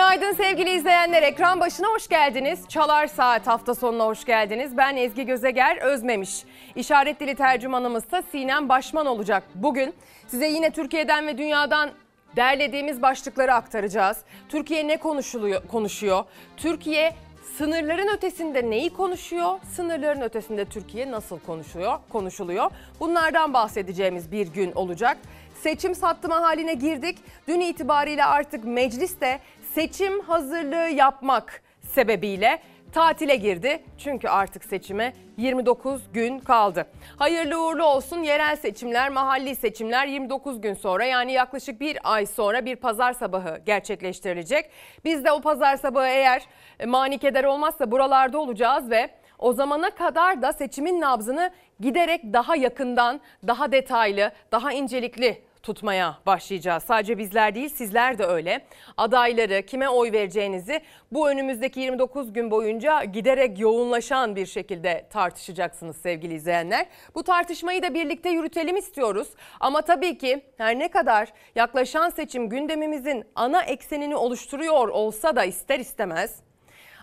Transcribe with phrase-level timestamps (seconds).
[0.00, 1.22] Günaydın sevgili izleyenler.
[1.22, 2.68] Ekran başına hoş geldiniz.
[2.68, 4.76] Çalar Saat hafta sonuna hoş geldiniz.
[4.76, 6.44] Ben Ezgi Gözeger Özmemiş.
[6.76, 9.42] İşaret dili tercümanımız da Sinem Başman olacak.
[9.54, 9.94] Bugün
[10.26, 11.90] size yine Türkiye'den ve dünyadan
[12.36, 14.18] derlediğimiz başlıkları aktaracağız.
[14.48, 16.24] Türkiye ne konuşuluyor, konuşuyor?
[16.56, 17.14] Türkiye
[17.58, 19.58] sınırların ötesinde neyi konuşuyor?
[19.76, 21.98] Sınırların ötesinde Türkiye nasıl konuşuyor?
[22.08, 22.70] Konuşuluyor.
[23.00, 25.18] Bunlardan bahsedeceğimiz bir gün olacak.
[25.62, 27.18] Seçim sattıma haline girdik.
[27.48, 29.40] Dün itibariyle artık mecliste
[29.74, 32.58] seçim hazırlığı yapmak sebebiyle
[32.92, 33.82] tatile girdi.
[33.98, 36.86] Çünkü artık seçime 29 gün kaldı.
[37.16, 42.66] Hayırlı uğurlu olsun yerel seçimler, mahalli seçimler 29 gün sonra yani yaklaşık bir ay sonra
[42.66, 44.70] bir pazar sabahı gerçekleştirilecek.
[45.04, 46.42] Biz de o pazar sabahı eğer
[46.80, 51.50] e, manikeder olmazsa buralarda olacağız ve o zamana kadar da seçimin nabzını
[51.80, 56.82] giderek daha yakından, daha detaylı, daha incelikli tutmaya başlayacağız.
[56.82, 58.60] Sadece bizler değil sizler de öyle.
[58.96, 60.80] Adayları kime oy vereceğinizi
[61.12, 66.86] bu önümüzdeki 29 gün boyunca giderek yoğunlaşan bir şekilde tartışacaksınız sevgili izleyenler.
[67.14, 69.28] Bu tartışmayı da birlikte yürütelim istiyoruz.
[69.60, 75.78] Ama tabii ki her ne kadar yaklaşan seçim gündemimizin ana eksenini oluşturuyor olsa da ister
[75.78, 76.36] istemez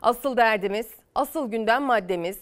[0.02, 2.39] asıl derdimiz, asıl gündem maddemiz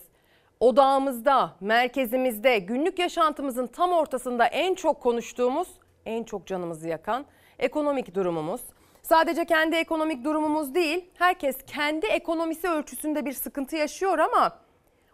[0.60, 5.68] odağımızda, merkezimizde, günlük yaşantımızın tam ortasında en çok konuştuğumuz
[6.06, 7.26] en çok canımızı yakan
[7.60, 8.62] ekonomik durumumuz.
[9.02, 14.60] Sadece kendi ekonomik durumumuz değil, herkes kendi ekonomisi ölçüsünde bir sıkıntı yaşıyor ama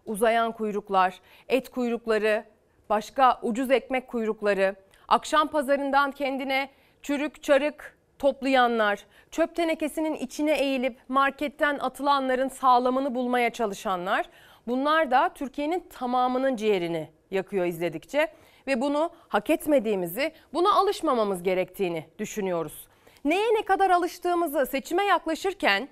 [0.05, 2.43] uzayan kuyruklar, et kuyrukları,
[2.89, 4.75] başka ucuz ekmek kuyrukları,
[5.07, 6.69] akşam pazarından kendine
[7.03, 14.25] çürük çarık toplayanlar, çöp tenekesinin içine eğilip marketten atılanların sağlamını bulmaya çalışanlar,
[14.67, 18.27] bunlar da Türkiye'nin tamamının ciğerini yakıyor izledikçe
[18.67, 22.87] ve bunu hak etmediğimizi, buna alışmamamız gerektiğini düşünüyoruz.
[23.25, 25.89] Neye ne kadar alıştığımızı seçime yaklaşırken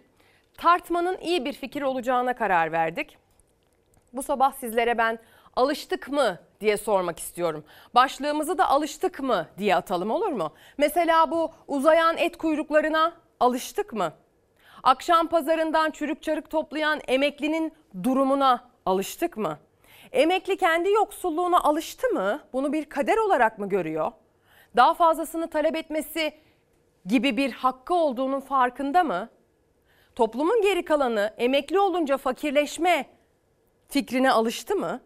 [0.57, 3.17] tartmanın iyi bir fikir olacağına karar verdik.
[4.13, 5.19] Bu sabah sizlere ben
[5.55, 7.63] alıştık mı diye sormak istiyorum.
[7.95, 10.53] Başlığımızı da alıştık mı diye atalım olur mu?
[10.77, 14.13] Mesela bu uzayan et kuyruklarına alıştık mı?
[14.83, 19.59] Akşam pazarından çürük çarık toplayan emeklinin durumuna alıştık mı?
[20.11, 22.43] Emekli kendi yoksulluğuna alıştı mı?
[22.53, 24.11] Bunu bir kader olarak mı görüyor?
[24.75, 26.33] Daha fazlasını talep etmesi
[27.05, 29.29] gibi bir hakkı olduğunun farkında mı?
[30.15, 33.05] Toplumun geri kalanı emekli olunca fakirleşme
[33.89, 35.01] fikrine alıştı mı?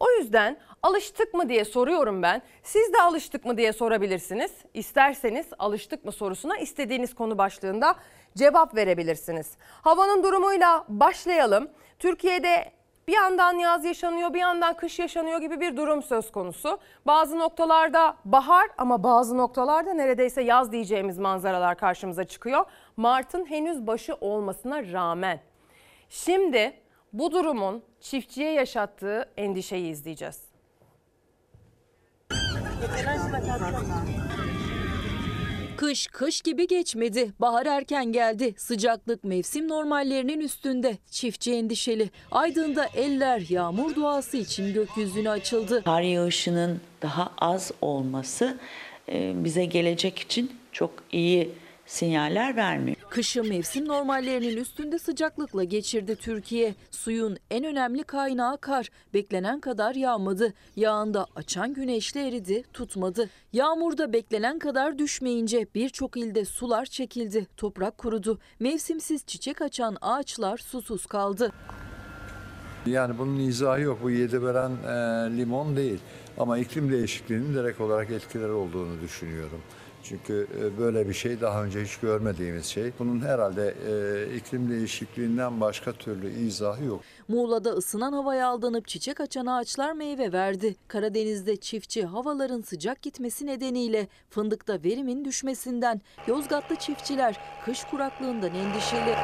[0.00, 2.42] O yüzden alıştık mı diye soruyorum ben.
[2.62, 4.52] Siz de alıştık mı diye sorabilirsiniz.
[4.74, 7.94] İsterseniz alıştık mı sorusuna istediğiniz konu başlığında
[8.36, 9.56] cevap verebilirsiniz.
[9.82, 11.70] Havanın durumuyla başlayalım.
[11.98, 12.77] Türkiye'de
[13.08, 16.78] bir yandan yaz yaşanıyor, bir yandan kış yaşanıyor gibi bir durum söz konusu.
[17.06, 22.64] Bazı noktalarda bahar ama bazı noktalarda neredeyse yaz diyeceğimiz manzaralar karşımıza çıkıyor.
[22.96, 25.40] Mart'ın henüz başı olmasına rağmen.
[26.08, 26.72] Şimdi
[27.12, 30.48] bu durumun çiftçiye yaşattığı endişeyi izleyeceğiz.
[35.78, 37.32] Kış kış gibi geçmedi.
[37.40, 38.54] Bahar erken geldi.
[38.56, 40.98] Sıcaklık mevsim normallerinin üstünde.
[41.10, 42.10] Çiftçi endişeli.
[42.30, 45.82] Aydın'da eller yağmur duası için gökyüzüne açıldı.
[45.84, 48.58] Kar yağışının daha az olması
[49.08, 51.50] e, bize gelecek için çok iyi
[51.88, 52.96] sinyaller vermiyor.
[53.10, 56.74] Kışı mevsim normallerinin üstünde sıcaklıkla geçirdi Türkiye.
[56.90, 58.88] Suyun en önemli kaynağı kar.
[59.14, 60.54] Beklenen kadar yağmadı.
[60.76, 63.30] Yağında açan güneşle eridi, tutmadı.
[63.52, 68.38] Yağmurda beklenen kadar düşmeyince birçok ilde sular çekildi, toprak kurudu.
[68.60, 71.52] Mevsimsiz çiçek açan ağaçlar susuz kaldı.
[72.86, 73.98] Yani bunun izahı yok.
[74.02, 74.92] Bu yedi veren e,
[75.36, 75.98] limon değil.
[76.38, 79.60] Ama iklim değişikliğinin direkt olarak etkileri olduğunu düşünüyorum.
[80.08, 82.92] Çünkü e, böyle bir şey daha önce hiç görmediğimiz şey.
[82.98, 87.00] Bunun herhalde e, iklim değişikliğinden başka türlü izahı yok.
[87.28, 90.76] Muğla'da ısınan havaya aldanıp çiçek açan ağaçlar meyve verdi.
[90.88, 99.14] Karadeniz'de çiftçi havaların sıcak gitmesi nedeniyle fındıkta verimin düşmesinden, Yozgatlı çiftçiler kış kuraklığından endişeli.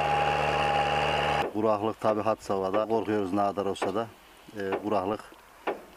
[1.53, 2.89] Kuraklık tabi had savada.
[2.89, 4.07] Korkuyoruz ne kadar olsa da.
[4.59, 5.34] E, kuraklık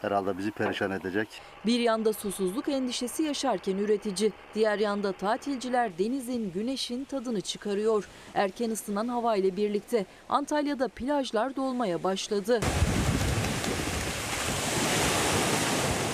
[0.00, 1.28] herhalde bizi perişan edecek.
[1.66, 8.08] Bir yanda susuzluk endişesi yaşarken üretici, diğer yanda tatilciler denizin, güneşin tadını çıkarıyor.
[8.34, 12.60] Erken ısınan hava ile birlikte Antalya'da plajlar dolmaya başladı.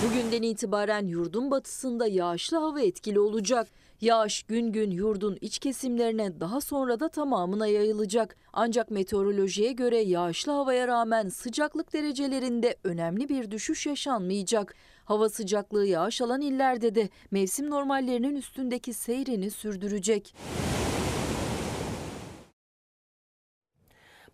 [0.05, 3.67] Bugünden itibaren yurdun batısında yağışlı hava etkili olacak.
[4.05, 8.35] Yağış gün gün yurdun iç kesimlerine daha sonra da tamamına yayılacak.
[8.53, 14.75] Ancak meteorolojiye göre yağışlı havaya rağmen sıcaklık derecelerinde önemli bir düşüş yaşanmayacak.
[15.05, 20.35] Hava sıcaklığı yağış alan illerde de mevsim normallerinin üstündeki seyrini sürdürecek.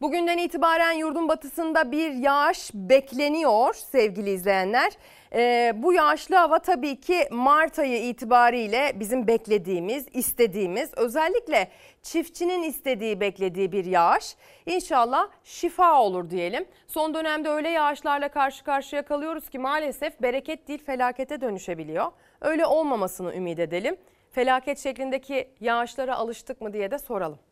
[0.02, 4.94] Bugünden itibaren yurdun batısında bir yağış bekleniyor sevgili izleyenler.
[5.34, 11.72] Ee, bu yağışlı hava tabii ki Mart ayı itibariyle bizim beklediğimiz, istediğimiz, özellikle
[12.02, 14.36] çiftçinin istediği, beklediği bir yağış.
[14.66, 16.66] İnşallah şifa olur diyelim.
[16.88, 22.12] Son dönemde öyle yağışlarla karşı karşıya kalıyoruz ki maalesef bereket değil felakete dönüşebiliyor.
[22.42, 23.98] Öyle olmamasını ümit edelim.
[24.32, 27.51] Felaket şeklindeki yağışlara alıştık mı diye de soralım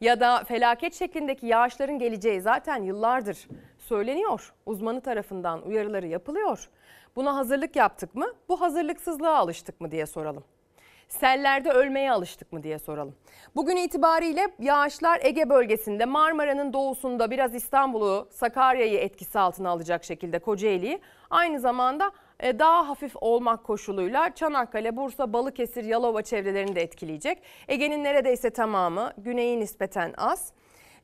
[0.00, 3.48] ya da felaket şeklindeki yağışların geleceği zaten yıllardır
[3.78, 4.52] söyleniyor.
[4.66, 6.68] Uzmanı tarafından uyarıları yapılıyor.
[7.16, 8.26] Buna hazırlık yaptık mı?
[8.48, 10.44] Bu hazırlıksızlığa alıştık mı diye soralım.
[11.08, 13.14] Sellerde ölmeye alıştık mı diye soralım.
[13.56, 21.00] Bugün itibariyle yağışlar Ege bölgesinde, Marmara'nın doğusunda biraz İstanbul'u, Sakarya'yı etkisi altına alacak şekilde Kocaeli'yi.
[21.30, 22.10] Aynı zamanda
[22.42, 27.42] daha hafif olmak koşuluyla Çanakkale, Bursa, Balıkesir, Yalova çevrelerini de etkileyecek.
[27.68, 30.52] Ege'nin neredeyse tamamı, güneyi nispeten az.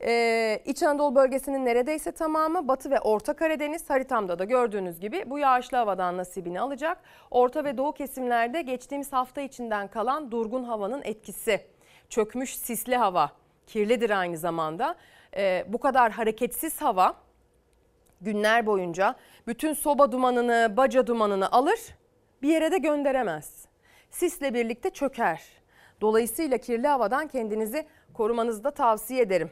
[0.07, 5.39] Ee, İç Anadolu bölgesinin neredeyse tamamı Batı ve Orta Karadeniz haritamda da gördüğünüz gibi bu
[5.39, 6.99] yağışlı havadan nasibini alacak.
[7.31, 11.61] Orta ve Doğu kesimlerde geçtiğimiz hafta içinden kalan durgun havanın etkisi.
[12.09, 13.31] Çökmüş sisli hava,
[13.67, 14.95] kirlidir aynı zamanda.
[15.37, 17.15] Ee, bu kadar hareketsiz hava
[18.21, 19.15] günler boyunca
[19.47, 21.81] bütün soba dumanını, baca dumanını alır,
[22.43, 23.67] bir yere de gönderemez.
[24.11, 25.43] Sisle birlikte çöker.
[26.01, 29.51] Dolayısıyla kirli havadan kendinizi korumanızı da tavsiye ederim.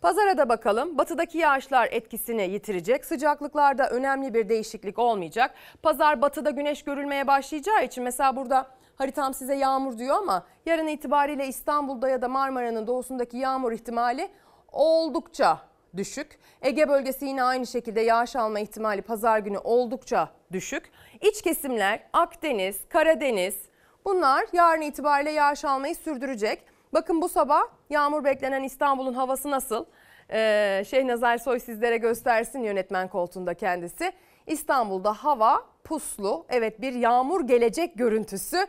[0.00, 0.98] Pazara da bakalım.
[0.98, 3.04] Batıdaki yağışlar etkisini yitirecek.
[3.04, 5.54] Sıcaklıklarda önemli bir değişiklik olmayacak.
[5.82, 8.66] Pazar batıda güneş görülmeye başlayacağı için mesela burada
[8.96, 14.28] haritam size yağmur diyor ama yarın itibariyle İstanbul'da ya da Marmara'nın doğusundaki yağmur ihtimali
[14.72, 16.38] oldukça düşük.
[16.62, 20.90] Ege bölgesi yine aynı şekilde yağış alma ihtimali pazar günü oldukça düşük.
[21.20, 23.56] İç kesimler Akdeniz, Karadeniz
[24.04, 26.62] bunlar yarın itibariyle yağış almayı sürdürecek.
[26.92, 29.84] Bakın bu sabah yağmur beklenen İstanbul'un havası nasıl?
[30.30, 34.12] Ee, Şehnaz Ersoy sizlere göstersin yönetmen koltuğunda kendisi.
[34.46, 36.46] İstanbul'da hava puslu.
[36.48, 38.66] Evet bir yağmur gelecek görüntüsü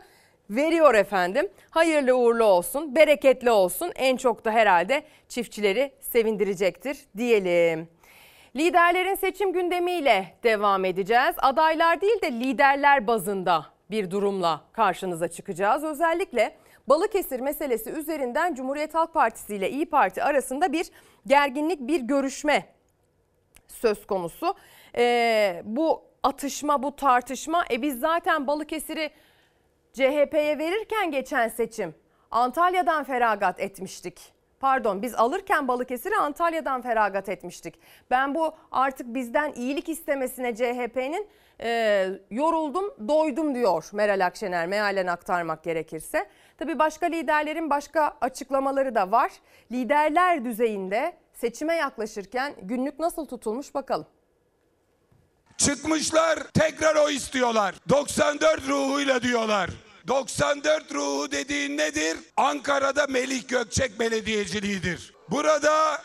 [0.50, 1.48] veriyor efendim.
[1.70, 3.92] Hayırlı uğurlu olsun, bereketli olsun.
[3.96, 7.88] En çok da herhalde çiftçileri sevindirecektir diyelim.
[8.56, 11.34] Liderlerin seçim gündemiyle devam edeceğiz.
[11.38, 15.84] Adaylar değil de liderler bazında bir durumla karşınıza çıkacağız.
[15.84, 16.56] Özellikle
[16.88, 20.86] Balıkesir meselesi üzerinden Cumhuriyet Halk Partisi ile İyi Parti arasında bir
[21.26, 22.66] gerginlik, bir görüşme
[23.68, 24.54] söz konusu.
[24.96, 29.10] Ee, bu atışma, bu tartışma, e biz zaten Balıkesir'i
[29.94, 31.94] CHP'ye verirken geçen seçim
[32.30, 34.34] Antalya'dan feragat etmiştik.
[34.60, 37.74] Pardon biz alırken Balıkesir'i Antalya'dan feragat etmiştik.
[38.10, 41.28] Ben bu artık bizden iyilik istemesine CHP'nin
[41.60, 46.26] e, yoruldum doydum diyor Meral Akşener mealen aktarmak gerekirse.
[46.58, 49.32] Tabii başka liderlerin başka açıklamaları da var.
[49.72, 54.06] Liderler düzeyinde seçime yaklaşırken günlük nasıl tutulmuş bakalım.
[55.56, 57.74] Çıkmışlar tekrar o istiyorlar.
[57.88, 59.70] 94 ruhuyla diyorlar.
[60.08, 62.16] 94 ruhu dediğin nedir?
[62.36, 65.14] Ankara'da Melih Gökçek belediyeciliğidir.
[65.30, 66.02] Burada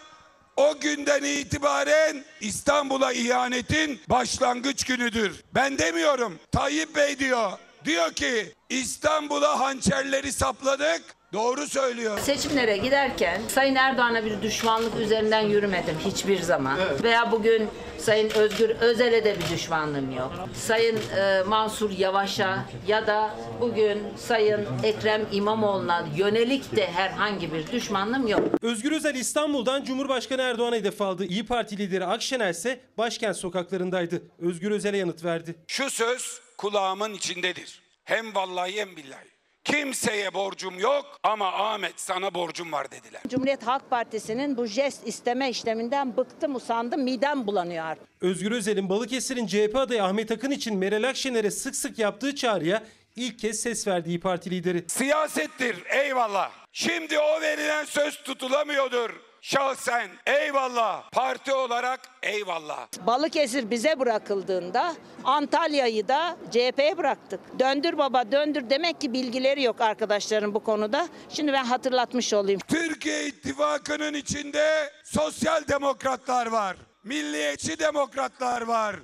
[0.58, 5.44] o günden itibaren İstanbul'a ihanetin başlangıç günüdür.
[5.56, 6.40] Ben demiyorum.
[6.52, 7.52] Tayyip Bey diyor.
[7.86, 11.02] Diyor ki İstanbul'a hançerleri sapladık.
[11.34, 12.20] Doğru söylüyor.
[12.20, 16.78] Seçimlere giderken Sayın Erdoğan'a bir düşmanlık üzerinden yürümedim hiçbir zaman.
[17.04, 17.68] Veya bugün
[17.98, 20.32] Sayın Özgür Özel'e de bir düşmanlığım yok.
[20.54, 28.28] Sayın e, Mansur Yavaş'a ya da bugün Sayın Ekrem İmamoğlu'na yönelik de herhangi bir düşmanlığım
[28.28, 28.42] yok.
[28.62, 31.26] Özgür Özel İstanbul'dan Cumhurbaşkanı Erdoğan'a hedef aldı.
[31.26, 34.22] İyi Parti lideri Akşener ise başkent sokaklarındaydı.
[34.40, 35.56] Özgür Özel'e yanıt verdi.
[35.68, 37.82] Şu söz kulağımın içindedir.
[38.04, 39.29] Hem vallahi hem billahi.
[39.64, 43.22] Kimseye borcum yok ama Ahmet sana borcum var dediler.
[43.28, 48.08] Cumhuriyet Halk Partisi'nin bu jest isteme işleminden bıktım usandım midem bulanıyor artık.
[48.22, 52.84] Özgür Özel'in Balıkesir'in CHP adayı Ahmet Akın için Meral Akşener'e sık sık yaptığı çağrıya
[53.16, 54.84] ilk kez ses verdi İyi Parti lideri.
[54.88, 56.52] Siyasettir eyvallah.
[56.72, 59.10] Şimdi o verilen söz tutulamıyordur.
[59.42, 61.10] Şahsen eyvallah.
[61.12, 62.88] Parti olarak eyvallah.
[63.08, 67.40] Balıkesir bize bırakıldığında Antalya'yı da CHP'ye bıraktık.
[67.60, 71.08] Döndür baba döndür demek ki bilgileri yok arkadaşların bu konuda.
[71.30, 72.60] Şimdi ben hatırlatmış olayım.
[72.68, 76.78] Türkiye İttifakı'nın içinde sosyal demokratlar var.
[77.04, 78.96] Milliyetçi demokratlar var.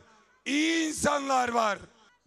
[0.46, 1.78] iyi insanlar var.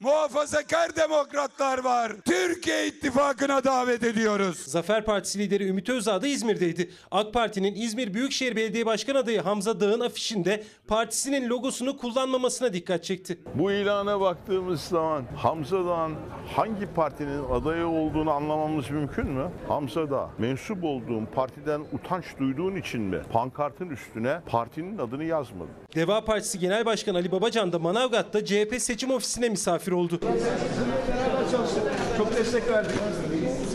[0.00, 2.12] Muhafazakar demokratlar var.
[2.24, 4.58] Türkiye İttifakı'na davet ediyoruz.
[4.58, 6.90] Zafer Partisi lideri Ümit Özdağ da İzmir'deydi.
[7.10, 13.38] AK Parti'nin İzmir Büyükşehir Belediye Başkan adayı Hamza Dağ'ın afişinde partisinin logosunu kullanmamasına dikkat çekti.
[13.54, 16.14] Bu ilana baktığımız zaman Hamza Dağ'ın
[16.56, 19.50] hangi partinin adayı olduğunu anlamamız mümkün mü?
[19.68, 25.70] Hamza Dağ, mensup olduğun partiden utanç duyduğun için mi pankartın üstüne partinin adını yazmadın?
[25.94, 30.20] Deva Partisi Genel Başkanı Ali Babacan da Manavgat'ta CHP seçim ofisine misafir oldu.
[30.22, 31.82] Beraber çalıştık.
[32.16, 32.92] Çok destek verdik.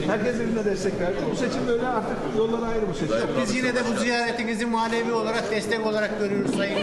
[0.08, 1.17] Herkes birbirine destek verdi.
[1.32, 3.27] Bu seçim böyle artık yollar ayrı bu seçim.
[3.41, 6.79] Biz yine de bu ziyaretinizi manevi olarak destek olarak görüyoruz Sayın.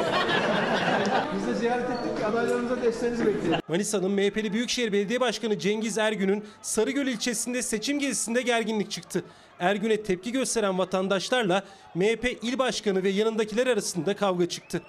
[1.37, 2.25] Biz de ziyaret ettik.
[2.25, 3.61] Adaylarımıza desteğinizi bekliyoruz.
[3.69, 9.25] Manisa'nın MHP'li Büyükşehir Belediye Başkanı Cengiz Ergün'ün Sarıgöl ilçesinde seçim gezisinde gerginlik çıktı.
[9.59, 11.63] Ergün'e tepki gösteren vatandaşlarla
[11.95, 14.83] MHP il başkanı ve yanındakiler arasında kavga çıktı.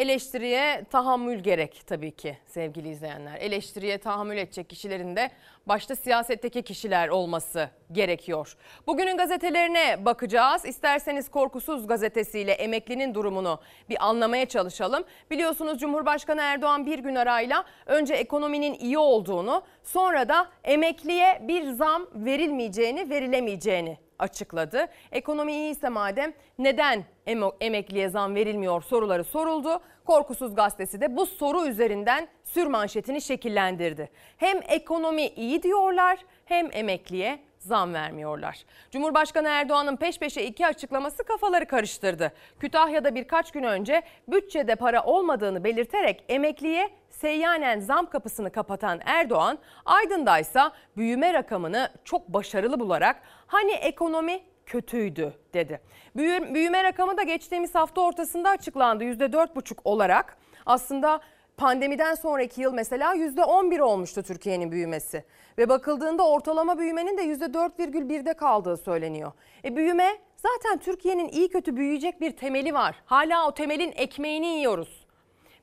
[0.00, 3.36] Eleştiriye tahammül gerek tabii ki sevgili izleyenler.
[3.40, 5.30] Eleştiriye tahammül edecek kişilerin de
[5.66, 8.56] başta siyasetteki kişiler olması gerekiyor.
[8.86, 10.64] Bugünün gazetelerine bakacağız.
[10.64, 15.04] İsterseniz Korkusuz gazetesiyle emeklinin durumunu bir anlamaya çalışalım.
[15.30, 22.06] Biliyorsunuz Cumhurbaşkanı Erdoğan bir gün arayla önce ekonominin iyi olduğunu sonra da emekliye bir zam
[22.14, 24.86] verilmeyeceğini verilemeyeceğini açıkladı.
[25.12, 29.80] Ekonomi iyiyse madem neden em- emekliye zam verilmiyor soruları soruldu.
[30.04, 34.10] Korkusuz gazetesi de bu soru üzerinden sürmanşetini şekillendirdi.
[34.36, 38.64] Hem ekonomi iyi diyorlar hem emekliye zam vermiyorlar.
[38.90, 42.32] Cumhurbaşkanı Erdoğan'ın peş peşe iki açıklaması kafaları karıştırdı.
[42.60, 50.72] Kütahya'da birkaç gün önce bütçede para olmadığını belirterek emekliye seyyanen zam kapısını kapatan Erdoğan, Aydın'daysa
[50.96, 55.80] büyüme rakamını çok başarılı bularak hani ekonomi kötüydü dedi.
[56.16, 60.36] Büyü- Büyüme rakamı da geçtiğimiz hafta ortasında açıklandı %4,5 olarak.
[60.66, 61.20] Aslında
[61.60, 65.24] pandemiden sonraki yıl mesela %11 olmuştu Türkiye'nin büyümesi.
[65.58, 69.32] Ve bakıldığında ortalama büyümenin de %4,1'de kaldığı söyleniyor.
[69.64, 73.02] E büyüme zaten Türkiye'nin iyi kötü büyüyecek bir temeli var.
[73.06, 75.06] Hala o temelin ekmeğini yiyoruz.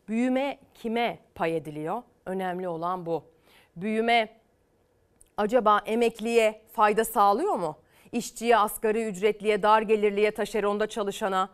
[0.07, 2.03] Büyüme kime pay ediliyor?
[2.25, 3.23] Önemli olan bu.
[3.75, 4.29] Büyüme
[5.37, 7.77] acaba emekliye fayda sağlıyor mu?
[8.11, 11.49] İşçiye, asgari ücretliye, dar gelirliye, taşeronda çalışana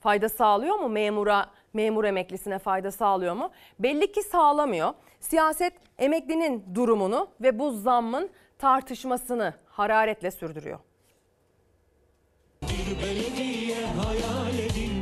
[0.00, 0.88] fayda sağlıyor mu?
[0.88, 3.50] Memura, memur emeklisine fayda sağlıyor mu?
[3.78, 4.94] Belli ki sağlamıyor.
[5.20, 10.78] Siyaset emeklinin durumunu ve bu zammın tartışmasını hararetle sürdürüyor.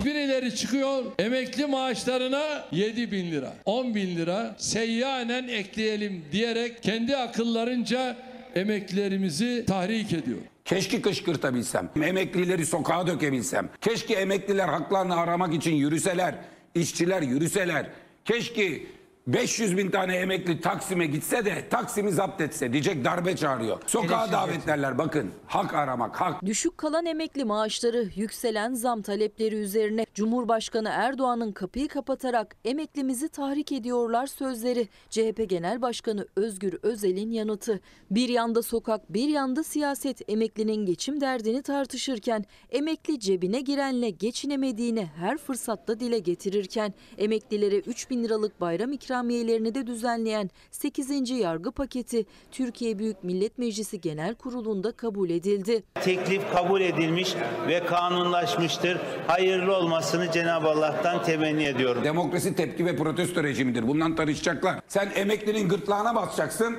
[0.04, 8.16] Birileri çıkıyor emekli maaşlarına 7 bin lira, 10 bin lira seyyanen ekleyelim diyerek kendi akıllarınca
[8.54, 10.38] emeklilerimizi tahrik ediyor.
[10.64, 13.68] Keşke kışkırtabilsem, emeklileri sokağa dökebilsem.
[13.80, 16.34] Keşke emekliler haklarını aramak için yürüseler,
[16.74, 17.90] işçiler yürüseler.
[18.24, 18.82] Keşke
[19.26, 23.80] 500 bin tane emekli Taksim'e gitse de Taksim'i zapt etse diyecek darbe çağırıyor.
[23.86, 26.46] Sokağa davetlerler bakın hak aramak hak.
[26.46, 34.26] Düşük kalan emekli maaşları, yükselen zam talepleri üzerine Cumhurbaşkanı Erdoğan'ın kapıyı kapatarak emeklimizi tahrik ediyorlar
[34.26, 34.88] sözleri.
[35.10, 37.80] CHP Genel Başkanı Özgür Özel'in yanıtı.
[38.10, 45.38] Bir yanda sokak, bir yanda siyaset emeklinin geçim derdini tartışırken, emekli cebine girenle geçinemediğini her
[45.38, 51.30] fırsatta dile getirirken, emeklilere 3 bin liralık bayram ikramiyelerini de düzenleyen 8.
[51.30, 55.82] yargı paketi Türkiye Büyük Millet Meclisi Genel Kurulu'nda kabul edildi.
[55.94, 57.34] Teklif kabul edilmiş
[57.68, 58.98] ve kanunlaşmıştır.
[59.26, 62.04] Hayırlı olmasını Cenab-ı Allah'tan temenni ediyorum.
[62.04, 63.88] Demokrasi tepki ve protesto rejimidir.
[63.88, 64.80] Bundan tartışacaklar.
[64.88, 66.76] Sen emeklinin gırtlağına basacaksın.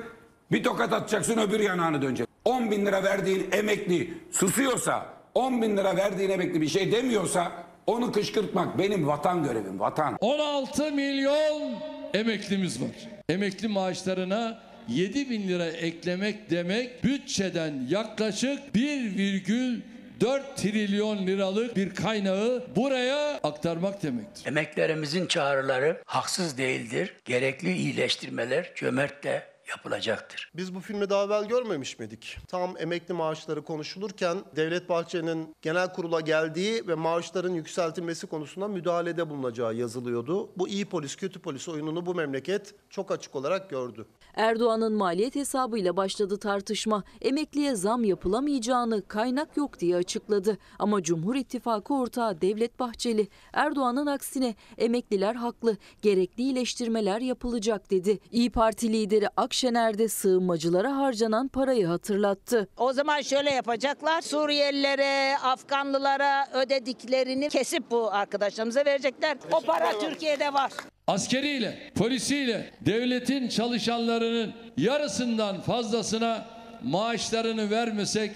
[0.52, 2.28] Bir tokat atacaksın öbür yanağını dönecek.
[2.46, 5.06] 10 bin lira verdiğin emekli susuyorsa
[5.36, 7.52] 10 bin lira verdiğin emekli bir şey demiyorsa
[7.88, 10.18] onu kışkırtmak benim vatan görevim vatan.
[10.22, 11.72] 16 milyon
[12.14, 12.90] emeklimiz var.
[13.30, 23.40] Emekli maaşlarına 7 bin lira eklemek demek bütçeden yaklaşık 1,4 trilyon liralık bir kaynağı buraya
[23.44, 24.46] aktarmak demektir.
[24.46, 27.14] Emeklerimizin çağrıları haksız değildir.
[27.26, 30.52] Gerekli iyileştirmeler cömertle yapılacaktır.
[30.56, 32.38] Biz bu filmi daha evvel görmemiş miydik?
[32.48, 39.76] Tam emekli maaşları konuşulurken Devlet Bahçeli'nin genel kurula geldiği ve maaşların yükseltilmesi konusunda müdahalede bulunacağı
[39.76, 40.50] yazılıyordu.
[40.58, 44.06] Bu iyi polis kötü polis oyununu bu memleket çok açık olarak gördü.
[44.36, 47.04] Erdoğan'ın maliyet hesabıyla başladı tartışma.
[47.22, 50.58] Emekliye zam yapılamayacağını kaynak yok diye açıkladı.
[50.80, 58.20] Ama Cumhur İttifakı ortağı Devlet Bahçeli, Erdoğan'ın aksine emekliler haklı, gerekli iyileştirmeler yapılacak dedi.
[58.32, 62.68] İyi Parti lideri Akşener Akşener de sığınmacılara harcanan parayı hatırlattı.
[62.78, 64.22] O zaman şöyle yapacaklar.
[64.22, 69.38] Suriyelilere, Afganlılara ödediklerini kesip bu arkadaşlarımıza verecekler.
[69.52, 70.72] O para Türkiye'de var.
[71.08, 76.46] Askeriyle, polisiyle devletin çalışanlarının yarısından fazlasına
[76.84, 78.32] maaşlarını vermesek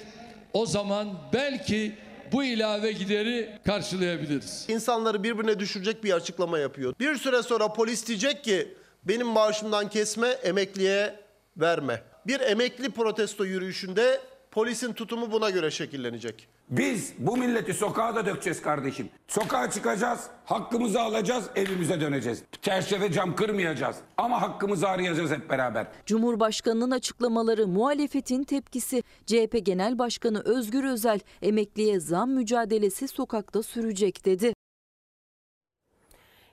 [0.53, 1.95] o zaman belki
[2.31, 4.65] bu ilave gideri karşılayabiliriz.
[4.69, 6.93] İnsanları birbirine düşürecek bir açıklama yapıyor.
[6.99, 8.75] Bir süre sonra polis diyecek ki
[9.07, 11.19] benim maaşımdan kesme emekliye
[11.57, 12.03] verme.
[12.27, 14.21] Bir emekli protesto yürüyüşünde
[14.51, 16.47] polisin tutumu buna göre şekillenecek.
[16.69, 19.09] Biz bu milleti sokağa da dökeceğiz kardeşim.
[19.27, 22.43] Sokağa çıkacağız, hakkımızı alacağız, evimize döneceğiz.
[22.61, 25.87] Çerçeve cam kırmayacağız ama hakkımızı arayacağız hep beraber.
[26.05, 29.03] Cumhurbaşkanının açıklamaları muhalefetin tepkisi.
[29.25, 34.53] CHP Genel Başkanı Özgür Özel emekliye zam mücadelesi sokakta sürecek dedi.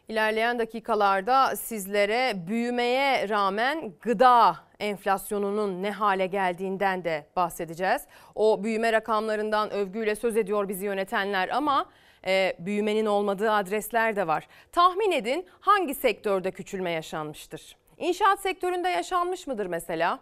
[0.09, 8.03] İlerleyen dakikalarda sizlere büyümeye rağmen gıda enflasyonunun ne hale geldiğinden de bahsedeceğiz.
[8.35, 11.87] O büyüme rakamlarından övgüyle söz ediyor bizi yönetenler ama
[12.27, 14.49] e, büyümenin olmadığı adresler de var.
[14.73, 17.77] Tahmin edin hangi sektörde küçülme yaşanmıştır?
[17.99, 20.19] İnşaat sektöründe yaşanmış mıdır mesela?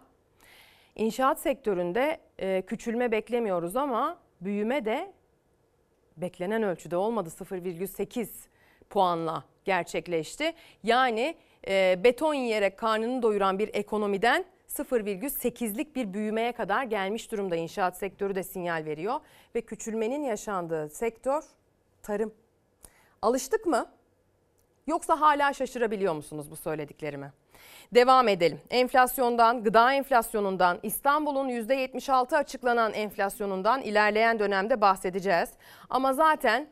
[0.95, 5.13] İnşaat sektöründe e, küçülme beklemiyoruz ama büyüme de
[6.17, 8.27] beklenen ölçüde olmadı 0,8
[8.89, 10.53] puanla gerçekleşti.
[10.83, 11.35] Yani
[11.67, 17.55] e, beton yiyerek karnını doyuran bir ekonomiden 0,8'lik bir büyümeye kadar gelmiş durumda.
[17.55, 19.19] İnşaat sektörü de sinyal veriyor
[19.55, 21.43] ve küçülmenin yaşandığı sektör
[22.03, 22.33] tarım.
[23.21, 23.85] Alıştık mı?
[24.87, 27.31] Yoksa hala şaşırabiliyor musunuz bu söylediklerimi?
[27.95, 28.61] Devam edelim.
[28.69, 35.49] Enflasyondan, gıda enflasyonundan, İstanbul'un %76 açıklanan enflasyonundan ilerleyen dönemde bahsedeceğiz.
[35.89, 36.67] Ama zaten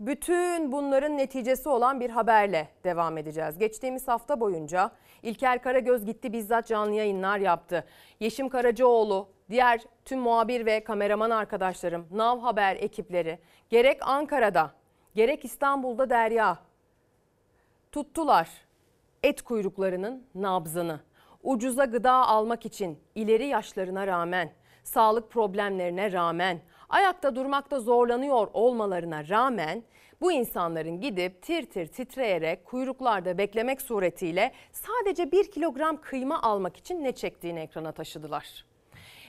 [0.00, 3.58] bütün bunların neticesi olan bir haberle devam edeceğiz.
[3.58, 4.90] Geçtiğimiz hafta boyunca
[5.22, 7.84] İlker Karagöz gitti bizzat canlı yayınlar yaptı.
[8.20, 13.38] Yeşim Karacaoğlu, diğer tüm muhabir ve kameraman arkadaşlarım, Nav Haber ekipleri
[13.70, 14.70] gerek Ankara'da
[15.14, 16.58] gerek İstanbul'da Derya
[17.92, 18.48] tuttular
[19.22, 21.00] et kuyruklarının nabzını.
[21.42, 24.52] Ucuza gıda almak için ileri yaşlarına rağmen,
[24.84, 29.82] sağlık problemlerine rağmen, ayakta durmakta zorlanıyor olmalarına rağmen
[30.20, 37.04] bu insanların gidip tir tir titreyerek kuyruklarda beklemek suretiyle sadece 1 kilogram kıyma almak için
[37.04, 38.64] ne çektiğini ekrana taşıdılar.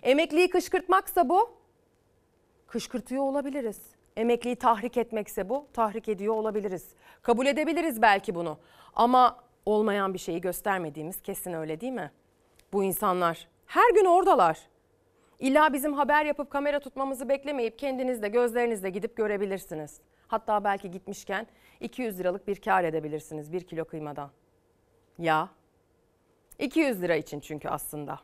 [0.04, 1.50] Emekliyi kışkırtmaksa bu,
[2.68, 3.82] kışkırtıyor olabiliriz.
[4.18, 6.90] Emekliyi tahrik etmekse bu, tahrik ediyor olabiliriz.
[7.22, 8.58] Kabul edebiliriz belki bunu.
[8.94, 12.12] Ama olmayan bir şeyi göstermediğimiz kesin öyle değil mi?
[12.74, 14.71] Bu insanlar her gün oradalar.
[15.42, 20.02] İlla bizim haber yapıp kamera tutmamızı beklemeyip kendiniz de gözlerinizle gidip görebilirsiniz.
[20.28, 21.48] Hatta belki gitmişken
[21.80, 24.32] 200 liralık bir kar edebilirsiniz bir kilo kıymadan.
[25.18, 25.50] Ya
[26.60, 28.20] 200 lira için çünkü aslında.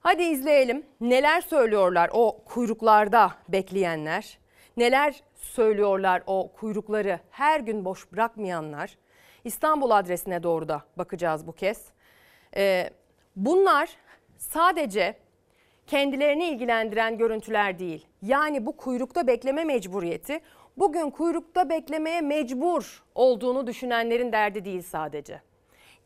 [0.00, 4.38] Hadi izleyelim neler söylüyorlar o kuyruklarda bekleyenler.
[4.76, 8.98] Neler söylüyorlar o kuyrukları her gün boş bırakmayanlar.
[9.44, 11.86] İstanbul adresine doğru da bakacağız bu kez.
[12.56, 12.90] Ee,
[13.36, 13.96] bunlar
[14.38, 15.16] sadece
[15.90, 18.06] kendilerini ilgilendiren görüntüler değil.
[18.22, 20.40] Yani bu kuyrukta bekleme mecburiyeti
[20.76, 25.40] bugün kuyrukta beklemeye mecbur olduğunu düşünenlerin derdi değil sadece.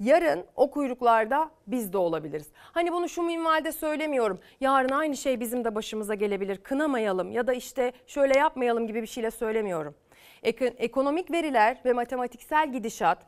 [0.01, 2.47] Yarın o kuyruklarda biz de olabiliriz.
[2.55, 4.39] Hani bunu şu minvalde söylemiyorum.
[4.61, 6.57] Yarın aynı şey bizim de başımıza gelebilir.
[6.57, 9.95] Kınamayalım ya da işte şöyle yapmayalım gibi bir şeyle söylemiyorum.
[10.43, 13.19] Ek- ekonomik veriler ve matematiksel gidişat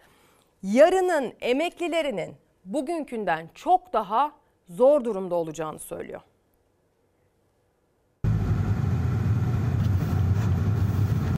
[0.62, 4.33] yarının emeklilerinin bugünkünden çok daha
[4.69, 6.21] zor durumda olacağını söylüyor.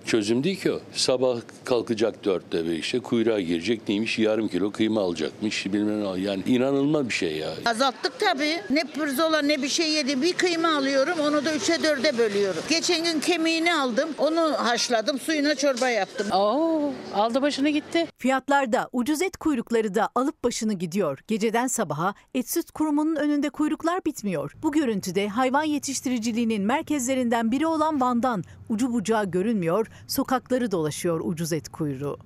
[0.08, 0.80] Çözüm değil ki o.
[0.92, 7.08] Sabah kalkacak dörtte beşte kuyruğa girecek neymiş yarım kilo kıyma alacakmış bilmem ne yani inanılmaz
[7.08, 7.50] bir şey ya.
[7.66, 8.60] Azalttık tabii.
[8.70, 10.22] Ne pirzola ne bir şey yedim.
[10.22, 12.62] Bir kıyma alıyorum onu da üçe dörde bölüyorum.
[12.68, 14.08] Geçen gün kemiğini aldım.
[14.18, 16.26] Onu haşladım suyuna çorba yaptım.
[16.32, 18.06] Oo, aldı başını gitti.
[18.18, 21.18] Fiyatlarda ucuz et kuyrukları da alıp başını gidiyor.
[21.26, 24.52] Geceden sabaha et süt kurumunun önünde kuyruklar bitmiyor.
[24.62, 31.68] Bu görüntüde hayvan yetiştiriciliğinin merkezlerinden biri olan Van'dan ucu bucağı görünmüyor, sokakları dolaşıyor ucuz et
[31.68, 32.18] kuyruğu.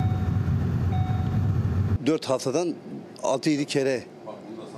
[2.07, 2.75] 4 haftadan
[3.23, 4.03] 6-7 kere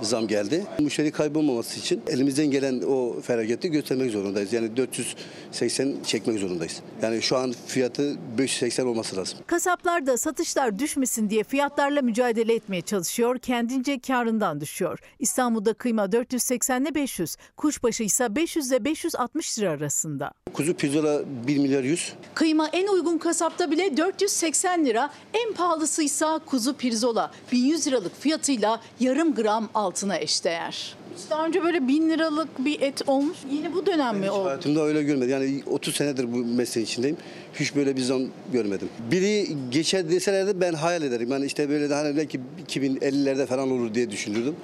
[0.01, 0.65] zam geldi.
[0.79, 4.53] Müşteri kaybolmaması için elimizden gelen o feragati göstermek zorundayız.
[4.53, 6.81] Yani 480 çekmek zorundayız.
[7.01, 9.39] Yani şu an fiyatı 580 olması lazım.
[9.47, 13.39] Kasaplar da satışlar düşmesin diye fiyatlarla mücadele etmeye çalışıyor.
[13.39, 14.99] Kendince karından düşüyor.
[15.19, 20.31] İstanbul'da kıyma 480 ile 500, kuşbaşı ise 500 ile 560 lira arasında.
[20.53, 22.13] Kuzu pirzola 1 milyar 100.
[22.33, 29.35] Kıyma en uygun kasapta bile 480 lira, en pahalısıysa kuzu pirzola 1100 liralık fiyatıyla yarım
[29.35, 30.95] gram altına eşdeğer.
[31.17, 33.37] Hiç daha önce böyle bin liralık bir et olmuş.
[33.51, 34.45] Yeni bu dönem mi oldu?
[34.45, 35.29] Hayatımda öyle görmedim.
[35.29, 37.17] Yani 30 senedir bu mesleğin içindeyim.
[37.59, 38.21] Hiç böyle bir zam
[38.53, 38.89] görmedim.
[39.11, 41.31] Biri geçer deselerdi ben hayal ederim.
[41.31, 44.55] Yani işte böyle de hani belki 2050'lerde falan olur diye düşünürdüm.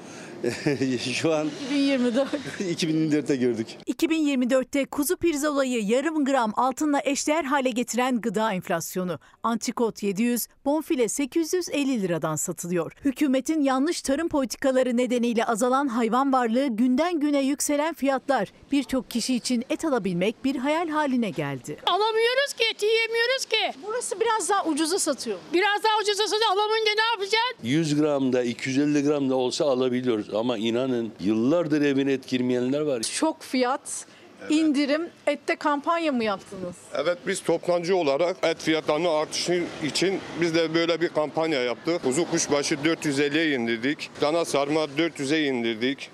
[1.13, 2.27] Şu an 2024.
[2.60, 3.67] 2024'te gördük.
[3.88, 9.19] 2024'te kuzu pirzolayı yarım gram altınla eşdeğer hale getiren gıda enflasyonu.
[9.43, 12.91] Antikot 700, bonfile 850 liradan satılıyor.
[13.06, 18.47] Hükümetin yanlış tarım politikaları nedeniyle azalan hayvan varlığı günden güne yükselen fiyatlar.
[18.71, 21.77] Birçok kişi için et alabilmek bir hayal haline geldi.
[21.86, 23.80] Alamıyoruz ki, eti yiyemiyoruz ki.
[23.88, 25.38] Burası biraz daha ucuza satıyor.
[25.54, 26.51] Biraz daha ucuza satıyor.
[26.51, 27.58] Alamayınca ne yapacaksın?
[27.63, 33.01] 100 gramda 250 gram da olsa alabiliyoruz ama inanın yıllardır evine et girmeyenler var.
[33.01, 34.05] Çok fiyat,
[34.49, 36.75] indirim, ette kampanya mı yaptınız?
[36.93, 42.03] Evet biz toptancı olarak et fiyatlarının artışı için biz de böyle bir kampanya yaptık.
[42.03, 44.09] Kuzu kuşbaşı 450'ye indirdik.
[44.21, 46.09] Dana sarma 400'e indirdik.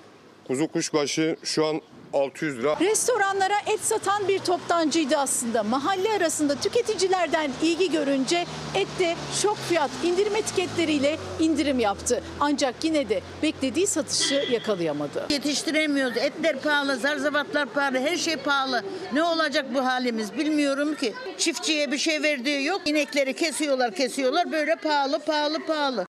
[0.46, 1.80] Kuzu kuşbaşı şu an
[2.12, 2.76] 600 lira.
[2.80, 5.62] Restoranlara et satan bir toptancıydı aslında.
[5.62, 12.22] Mahalle arasında tüketicilerden ilgi görünce ette şok fiyat indirim etiketleriyle indirim yaptı.
[12.40, 15.26] Ancak yine de beklediği satışı yakalayamadı.
[15.30, 16.16] Yetiştiremiyoruz.
[16.16, 18.82] Etler pahalı, zarzavatlar pahalı, her şey pahalı.
[19.12, 21.14] Ne olacak bu halimiz bilmiyorum ki.
[21.38, 22.80] Çiftçiye bir şey verdiği yok.
[22.84, 24.52] İnekleri kesiyorlar, kesiyorlar.
[24.52, 26.07] Böyle pahalı, pahalı, pahalı.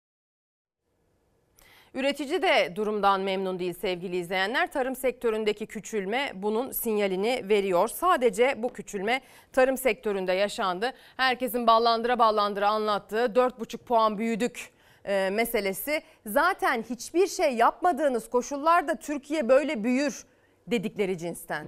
[1.94, 4.72] Üretici de durumdan memnun değil sevgili izleyenler.
[4.72, 7.88] Tarım sektöründeki küçülme bunun sinyalini veriyor.
[7.88, 9.20] Sadece bu küçülme
[9.52, 10.92] tarım sektöründe yaşandı.
[11.16, 14.72] Herkesin ballandıra ballandıra anlattığı 4,5 puan büyüdük
[15.04, 16.02] e, meselesi.
[16.26, 20.24] Zaten hiçbir şey yapmadığınız koşullarda Türkiye böyle büyür
[20.66, 21.66] dedikleri cinsten.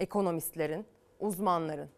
[0.00, 0.86] Ekonomistlerin,
[1.18, 1.90] uzmanların.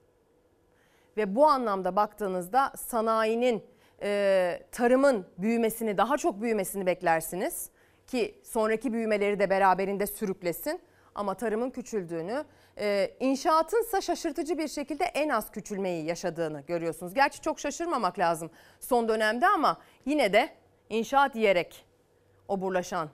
[1.17, 3.72] Ve bu anlamda baktığınızda sanayinin
[4.03, 7.71] e, tarımın büyümesini daha çok büyümesini beklersiniz
[8.07, 10.81] ki sonraki büyümeleri de beraberinde sürüklesin.
[11.15, 12.45] Ama tarımın küçüldüğünü,
[12.79, 17.15] e, inşaatınsa şaşırtıcı bir şekilde en az küçülmeyi yaşadığını görüyorsunuz.
[17.15, 20.49] Gerçi çok şaşırmamak lazım son dönemde ama yine de
[20.89, 21.87] inşaat yiyerek
[22.49, 23.09] oburlaşan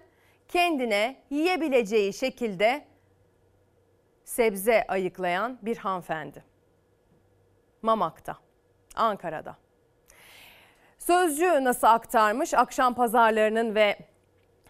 [0.49, 2.85] kendine yiyebileceği şekilde
[4.25, 6.50] sebze ayıklayan bir hanımefendi.
[7.83, 8.37] Mamak'ta,
[8.97, 9.57] Ankara'da.
[10.99, 12.55] Sözcü nasıl aktarmış?
[12.55, 13.99] Akşam pazarlarının ve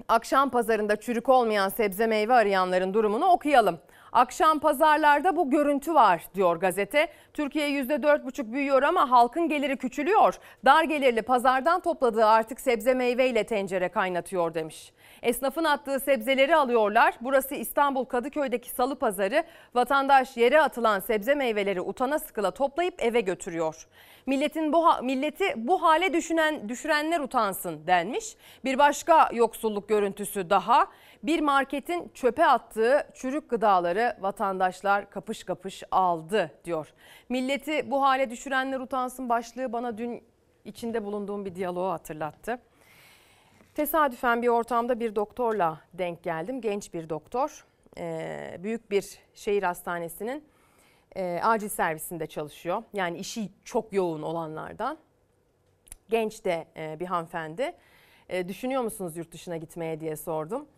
[0.08, 3.80] akşam pazarında çürük olmayan sebze meyve arayanların durumunu okuyalım.
[4.12, 7.08] Akşam pazarlarda bu görüntü var diyor gazete.
[7.34, 10.34] Türkiye %4,5 büyüyor ama halkın geliri küçülüyor.
[10.64, 14.92] Dar gelirli pazardan topladığı artık sebze meyveyle tencere kaynatıyor demiş.
[15.22, 17.14] Esnafın attığı sebzeleri alıyorlar.
[17.20, 19.44] Burası İstanbul Kadıköy'deki salı pazarı.
[19.74, 23.86] Vatandaş yere atılan sebze meyveleri utana sıkıla toplayıp eve götürüyor.
[24.26, 28.36] Milletin bu milleti bu hale düşünen düşürenler utansın denmiş.
[28.64, 30.86] Bir başka yoksulluk görüntüsü daha.
[31.22, 36.92] Bir marketin çöpe attığı çürük gıdaları vatandaşlar kapış kapış aldı diyor.
[37.28, 40.22] Milleti bu hale düşürenler utansın başlığı bana dün
[40.64, 42.58] içinde bulunduğum bir diyaloğu hatırlattı.
[43.74, 46.60] Tesadüfen bir ortamda bir doktorla denk geldim.
[46.60, 47.66] Genç bir doktor.
[47.98, 50.44] Ee, büyük bir şehir hastanesinin
[51.16, 52.82] e, acil servisinde çalışıyor.
[52.92, 54.98] Yani işi çok yoğun olanlardan.
[56.08, 57.72] Genç de e, bir hanımefendi.
[58.28, 60.68] E, düşünüyor musunuz yurt dışına gitmeye diye sordum.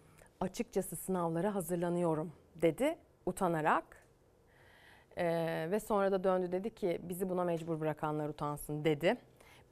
[0.41, 4.03] Açıkçası sınavlara hazırlanıyorum dedi utanarak.
[5.17, 5.27] E,
[5.71, 9.17] ve sonra da döndü dedi ki bizi buna mecbur bırakanlar utansın dedi.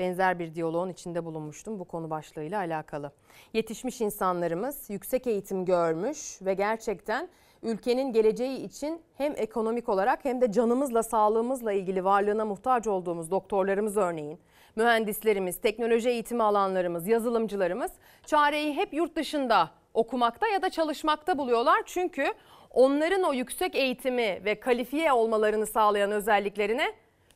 [0.00, 3.12] Benzer bir diyaloğun içinde bulunmuştum bu konu başlığıyla alakalı.
[3.52, 7.28] Yetişmiş insanlarımız yüksek eğitim görmüş ve gerçekten
[7.62, 13.96] ülkenin geleceği için hem ekonomik olarak hem de canımızla sağlığımızla ilgili varlığına muhtaç olduğumuz doktorlarımız
[13.96, 14.38] örneğin,
[14.76, 17.92] mühendislerimiz, teknoloji eğitimi alanlarımız, yazılımcılarımız
[18.26, 21.82] çareyi hep yurt dışında okumakta ya da çalışmakta buluyorlar.
[21.86, 22.26] Çünkü
[22.70, 26.92] onların o yüksek eğitimi ve kalifiye olmalarını sağlayan özelliklerine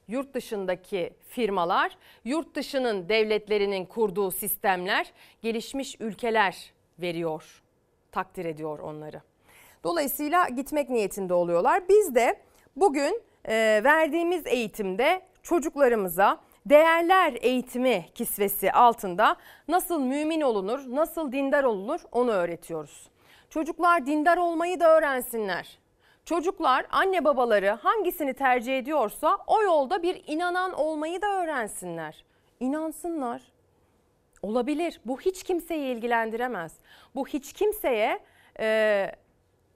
[0.08, 5.12] yurt dışındaki firmalar, yurt dışının devletlerinin kurduğu sistemler,
[5.42, 7.62] gelişmiş ülkeler veriyor,
[8.12, 9.22] takdir ediyor onları.
[9.84, 11.88] Dolayısıyla gitmek niyetinde oluyorlar.
[11.88, 12.40] Biz de
[12.76, 19.36] bugün e, verdiğimiz eğitimde çocuklarımıza değerler eğitimi kisvesi altında
[19.68, 23.08] nasıl mümin olunur, nasıl dindar olunur onu öğretiyoruz.
[23.50, 25.78] Çocuklar dindar olmayı da öğrensinler.
[26.24, 32.24] Çocuklar anne babaları hangisini tercih ediyorsa o yolda bir inanan olmayı da öğrensinler.
[32.60, 33.42] İnansınlar.
[34.42, 35.00] Olabilir.
[35.06, 36.72] Bu hiç kimseyi ilgilendiremez.
[37.14, 38.18] Bu hiç kimseye
[38.60, 39.10] e,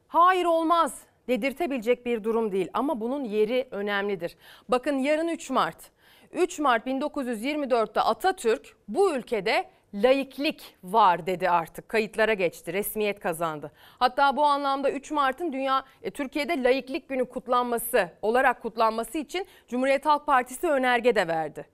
[0.09, 2.69] hayır olmaz dedirtebilecek bir durum değil.
[2.73, 4.37] Ama bunun yeri önemlidir.
[4.69, 5.91] Bakın yarın 3 Mart.
[6.33, 11.88] 3 Mart 1924'te Atatürk bu ülkede laiklik var dedi artık.
[11.88, 13.72] Kayıtlara geçti, resmiyet kazandı.
[13.98, 20.07] Hatta bu anlamda 3 Mart'ın dünya e, Türkiye'de laiklik günü kutlanması olarak kutlanması için Cumhuriyet
[20.07, 21.66] Halk Partisi önerge de verdi.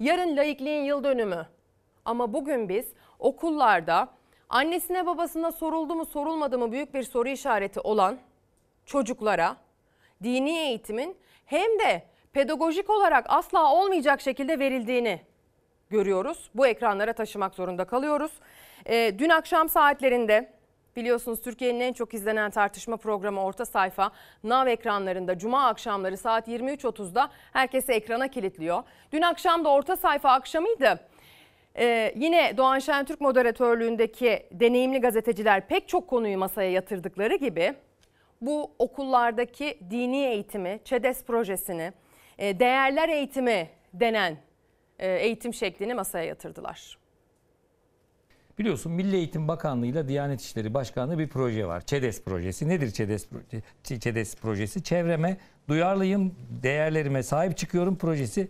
[0.00, 1.46] Yarın laikliğin yıl dönümü.
[2.04, 4.08] Ama bugün biz okullarda
[4.48, 8.18] annesine babasına soruldu mu sorulmadı mı büyük bir soru işareti olan
[8.86, 9.56] çocuklara
[10.22, 15.20] dini eğitimin hem de pedagojik olarak asla olmayacak şekilde verildiğini
[15.90, 16.50] görüyoruz.
[16.54, 18.32] Bu ekranlara taşımak zorunda kalıyoruz.
[18.86, 20.52] Ee, dün akşam saatlerinde
[20.96, 24.10] biliyorsunuz Türkiye'nin en çok izlenen tartışma programı Orta Sayfa
[24.44, 28.82] NAV ekranlarında Cuma akşamları saat 23.30'da herkesi ekrana kilitliyor.
[29.12, 31.00] Dün akşam da Orta Sayfa akşamıydı.
[31.78, 37.74] Ee, yine Doğan Şentürk moderatörlüğündeki deneyimli gazeteciler pek çok konuyu masaya yatırdıkları gibi
[38.40, 41.92] bu okullardaki dini eğitimi, ÇEDES projesini,
[42.38, 44.49] e, değerler eğitimi denen e,
[45.06, 46.98] eğitim şeklini masaya yatırdılar.
[48.58, 51.80] Biliyorsun Milli Eğitim Bakanlığı ile Diyanet İşleri Başkanlığı bir proje var.
[51.80, 52.68] ÇEDES projesi.
[52.68, 54.82] Nedir ÇEDES, proje- ÇEDES projesi?
[54.82, 55.36] Çevreme
[55.68, 58.48] duyarlıyım, değerlerime sahip çıkıyorum projesi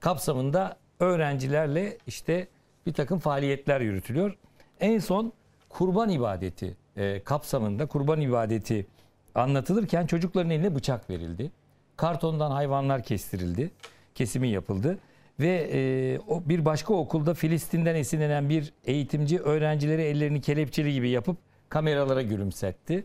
[0.00, 2.48] kapsamında öğrencilerle işte
[2.86, 4.36] bir takım faaliyetler yürütülüyor.
[4.80, 5.32] En son
[5.68, 8.86] kurban ibadeti e, kapsamında kurban ibadeti
[9.34, 11.50] anlatılırken çocukların eline bıçak verildi.
[11.96, 13.70] Kartondan hayvanlar kestirildi.
[14.14, 14.98] Kesimi yapıldı.
[15.42, 21.36] Ve e, o bir başka okulda Filistin'den esinlenen bir eğitimci öğrencileri ellerini kelepçeli gibi yapıp
[21.68, 23.04] kameralara gülümsetti.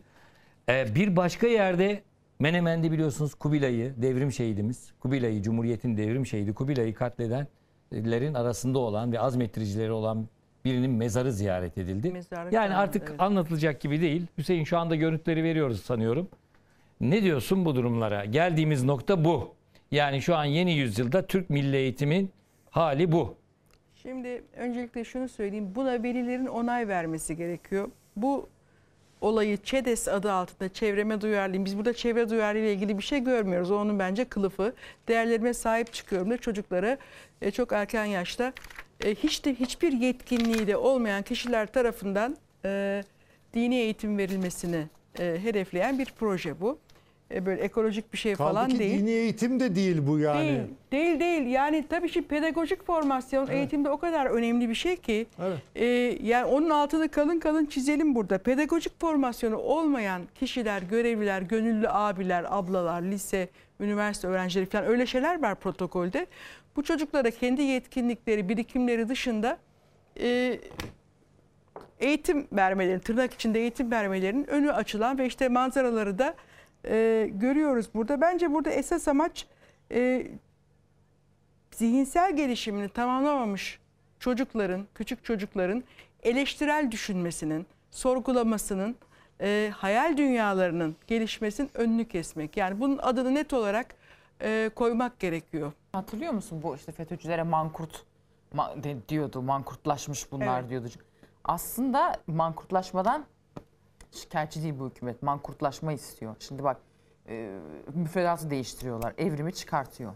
[0.68, 2.02] E, bir başka yerde
[2.38, 9.92] Menemen'de biliyorsunuz Kubilay'ı, devrim şehidimiz, Kubilay'ı, Cumhuriyet'in devrim şehidi Kubilay'ı katledenlerin arasında olan ve azmettiricileri
[9.92, 10.28] olan
[10.64, 12.10] birinin mezarı ziyaret edildi.
[12.10, 13.20] Mezarlık yani yani, artık evet.
[13.20, 14.26] anlatılacak gibi değil.
[14.38, 16.28] Hüseyin şu anda görüntüleri veriyoruz sanıyorum.
[17.00, 18.24] Ne diyorsun bu durumlara?
[18.24, 19.57] Geldiğimiz nokta bu.
[19.90, 22.30] Yani şu an yeni yüzyılda Türk milli eğitimin
[22.70, 23.36] hali bu.
[24.02, 25.72] Şimdi öncelikle şunu söyleyeyim.
[25.74, 27.88] Buna velilerin onay vermesi gerekiyor.
[28.16, 28.48] Bu
[29.20, 31.64] olayı ÇEDES adı altında çevreme duyarlıyım.
[31.64, 33.70] Biz burada çevre duyarlılığı ile ilgili bir şey görmüyoruz.
[33.70, 34.74] Onun bence kılıfı.
[35.08, 36.98] Değerlerime sahip çıkıyorum da çocuklara
[37.42, 38.52] e, çok erken yaşta
[39.04, 43.02] e, hiç de hiçbir yetkinliği de olmayan kişiler tarafından e,
[43.54, 44.86] dini eğitim verilmesini
[45.18, 46.78] hedefleyen bir proje bu.
[47.34, 48.98] E, böyle ekolojik bir şey Kaldı falan ki değil.
[49.00, 50.46] dini eğitim de değil bu yani.
[50.46, 51.46] Değil, değil, değil.
[51.46, 53.54] Yani tabii şimdi pedagojik formasyon Evet.
[53.54, 55.26] eğitimde o kadar önemli bir şey ki.
[55.76, 55.84] e,
[56.22, 58.38] yani onun altını kalın kalın çizelim burada.
[58.38, 63.48] Pedagojik formasyonu olmayan kişiler, görevliler, gönüllü abiler, ablalar, lise,
[63.80, 66.26] üniversite öğrencileri falan öyle şeyler var protokolde.
[66.76, 69.58] Bu çocuklara kendi yetkinlikleri, birikimleri dışında
[70.20, 70.58] e,
[72.00, 76.34] eğitim vermelerin, tırnak içinde eğitim vermelerinin önü açılan ve işte manzaraları da
[76.84, 78.20] e, görüyoruz burada.
[78.20, 79.46] Bence burada esas amaç
[79.92, 80.26] e,
[81.70, 83.78] zihinsel gelişimini tamamlamamış
[84.20, 85.84] çocukların, küçük çocukların
[86.22, 88.96] eleştirel düşünmesinin, sorgulamasının,
[89.40, 92.56] e, hayal dünyalarının gelişmesinin önünü kesmek.
[92.56, 93.94] Yani bunun adını net olarak
[94.42, 95.72] e, koymak gerekiyor.
[95.92, 98.02] Hatırlıyor musun bu işte FETÖ'cülere mankurt
[98.54, 99.42] ma- de- diyordu.
[99.42, 100.70] Mankurtlaşmış bunlar Evet.
[100.70, 100.88] diyordu.
[101.44, 103.24] Aslında mankurtlaşmadan
[104.12, 105.22] şikayetçi değil bu hükümet.
[105.22, 106.36] Mankurtlaşma istiyor.
[106.38, 106.76] Şimdi bak
[107.28, 107.58] e,
[107.94, 109.14] müfredatı değiştiriyorlar.
[109.18, 110.12] Evrimi çıkartıyor.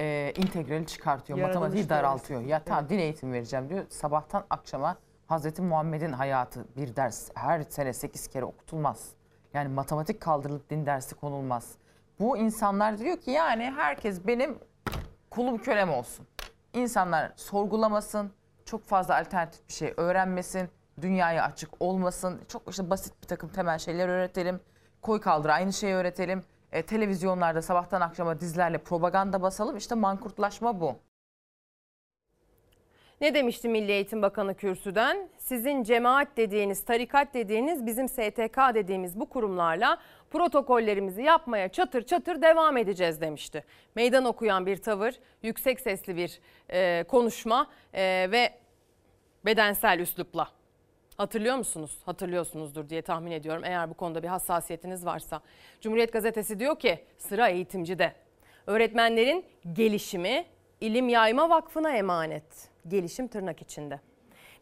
[0.00, 1.38] E, integrali çıkartıyor.
[1.38, 2.40] Yaratılış Matematiği daraltıyor.
[2.40, 3.84] Ya tamam din eğitimi vereceğim diyor.
[3.88, 9.12] Sabahtan akşama Hazreti Muhammed'in hayatı bir ders her sene 8 kere okutulmaz.
[9.54, 11.74] Yani matematik kaldırılıp din dersi konulmaz.
[12.20, 14.58] Bu insanlar diyor ki yani herkes benim
[15.30, 16.26] kulum kölem olsun.
[16.72, 18.32] İnsanlar sorgulamasın,
[18.64, 20.68] çok fazla alternatif bir şey öğrenmesin,
[21.02, 22.40] dünyaya açık olmasın.
[22.48, 24.60] Çok işte basit bir takım temel şeyler öğretelim.
[25.02, 26.44] Koy kaldır aynı şeyi öğretelim.
[26.72, 29.76] E, televizyonlarda sabahtan akşama dizlerle propaganda basalım.
[29.76, 30.96] İşte mankurtlaşma bu.
[33.20, 35.28] Ne demişti Milli Eğitim Bakanı kürsüden?
[35.38, 39.98] Sizin cemaat dediğiniz, tarikat dediğiniz, bizim STK dediğimiz bu kurumlarla
[40.30, 43.64] protokollerimizi yapmaya çatır çatır devam edeceğiz demişti.
[43.94, 48.52] Meydan okuyan bir tavır, yüksek sesli bir e, konuşma e, ve
[49.44, 50.48] bedensel üslupla.
[51.18, 51.98] Hatırlıyor musunuz?
[52.06, 55.40] Hatırlıyorsunuzdur diye tahmin ediyorum eğer bu konuda bir hassasiyetiniz varsa.
[55.80, 58.12] Cumhuriyet Gazetesi diyor ki sıra eğitimcide.
[58.66, 60.44] Öğretmenlerin gelişimi
[60.80, 62.68] İlim Yayma Vakfı'na emanet.
[62.88, 64.00] Gelişim tırnak içinde.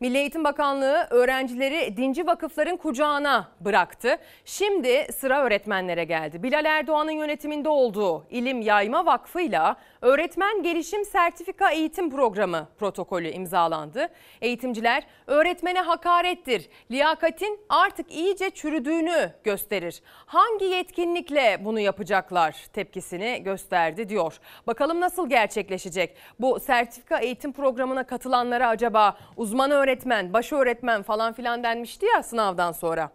[0.00, 4.16] Milli Eğitim Bakanlığı öğrencileri dinci vakıfların kucağına bıraktı.
[4.44, 6.42] Şimdi sıra öğretmenlere geldi.
[6.42, 14.08] Bilal Erdoğan'ın yönetiminde olduğu İlim Yayma Vakfı'yla Öğretmen Gelişim Sertifika Eğitim Programı protokolü imzalandı.
[14.40, 20.02] Eğitimciler öğretmene hakarettir, liyakatin artık iyice çürüdüğünü gösterir.
[20.26, 24.38] Hangi yetkinlikle bunu yapacaklar tepkisini gösterdi diyor.
[24.66, 26.16] Bakalım nasıl gerçekleşecek?
[26.40, 32.72] Bu sertifika eğitim programına katılanlara acaba uzman öğretmen, baş öğretmen falan filan denmişti ya sınavdan
[32.72, 33.10] sonra.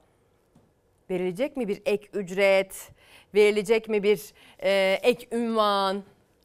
[1.09, 2.91] Verilecek mi bir ek ücret?
[3.35, 6.03] Verilecek mi bir e, ek ünvan?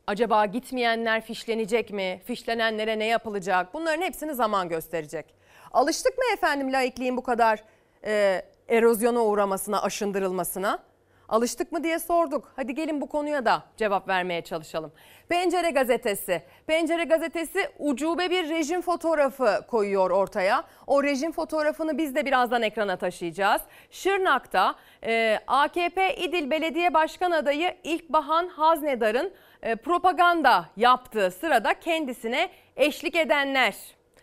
[0.08, 2.20] Acaba gitmeyenler fişlenecek mi?
[2.24, 3.74] Fişlenenlere ne yapılacak?
[3.74, 5.34] Bunların hepsini zaman gösterecek.
[5.72, 7.64] Alıştık mı efendim laikliğin bu kadar
[8.04, 10.82] e, erozyona uğramasına, aşındırılmasına?
[11.28, 12.52] Alıştık mı diye sorduk.
[12.56, 14.92] Hadi gelin bu konuya da cevap vermeye çalışalım.
[15.28, 16.42] Pencere gazetesi.
[16.66, 20.64] Pencere gazetesi ucube bir rejim fotoğrafı koyuyor ortaya.
[20.86, 23.62] O rejim fotoğrafını biz de birazdan ekrana taşıyacağız.
[23.90, 33.74] Şırnak'ta e, AKP İdil Belediye Başkan adayı İlkbahan Haznedar'ın propaganda yaptığı sırada kendisine eşlik edenler.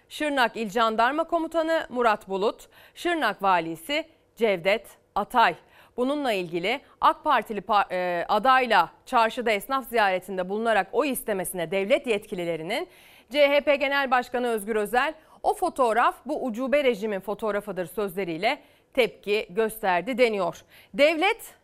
[0.10, 5.56] Şırnak İl Jandarma Komutanı Murat Bulut, Şırnak Valisi Cevdet Atay.
[5.98, 12.88] Bununla ilgili AK Partili pa- e, adayla çarşıda esnaf ziyaretinde bulunarak oy istemesine devlet yetkililerinin
[13.30, 18.60] CHP Genel Başkanı Özgür Özel o fotoğraf bu ucube rejimin fotoğrafıdır sözleriyle
[18.94, 20.62] tepki gösterdi deniyor.
[20.94, 21.56] Devlet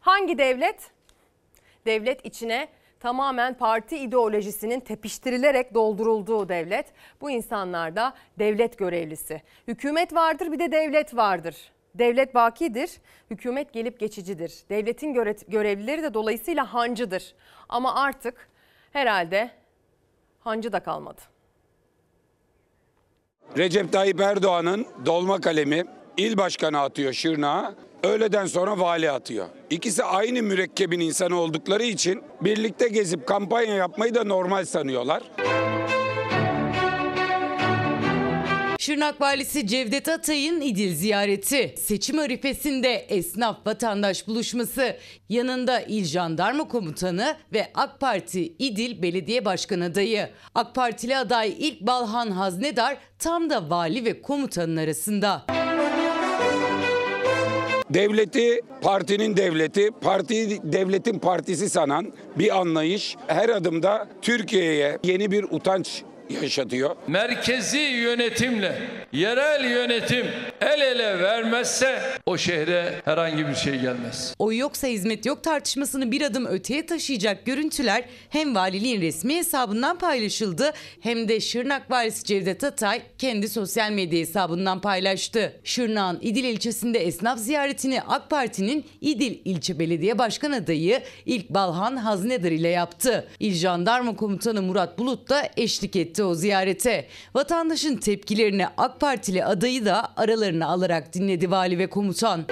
[0.00, 0.90] hangi devlet?
[1.86, 2.68] Devlet içine
[3.00, 6.86] tamamen parti ideolojisinin tepiştirilerek doldurulduğu devlet.
[7.20, 9.42] Bu insanlar da devlet görevlisi.
[9.68, 11.56] Hükümet vardır bir de devlet vardır.
[11.94, 12.90] Devlet bakidir,
[13.30, 14.54] hükümet gelip geçicidir.
[14.70, 17.34] Devletin göre- görevlileri de dolayısıyla hancıdır.
[17.68, 18.48] Ama artık
[18.92, 19.50] herhalde
[20.40, 21.20] hancı da kalmadı.
[23.56, 25.84] Recep Tayyip Erdoğan'ın dolma kalemi
[26.16, 27.74] il başkanı atıyor Şırnak'a.
[28.02, 29.48] Öğleden sonra vali atıyor.
[29.70, 35.22] İkisi aynı mürekkebin insanı oldukları için birlikte gezip kampanya yapmayı da normal sanıyorlar.
[38.78, 44.96] Şırnak Valisi Cevdet Atay'ın İdil ziyareti, seçim arifesinde esnaf vatandaş buluşması,
[45.28, 50.28] yanında İl Jandarma Komutanı ve AK Parti İdil Belediye Başkan adayı.
[50.54, 55.46] AK Partili aday İlk Balhan Haznedar tam da vali ve komutanın arasında.
[57.90, 66.02] Devleti partinin devleti, parti devletin partisi sanan bir anlayış her adımda Türkiye'ye yeni bir utanç
[66.30, 66.96] yaşatıyor.
[67.06, 70.26] Merkezi yönetimle yerel yönetim
[70.60, 74.34] el ele vermezse o şehre herhangi bir şey gelmez.
[74.38, 80.72] Oy yoksa hizmet yok tartışmasını bir adım öteye taşıyacak görüntüler hem valiliğin resmi hesabından paylaşıldı
[81.00, 85.60] hem de Şırnak valisi Cevdet Atay kendi sosyal medya hesabından paylaştı.
[85.64, 92.50] Şırnak'ın İdil ilçesinde esnaf ziyaretini AK Parti'nin İdil ilçe belediye başkan adayı İlk Balhan Haznedar
[92.50, 93.28] ile yaptı.
[93.40, 97.06] İl Jandarma Komutanı Murat Bulut da eşlik etti o ziyarete.
[97.34, 102.44] Vatandaşın tepkilerini AK Partili adayı da aralarına alarak dinledi vali ve komutan.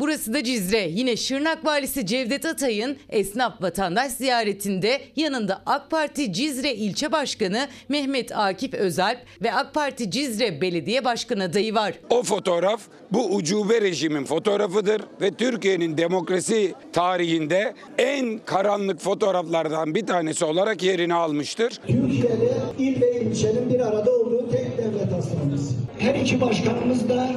[0.00, 0.88] Burası da Cizre.
[0.88, 8.36] Yine Şırnak Valisi Cevdet Atay'ın esnaf vatandaş ziyaretinde yanında AK Parti Cizre İlçe Başkanı Mehmet
[8.36, 11.94] Akif Özalp ve AK Parti Cizre Belediye Başkan adayı var.
[12.10, 12.80] O fotoğraf
[13.12, 21.14] bu ucube rejimin fotoğrafıdır ve Türkiye'nin demokrasi tarihinde en karanlık fotoğraflardan bir tanesi olarak yerini
[21.14, 21.80] almıştır.
[21.86, 25.74] Türkiye'de il ve ilçenin bir arada olduğu tek devlet hastanesi.
[25.98, 27.30] Her iki başkanımız da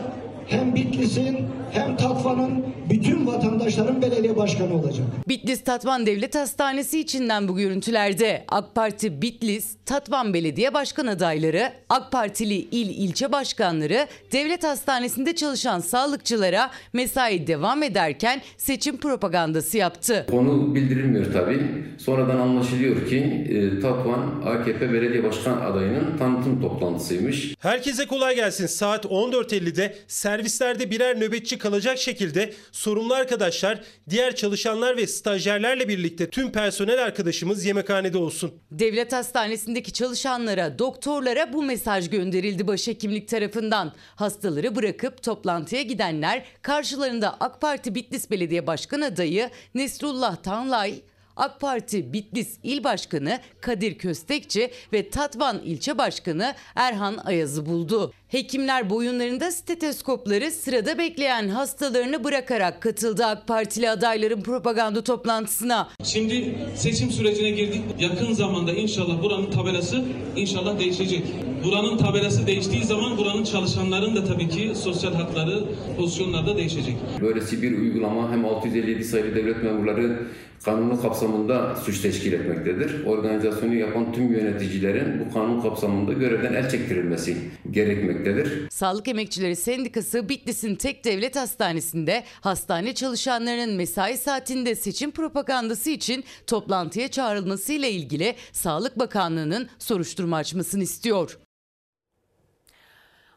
[0.48, 1.38] hem Bitlis'in
[1.74, 5.06] hem Tatvan'ın bütün vatandaşların belediye başkanı olacak.
[5.28, 12.12] Bitlis Tatvan Devlet Hastanesi içinden bu görüntülerde AK Parti Bitlis, Tatvan Belediye Başkan adayları, AK
[12.12, 20.26] Partili il ilçe başkanları devlet hastanesinde çalışan sağlıkçılara mesai devam ederken seçim propagandası yaptı.
[20.30, 21.62] Konu bildirilmiyor tabii.
[21.98, 27.56] Sonradan anlaşılıyor ki e, Tatvan AKP Belediye Başkan adayının tanıtım toplantısıymış.
[27.60, 28.68] Herkese kolay gelsin.
[28.68, 32.54] Saat 14.50'de servislerde birer nöbetçi kalacak şekilde
[32.84, 38.54] sorumlu arkadaşlar, diğer çalışanlar ve stajyerlerle birlikte tüm personel arkadaşımız yemekhanede olsun.
[38.72, 43.94] Devlet hastanesindeki çalışanlara, doktorlara bu mesaj gönderildi başhekimlik tarafından.
[44.16, 51.02] Hastaları bırakıp toplantıya gidenler karşılarında AK Parti Bitlis Belediye Başkan adayı Nesrullah Tanlay,
[51.36, 58.14] AK Parti Bitlis İl Başkanı Kadir Köstekçi ve Tatvan İlçe Başkanı Erhan Ayaz'ı buldu.
[58.34, 65.90] Hekimler boyunlarında steteskopları sırada bekleyen hastalarını bırakarak katıldı AK Partili adayların propaganda toplantısına.
[66.04, 67.82] Şimdi seçim sürecine girdik.
[68.00, 70.04] Yakın zamanda inşallah buranın tabelası
[70.36, 71.24] inşallah değişecek.
[71.64, 75.64] Buranın tabelası değiştiği zaman buranın çalışanların da tabii ki sosyal hakları,
[75.98, 76.96] pozisyonları da değişecek.
[77.22, 80.20] Böylesi bir uygulama hem 657 sayılı devlet memurları
[80.66, 83.06] kanunu kapsamında suç teşkil etmektedir.
[83.06, 87.38] Organizasyonu yapan tüm yöneticilerin bu kanun kapsamında görevden el çektirilmesi
[87.72, 88.23] gerekmektedir.
[88.70, 97.08] Sağlık Emekçileri Sendikası Bitlis'in tek devlet hastanesinde hastane çalışanlarının mesai saatinde seçim propagandası için toplantıya
[97.08, 101.40] çağrılmasıyla ilgili Sağlık Bakanlığı'nın soruşturma açmasını istiyor.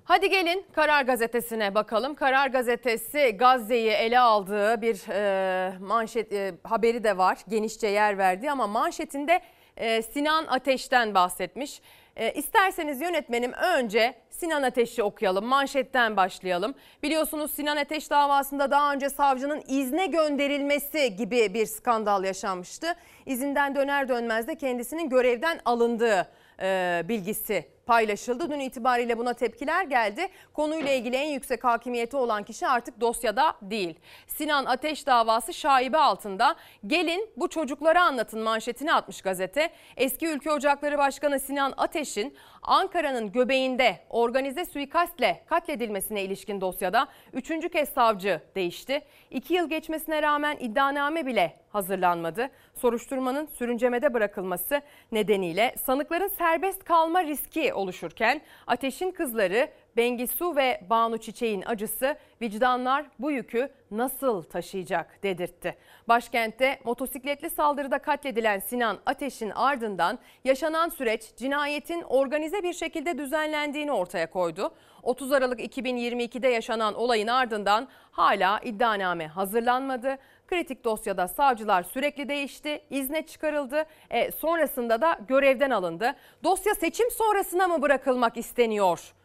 [0.04, 2.14] Hadi gelin Karar Gazetesi'ne bakalım.
[2.14, 7.38] Karar Gazetesi Gazze'yi ele aldığı bir e, manşet e, haberi de var.
[7.48, 9.40] Genişçe yer verdi ama manşetinde
[9.76, 11.80] e, Sinan Ateş'ten bahsetmiş.
[12.16, 15.44] E, isterseniz yönetmenim önce Sinan Ateş'i okuyalım.
[15.44, 16.74] Manşetten başlayalım.
[17.02, 22.86] Biliyorsunuz Sinan Ateş davasında daha önce savcının izne gönderilmesi gibi bir skandal yaşanmıştı.
[23.26, 26.28] İzinden döner dönmez de kendisinin görevden alındığı
[26.60, 28.50] e, bilgisi paylaşıldı.
[28.50, 30.28] Dün itibariyle buna tepkiler geldi.
[30.54, 33.94] Konuyla ilgili en yüksek hakimiyeti olan kişi artık dosyada değil.
[34.26, 36.56] Sinan Ateş davası şaibe altında.
[36.86, 39.70] Gelin bu çocuklara anlatın manşetini atmış gazete.
[39.96, 42.36] Eski Ülke Ocakları Başkanı Sinan Ateş'in
[42.66, 49.02] Ankara'nın göbeğinde organize suikastle katledilmesine ilişkin dosyada üçüncü kez savcı değişti.
[49.30, 52.50] İki yıl geçmesine rağmen iddianame bile hazırlanmadı.
[52.74, 61.62] Soruşturmanın sürüncemede bırakılması nedeniyle sanıkların serbest kalma riski oluşurken Ateş'in kızları Bengisu ve Banu Çiçek'in
[61.66, 65.76] acısı vicdanlar bu yükü nasıl taşıyacak dedirtti.
[66.08, 74.30] Başkentte motosikletli saldırıda katledilen Sinan Ateş'in ardından yaşanan süreç cinayetin organize bir şekilde düzenlendiğini ortaya
[74.30, 74.74] koydu.
[75.02, 80.18] 30 Aralık 2022'de yaşanan olayın ardından hala iddianame hazırlanmadı.
[80.46, 86.14] Kritik dosyada savcılar sürekli değişti, izne çıkarıldı, e, sonrasında da görevden alındı.
[86.44, 89.15] Dosya seçim sonrasına mı bırakılmak isteniyor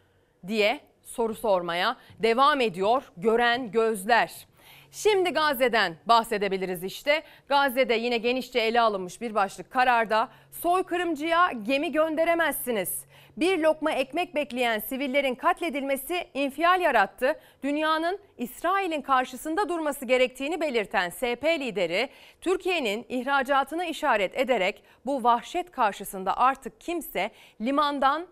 [0.46, 4.46] diye soru sormaya devam ediyor gören gözler.
[4.90, 7.22] Şimdi Gazze'den bahsedebiliriz işte.
[7.48, 13.04] Gazze'de yine genişçe ele alınmış bir başlık kararda soykırımcıya gemi gönderemezsiniz.
[13.36, 17.40] Bir lokma ekmek bekleyen sivillerin katledilmesi infial yarattı.
[17.62, 22.08] Dünyanın İsrail'in karşısında durması gerektiğini belirten SP lideri
[22.40, 27.30] Türkiye'nin ihracatını işaret ederek bu vahşet karşısında artık kimse
[27.60, 28.26] limandan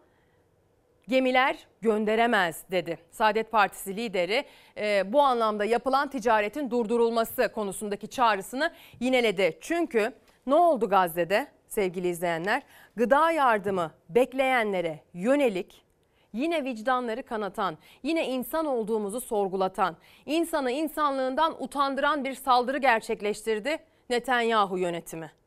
[1.10, 2.98] gemiler gönderemez dedi.
[3.10, 4.44] Saadet Partisi lideri
[4.76, 9.58] e, bu anlamda yapılan ticaretin durdurulması konusundaki çağrısını yineledi.
[9.60, 10.12] Çünkü
[10.46, 12.62] ne oldu Gazze'de sevgili izleyenler?
[12.96, 15.84] Gıda yardımı bekleyenlere yönelik
[16.32, 19.96] yine vicdanları kanatan, yine insan olduğumuzu sorgulatan,
[20.26, 23.76] insanı insanlığından utandıran bir saldırı gerçekleştirdi
[24.10, 25.39] Netanyahu yönetimi.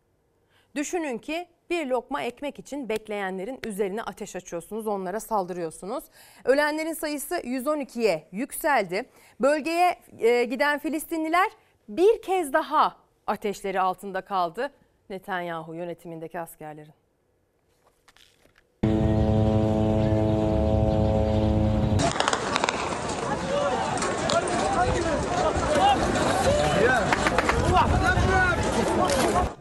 [0.75, 6.03] Düşünün ki bir lokma ekmek için bekleyenlerin üzerine ateş açıyorsunuz, onlara saldırıyorsunuz.
[6.45, 9.09] Ölenlerin sayısı 112'ye yükseldi.
[9.41, 11.51] Bölgeye e, giden Filistinliler
[11.89, 12.97] bir kez daha
[13.27, 14.71] ateşleri altında kaldı.
[15.09, 17.02] Netanyahu yönetimindeki askerlerin.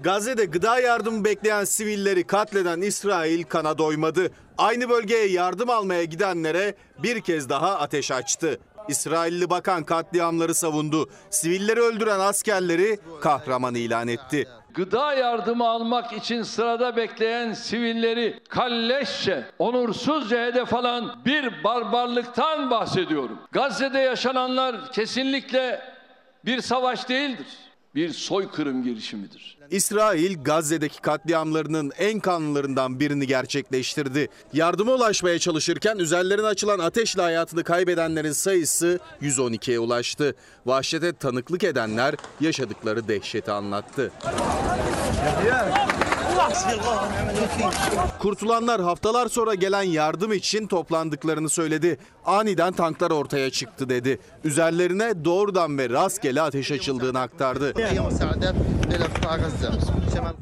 [0.03, 4.31] Gazze'de gıda yardımı bekleyen sivilleri katleden İsrail kana doymadı.
[4.59, 8.61] Aynı bölgeye yardım almaya gidenlere bir kez daha ateş açtı.
[8.89, 11.11] İsrailli bakan katliamları savundu.
[11.31, 14.49] Sivilleri öldüren askerleri kahraman ilan etti.
[14.75, 23.39] Gıda yardımı almak için sırada bekleyen sivilleri kalleşçe, onursuzca hedef alan bir barbarlıktan bahsediyorum.
[23.53, 25.81] Gazze'de yaşananlar kesinlikle
[26.45, 27.47] bir savaş değildir.
[27.95, 29.59] Bir soykırım girişimidir.
[29.71, 34.29] İsrail Gazze'deki katliamlarının en kanlılarından birini gerçekleştirdi.
[34.53, 40.35] Yardıma ulaşmaya çalışırken üzerlerine açılan ateşle hayatını kaybedenlerin sayısı 112'ye ulaştı.
[40.67, 44.13] Vahşete tanıklık edenler yaşadıkları dehşeti anlattı.
[48.19, 51.99] Kurtulanlar haftalar sonra gelen yardım için toplandıklarını söyledi.
[52.27, 54.19] Aniden tanklar ortaya çıktı dedi.
[54.45, 57.75] Üzerlerine doğrudan ve rastgele ateş açıldığını aktardı.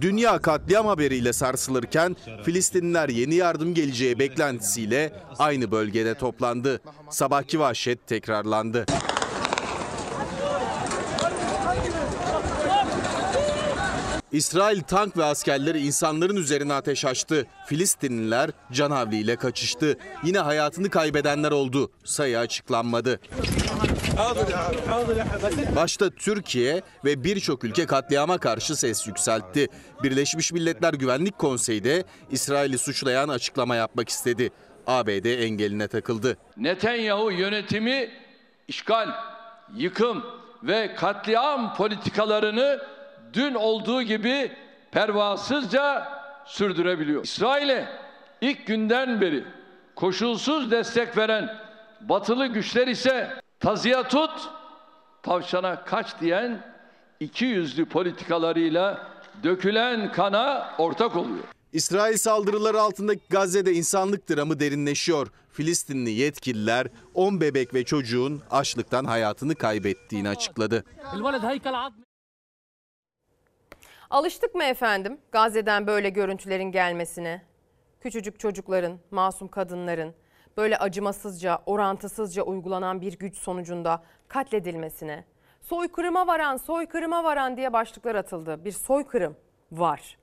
[0.01, 6.81] Dünya katliam haberiyle sarsılırken Filistinliler yeni yardım geleceği beklentisiyle aynı bölgede toplandı.
[7.11, 8.87] Sabahki vahşet tekrarlandı.
[14.33, 17.47] İsrail tank ve askerleri insanların üzerine ateş açtı.
[17.67, 19.99] Filistinliler canavliyle kaçıştı.
[20.25, 21.91] Yine hayatını kaybedenler oldu.
[22.05, 23.21] Sayı açıklanmadı.
[25.77, 29.69] Başta Türkiye ve birçok ülke katliama karşı ses yükseltti.
[30.03, 34.51] Birleşmiş Milletler Güvenlik Konseyi de İsrail'i suçlayan açıklama yapmak istedi.
[34.87, 36.37] ABD engeline takıldı.
[36.57, 38.11] Netanyahu yönetimi
[38.69, 39.09] işgal,
[39.77, 40.25] yıkım
[40.63, 42.81] ve katliam politikalarını
[43.33, 44.53] dün olduğu gibi
[44.91, 46.09] pervasızca
[46.47, 47.25] sürdürebiliyor.
[47.25, 47.89] İsrail'e
[48.41, 49.45] ilk günden beri
[49.95, 51.57] koşulsuz destek veren
[52.01, 54.31] batılı güçler ise tazıya tut,
[55.23, 56.65] tavşana kaç diyen
[57.21, 59.07] iki yüzlü politikalarıyla
[59.43, 61.45] dökülen kana ortak oluyor.
[61.73, 65.29] İsrail saldırıları altındaki Gazze'de insanlık dramı derinleşiyor.
[65.53, 70.85] Filistinli yetkililer 10 bebek ve çocuğun açlıktan hayatını kaybettiğini açıkladı.
[74.11, 77.43] Alıştık mı efendim Gazze'den böyle görüntülerin gelmesine?
[78.01, 80.15] Küçücük çocukların, masum kadınların
[80.57, 85.25] böyle acımasızca, orantısızca uygulanan bir güç sonucunda katledilmesine.
[85.61, 88.65] Soykırıma varan, soykırıma varan diye başlıklar atıldı.
[88.65, 89.37] Bir soykırım
[89.73, 90.19] var.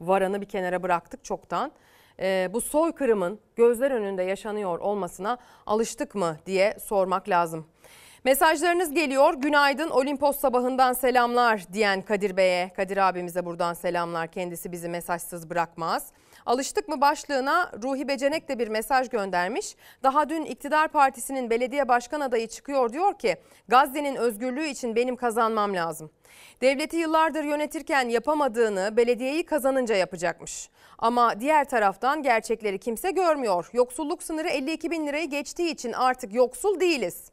[0.00, 1.72] Varanı bir kenara bıraktık çoktan.
[2.18, 7.66] Ee, bu soykırımın gözler önünde yaşanıyor olmasına alıştık mı diye sormak lazım.
[8.24, 9.34] Mesajlarınız geliyor.
[9.34, 12.70] Günaydın Olimpos sabahından selamlar diyen Kadir Bey'e.
[12.76, 14.32] Kadir abimize buradan selamlar.
[14.32, 16.06] Kendisi bizi mesajsız bırakmaz.
[16.46, 19.76] Alıştık mı başlığına Ruhi Becenek de bir mesaj göndermiş.
[20.02, 23.36] Daha dün iktidar partisinin belediye başkan adayı çıkıyor diyor ki
[23.68, 26.10] Gazze'nin özgürlüğü için benim kazanmam lazım.
[26.60, 30.68] Devleti yıllardır yönetirken yapamadığını belediyeyi kazanınca yapacakmış.
[30.98, 33.70] Ama diğer taraftan gerçekleri kimse görmüyor.
[33.72, 37.30] Yoksulluk sınırı 52 bin lirayı geçtiği için artık yoksul değiliz.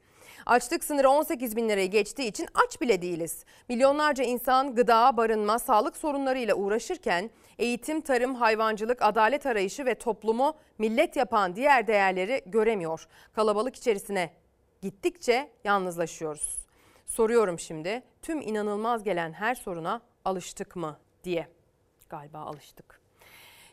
[0.47, 3.45] Açlık sınırı 18 bin lirayı geçtiği için aç bile değiliz.
[3.69, 7.29] Milyonlarca insan gıda, barınma, sağlık sorunlarıyla uğraşırken
[7.59, 13.07] eğitim, tarım, hayvancılık, adalet arayışı ve toplumu millet yapan diğer değerleri göremiyor.
[13.33, 14.33] Kalabalık içerisine
[14.81, 16.57] gittikçe yalnızlaşıyoruz.
[17.05, 21.47] Soruyorum şimdi tüm inanılmaz gelen her soruna alıştık mı diye.
[22.09, 23.01] Galiba alıştık.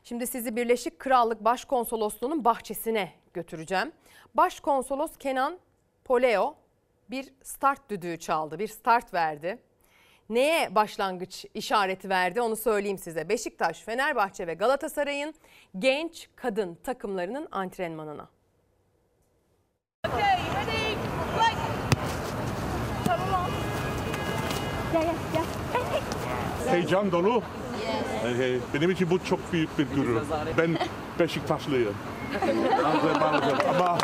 [0.05, 3.93] Şimdi sizi Birleşik Krallık Başkonsolosluğu'nun bahçesine götüreceğim.
[4.35, 5.59] Başkonsolos Kenan
[6.05, 6.64] Poleo
[7.11, 9.59] bir start düdüğü çaldı, bir start verdi.
[10.29, 13.29] Neye başlangıç işareti verdi onu söyleyeyim size.
[13.29, 15.35] Beşiktaş, Fenerbahçe ve Galatasaray'ın
[15.79, 18.29] genç kadın takımlarının antrenmanına.
[26.71, 27.43] Heyecan dolu.
[28.25, 30.23] Ee, Benim için bu çok büyük bir gurur.
[30.59, 30.79] Ben
[31.19, 31.95] Beşiktaşlıyım.
[33.69, 33.99] ama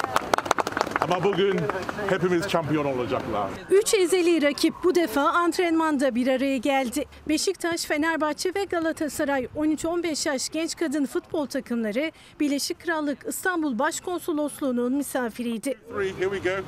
[1.00, 1.60] ama bugün
[2.08, 3.48] hepimiz şampiyon olacaklar.
[3.70, 7.04] Üç ezeli rakip bu defa antrenmanda bir araya geldi.
[7.28, 15.74] Beşiktaş, Fenerbahçe ve Galatasaray 13-15 yaş genç kadın futbol takımları Birleşik Krallık İstanbul Başkonsolosluğu'nun misafiriydi.
[16.18, 16.62] Here we go.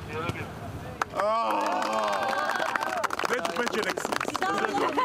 [1.21, 2.82] Ah!
[3.29, 4.11] Beceriksiz.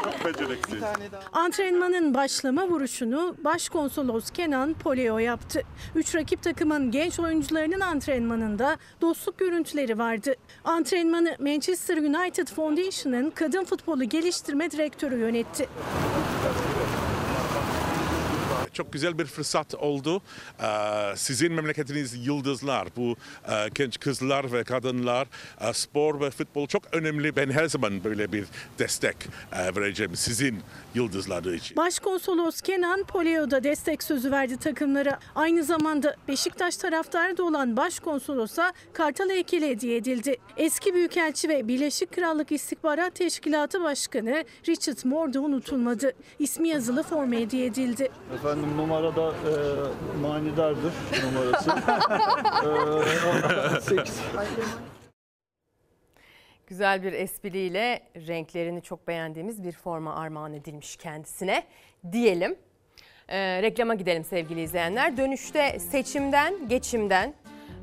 [0.03, 0.83] Çok beceriksiz.
[1.31, 5.61] Antrenmanın başlama vuruşunu Başkonsolos Kenan Poleo yaptı.
[5.95, 10.35] Üç rakip takımın genç oyuncularının antrenmanında dostluk görüntüleri vardı.
[10.63, 15.69] Antrenmanı Manchester United Foundation'ın kadın futbolu geliştirme direktörü yönetti.
[18.79, 20.21] Çok güzel bir fırsat oldu.
[20.61, 20.65] Ee,
[21.15, 22.87] Sizin memleketiniz yıldızlar.
[22.95, 23.15] Bu
[23.51, 25.27] e, genç kızlar ve kadınlar
[25.61, 27.35] e, spor ve futbol çok önemli.
[27.35, 28.45] Ben her zaman böyle bir
[28.79, 29.15] destek
[29.53, 30.59] e, vereceğim sizin
[30.95, 31.77] yıldızları için.
[31.77, 35.19] Başkonsolos Kenan Poleo da destek sözü verdi takımlara.
[35.35, 40.37] Aynı zamanda Beşiktaş taraftarı da olan Başkonsolosa Kartal heykeli hediye edildi.
[40.57, 46.11] Eski Büyükelçi ve Birleşik Krallık İstihbarat Teşkilatı Başkanı Richard Moore da unutulmadı.
[46.39, 48.09] İsmi yazılı forma hediye edildi.
[48.35, 50.93] Efendim numarada e, manidardır
[51.25, 51.71] numarası.
[53.77, 54.21] e, 8.
[56.67, 61.63] Güzel bir espriyle renklerini çok beğendiğimiz bir forma armağan edilmiş kendisine
[62.11, 62.55] diyelim.
[63.27, 65.17] Ee, reklama gidelim sevgili izleyenler.
[65.17, 67.33] Dönüşte seçimden, geçimden,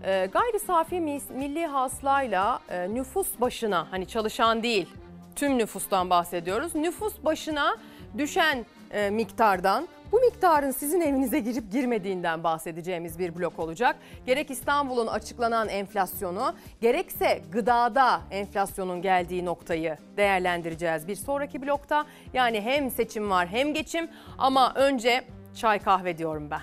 [0.05, 4.89] e, gayri safi milli hasılayla e, nüfus başına hani çalışan değil
[5.37, 6.75] tüm nüfustan bahsediyoruz.
[6.75, 7.77] Nüfus başına
[8.19, 13.97] düşen e, miktardan bu miktarın sizin evinize girip girmediğinden bahsedeceğimiz bir blok olacak.
[14.27, 22.07] Gerek İstanbul'un açıklanan enflasyonu gerekse gıdada enflasyonun geldiği noktayı değerlendireceğiz bir sonraki blokta.
[22.33, 24.09] Yani hem seçim var hem geçim
[24.39, 25.25] ama önce
[25.55, 26.63] çay kahve diyorum ben.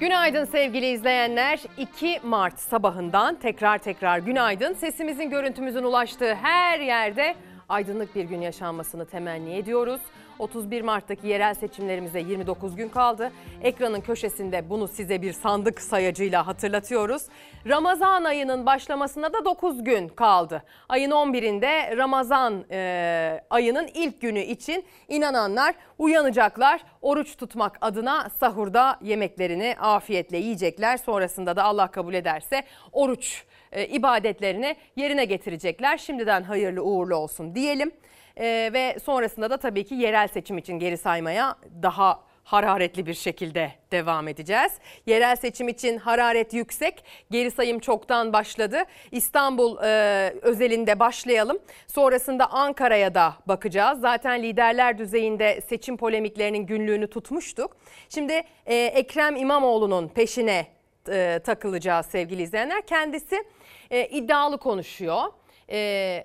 [0.00, 1.60] Günaydın sevgili izleyenler.
[1.78, 4.74] 2 Mart sabahından tekrar tekrar günaydın.
[4.74, 7.34] Sesimizin görüntümüzün ulaştığı her yerde
[7.68, 10.00] aydınlık bir gün yaşanmasını temenni ediyoruz.
[10.38, 13.32] 31 Mart'taki yerel seçimlerimize 29 gün kaldı.
[13.62, 17.22] Ekranın köşesinde bunu size bir sandık sayacıyla hatırlatıyoruz.
[17.68, 20.62] Ramazan ayının başlamasına da 9 gün kaldı.
[20.88, 26.80] Ayın 11'inde Ramazan e, ayının ilk günü için inananlar uyanacaklar.
[27.02, 30.96] Oruç tutmak adına sahurda yemeklerini afiyetle yiyecekler.
[30.96, 32.62] Sonrasında da Allah kabul ederse
[32.92, 35.98] oruç e, ibadetlerini yerine getirecekler.
[35.98, 37.92] Şimdiden hayırlı uğurlu olsun diyelim.
[38.36, 43.72] E, ve sonrasında da tabii ki yerel seçim için geri saymaya daha hararetli bir şekilde
[43.92, 44.72] devam edeceğiz.
[45.06, 47.04] Yerel seçim için hararet yüksek.
[47.30, 48.82] Geri sayım çoktan başladı.
[49.12, 51.58] İstanbul e, özelinde başlayalım.
[51.86, 54.00] Sonrasında Ankara'ya da bakacağız.
[54.00, 57.76] Zaten liderler düzeyinde seçim polemiklerinin günlüğünü tutmuştuk.
[58.08, 60.66] Şimdi e, Ekrem İmamoğlu'nun peşine
[61.08, 62.86] e, takılacağız sevgili izleyenler.
[62.86, 63.44] Kendisi
[63.90, 65.22] e, iddialı konuşuyor.
[65.70, 66.24] E,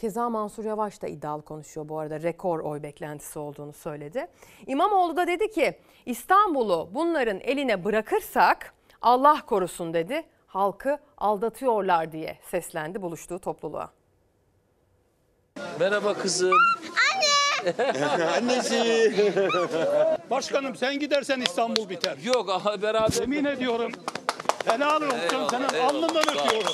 [0.00, 4.26] Keza Mansur Yavaş da iddialı konuşuyor bu arada rekor oy beklentisi olduğunu söyledi.
[4.66, 10.22] İmamoğlu da dedi ki İstanbul'u bunların eline bırakırsak Allah korusun dedi.
[10.46, 13.90] Halkı aldatıyorlar diye seslendi buluştuğu topluluğa.
[15.80, 16.58] Merhaba kızım.
[18.36, 19.12] Annesi.
[20.30, 22.16] Başkanım sen gidersen İstanbul biter.
[22.24, 23.20] Yok aha, beraber.
[23.20, 23.92] Yemin ediyorum.
[24.66, 25.88] Helal olsun Eyvallah, senin eyvallah.
[25.88, 26.72] alnından öpüyorum.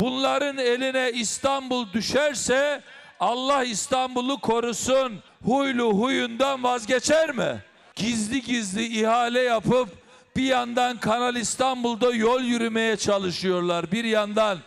[0.00, 2.82] Bunların eline İstanbul düşerse
[3.20, 5.20] Allah İstanbul'u korusun.
[5.44, 7.62] Huylu huyundan vazgeçer mi?
[7.96, 9.88] Gizli gizli ihale yapıp
[10.36, 13.92] bir yandan Kanal İstanbul'da yol yürümeye çalışıyorlar.
[13.92, 14.58] Bir yandan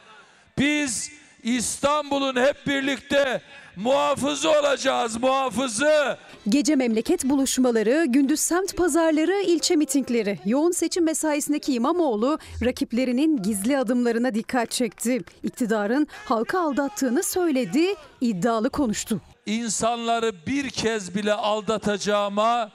[0.57, 1.11] biz
[1.43, 3.41] İstanbul'un hep birlikte
[3.75, 6.17] muhafızı olacağız, muhafızı.
[6.49, 10.39] Gece memleket buluşmaları, gündüz semt pazarları, ilçe mitingleri.
[10.45, 15.21] Yoğun seçim mesaisindeki İmamoğlu rakiplerinin gizli adımlarına dikkat çekti.
[15.43, 19.21] İktidarın halka aldattığını söyledi, iddialı konuştu.
[19.45, 22.71] insanları bir kez bile aldatacağıma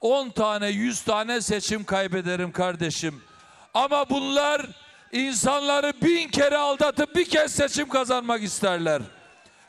[0.00, 3.20] 10 tane 100 tane seçim kaybederim kardeşim.
[3.74, 4.66] Ama bunlar
[5.12, 9.02] insanları bin kere aldatıp bir kez seçim kazanmak isterler.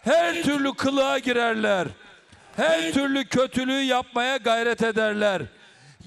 [0.03, 1.87] Her türlü kılığa girerler.
[2.55, 5.41] Her türlü kötülüğü yapmaya gayret ederler.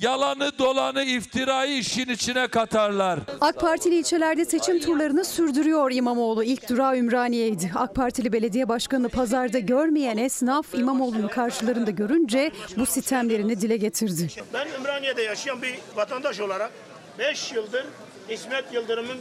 [0.01, 3.19] Yalanı dolanı iftirayı işin içine katarlar.
[3.41, 6.45] AK Partili ilçelerde seçim turlarını sürdürüyor İmamoğlu.
[6.45, 7.73] İlk durağı Ümraniye'ydi.
[7.75, 14.29] AK Partili belediye başkanı pazarda görmeyen esnaf İmamoğlu'nu karşılarında görünce bu sitemlerini dile getirdi.
[14.55, 16.71] Ben Ümraniye'de yaşayan bir vatandaş olarak
[17.19, 17.85] 5 yıldır
[18.29, 19.19] İsmet Yıldırım'ın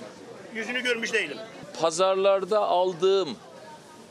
[0.56, 1.38] yüzünü görmüş değilim.
[1.82, 3.30] Pazarlarda aldığım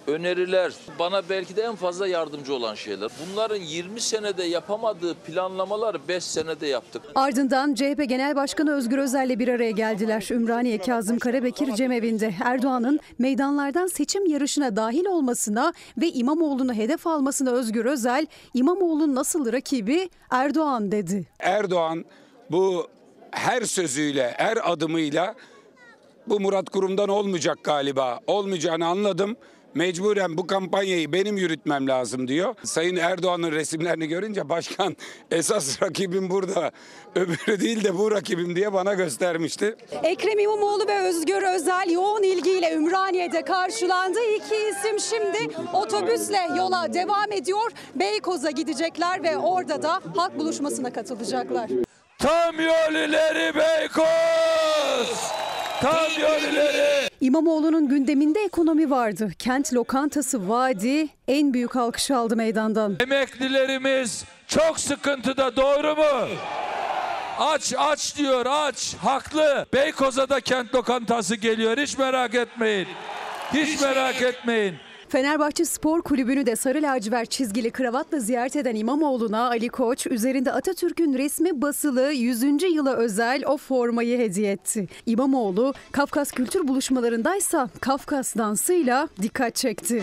[0.06, 3.10] öneriler bana belki de en fazla yardımcı olan şeyler.
[3.32, 7.02] Bunların 20 senede yapamadığı planlamaları 5 senede yaptık.
[7.14, 10.28] Ardından CHP Genel Başkanı Özgür Özel'le bir araya geldiler.
[10.30, 17.84] Ümraniye Kazım Karabekir cemevi'nde Erdoğan'ın meydanlardan seçim yarışına dahil olmasına ve İmamoğlu'nu hedef almasına Özgür
[17.84, 21.26] Özel, İmamoğlu'nun nasıl rakibi Erdoğan dedi.
[21.38, 22.04] Erdoğan
[22.50, 22.88] bu
[23.30, 25.34] her sözüyle, her adımıyla
[26.26, 28.20] bu Murat Kurum'dan olmayacak galiba.
[28.26, 29.36] Olmayacağını anladım.
[29.74, 32.54] Mecburen bu kampanyayı benim yürütmem lazım diyor.
[32.64, 34.96] Sayın Erdoğan'ın resimlerini görünce başkan
[35.30, 36.70] esas rakibim burada.
[37.14, 39.76] Öbürü değil de bu rakibim diye bana göstermişti.
[40.02, 44.18] Ekrem İmamoğlu ve Özgür Özel yoğun ilgiyle Ümraniye'de karşılandı.
[44.36, 47.70] İki isim şimdi otobüsle yola devam ediyor.
[47.94, 51.70] Beykoz'a gidecekler ve orada da halk buluşmasına katılacaklar.
[52.18, 55.18] Tam yol ileri Beykoz!
[55.80, 57.08] Tam yol ileri!
[57.20, 59.30] İmamoğlu'nun gündeminde ekonomi vardı.
[59.38, 62.96] Kent lokantası vaadi en büyük alkış aldı meydandan.
[63.00, 66.28] Emeklilerimiz çok sıkıntıda doğru mu?
[67.38, 69.66] Aç aç diyor aç haklı.
[69.74, 72.88] Beykoz'a da kent lokantası geliyor hiç merak etmeyin.
[73.52, 74.74] Hiç merak etmeyin.
[75.08, 81.14] Fenerbahçe Spor Kulübü'nü de sarı lacivert çizgili kravatla ziyaret eden İmamoğlu'na Ali Koç üzerinde Atatürk'ün
[81.14, 82.42] resmi basılı 100.
[82.62, 84.88] yıla özel o formayı hediye etti.
[85.06, 90.02] İmamoğlu Kafkas kültür buluşmalarındaysa Kafkas dansıyla dikkat çekti.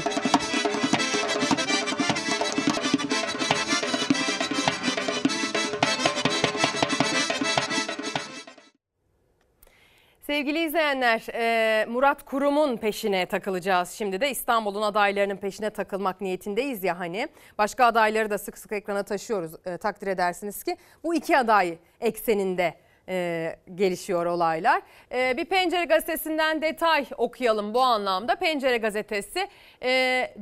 [10.42, 13.90] Sevgili izleyenler, e, Murat Kurum'un peşine takılacağız.
[13.90, 17.28] Şimdi de İstanbul'un adaylarının peşine takılmak niyetindeyiz ya hani.
[17.58, 19.52] Başka adayları da sık sık ekrana taşıyoruz.
[19.66, 22.74] E, takdir edersiniz ki bu iki aday ekseninde
[23.10, 24.82] e, gelişiyor olaylar.
[25.12, 28.36] Bir Pencere Gazetesi'nden detay okuyalım bu anlamda.
[28.36, 29.48] Pencere Gazetesi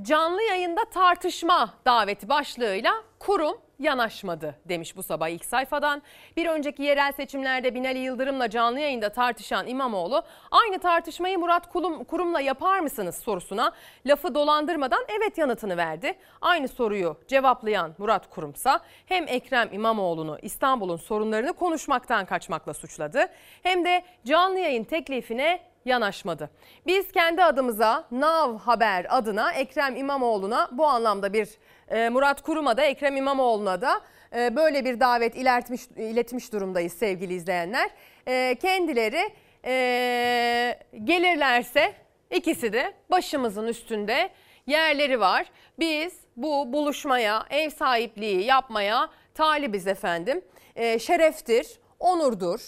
[0.02, 6.02] canlı yayında tartışma daveti başlığıyla kurum yanaşmadı demiş bu sabah ilk sayfadan.
[6.38, 12.42] Bir önceki yerel seçimlerde Binali Yıldırım'la canlı yayında tartışan İmamoğlu aynı tartışmayı Murat Kurum, Kurum'la
[12.42, 13.72] yapar mısınız sorusuna
[14.06, 16.14] lafı dolandırmadan evet yanıtını verdi.
[16.42, 23.26] Aynı soruyu cevaplayan Murat Kurumsa hem Ekrem İmamoğlu'nu İstanbul'un sorunlarını konuşmaktan kaçmakla suçladı
[23.64, 26.50] hem de canlı yayın teklifine yanaşmadı.
[26.88, 31.50] Biz kendi adımıza Nav Haber adına Ekrem İmamoğlu'na bu anlamda bir
[31.92, 34.02] Murat Kurum'a da Ekrem İmamoğlu'na da
[34.36, 37.90] e, böyle bir davet iletmiş, iletmiş durumdayız sevgili izleyenler.
[38.28, 39.30] E, kendileri
[39.66, 41.94] e, gelirlerse
[42.32, 44.30] ikisi de başımızın üstünde
[44.68, 45.46] yerleri var.
[45.80, 50.42] Biz bu buluşmaya, ev sahipliği yapmaya talibiz efendim.
[50.76, 52.60] E, şereftir, onurdur.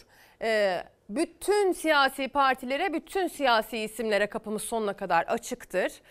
[1.09, 6.01] Bütün siyasi partilere, bütün siyasi isimlere kapımız sonuna kadar açıktır.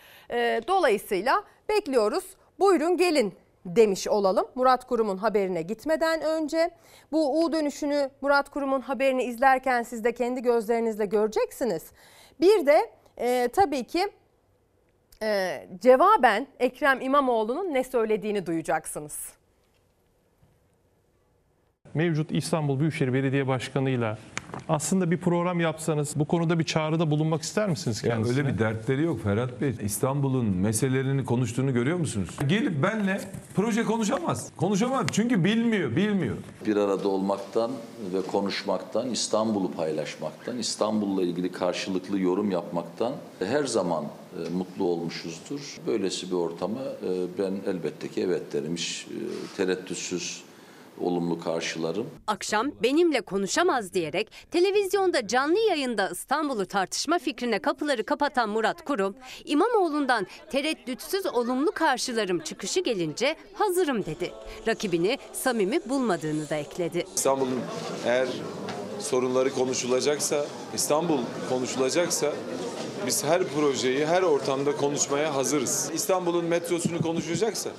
[0.67, 2.23] Dolayısıyla bekliyoruz.
[2.61, 3.33] Buyurun gelin
[3.65, 6.71] demiş olalım Murat Kurum'un haberine gitmeden önce.
[7.11, 11.91] Bu U dönüşünü Murat Kurum'un haberini izlerken siz de kendi gözlerinizle göreceksiniz.
[12.39, 14.07] Bir de e, tabii ki
[15.23, 19.33] e, cevaben Ekrem İmamoğlu'nun ne söylediğini duyacaksınız.
[21.93, 24.17] mevcut İstanbul Büyükşehir Belediye Başkanı'yla
[24.69, 28.37] aslında bir program yapsanız bu konuda bir çağrıda bulunmak ister misiniz Ya kendisine?
[28.39, 29.75] öyle bir dertleri yok Ferhat Bey.
[29.83, 32.29] İstanbul'un meselelerini konuştuğunu görüyor musunuz?
[32.47, 33.21] Gelip benle
[33.55, 34.51] proje konuşamaz.
[34.57, 36.35] Konuşamaz çünkü bilmiyor, bilmiyor.
[36.65, 37.71] bir arada olmaktan
[38.13, 44.03] ve konuşmaktan, İstanbul'u paylaşmaktan, İstanbul'la ilgili karşılıklı yorum yapmaktan her zaman
[44.45, 45.77] e, mutlu olmuşuzdur.
[45.87, 49.15] Böylesi bir ortamı e, ben elbette ki evet derim, hiç e,
[49.57, 50.41] tereddütsüz
[51.01, 52.09] olumlu karşılarım.
[52.27, 60.27] Akşam benimle konuşamaz diyerek televizyonda canlı yayında İstanbul'u tartışma fikrine kapıları kapatan Murat Kurum, İmamoğlu'ndan
[60.51, 64.31] tereddütsüz olumlu karşılarım çıkışı gelince hazırım dedi.
[64.67, 67.05] Rakibini samimi bulmadığını da ekledi.
[67.15, 67.59] İstanbul'un
[68.05, 68.27] eğer
[68.99, 72.33] sorunları konuşulacaksa, İstanbul konuşulacaksa
[73.05, 75.91] biz her projeyi her ortamda konuşmaya hazırız.
[75.93, 77.69] İstanbul'un metrosunu konuşacaksa,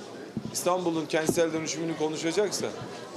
[0.53, 2.67] İstanbul'un kentsel dönüşümünü konuşacaksa,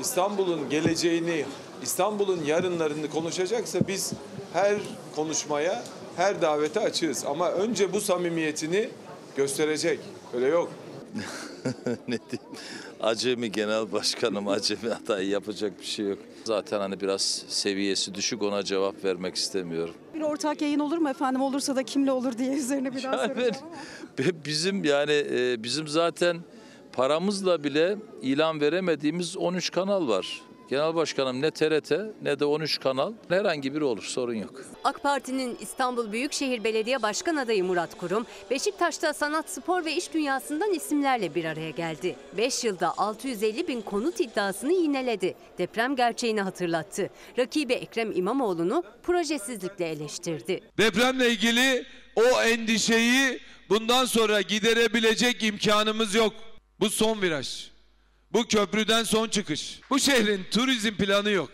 [0.00, 1.44] İstanbul'un geleceğini,
[1.82, 4.12] İstanbul'un yarınlarını konuşacaksa biz
[4.52, 4.76] her
[5.16, 5.82] konuşmaya,
[6.16, 7.24] her davete açığız.
[7.24, 8.88] Ama önce bu samimiyetini
[9.36, 10.00] gösterecek.
[10.34, 10.72] Öyle yok.
[11.86, 12.50] ne diyeyim?
[13.00, 16.18] Acemi genel başkanım, acemi aday yapacak bir şey yok.
[16.44, 19.94] Zaten hani biraz seviyesi düşük ona cevap vermek istemiyorum.
[20.14, 21.40] Bir ortak yayın olur mu efendim?
[21.42, 23.54] Olursa da kimle olur diye üzerine bir daha soracağım.
[24.18, 26.36] Ve Bizim yani e, bizim zaten
[26.96, 30.40] paramızla bile ilan veremediğimiz 13 kanal var.
[30.68, 31.92] Genel başkanım ne TRT
[32.22, 34.62] ne de 13 kanal herhangi biri olur sorun yok.
[34.84, 40.72] AK Parti'nin İstanbul Büyükşehir Belediye Başkan adayı Murat Kurum, Beşiktaş'ta sanat, spor ve iş dünyasından
[40.74, 42.16] isimlerle bir araya geldi.
[42.36, 45.34] 5 yılda 650 bin konut iddiasını yineledi.
[45.58, 47.10] Deprem gerçeğini hatırlattı.
[47.38, 50.60] Rakibi Ekrem İmamoğlu'nu projesizlikle eleştirdi.
[50.78, 51.86] Depremle ilgili
[52.16, 53.38] o endişeyi
[53.68, 56.32] bundan sonra giderebilecek imkanımız yok.
[56.80, 57.70] Bu son viraj.
[58.32, 59.80] Bu köprüden son çıkış.
[59.90, 61.50] Bu şehrin turizm planı yok.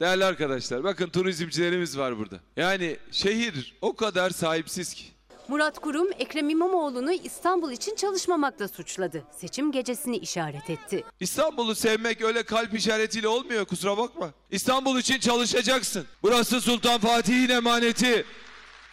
[0.00, 2.40] Değerli arkadaşlar bakın turizmcilerimiz var burada.
[2.56, 5.04] Yani şehir o kadar sahipsiz ki.
[5.48, 9.24] Murat Kurum, Ekrem İmamoğlu'nu İstanbul için çalışmamakla suçladı.
[9.40, 11.04] Seçim gecesini işaret etti.
[11.20, 14.30] İstanbul'u sevmek öyle kalp işaretiyle olmuyor kusura bakma.
[14.50, 16.06] İstanbul için çalışacaksın.
[16.22, 18.24] Burası Sultan Fatih'in emaneti.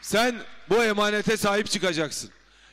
[0.01, 0.35] Sen
[0.69, 2.29] bu emanete sahip çıkacaksın.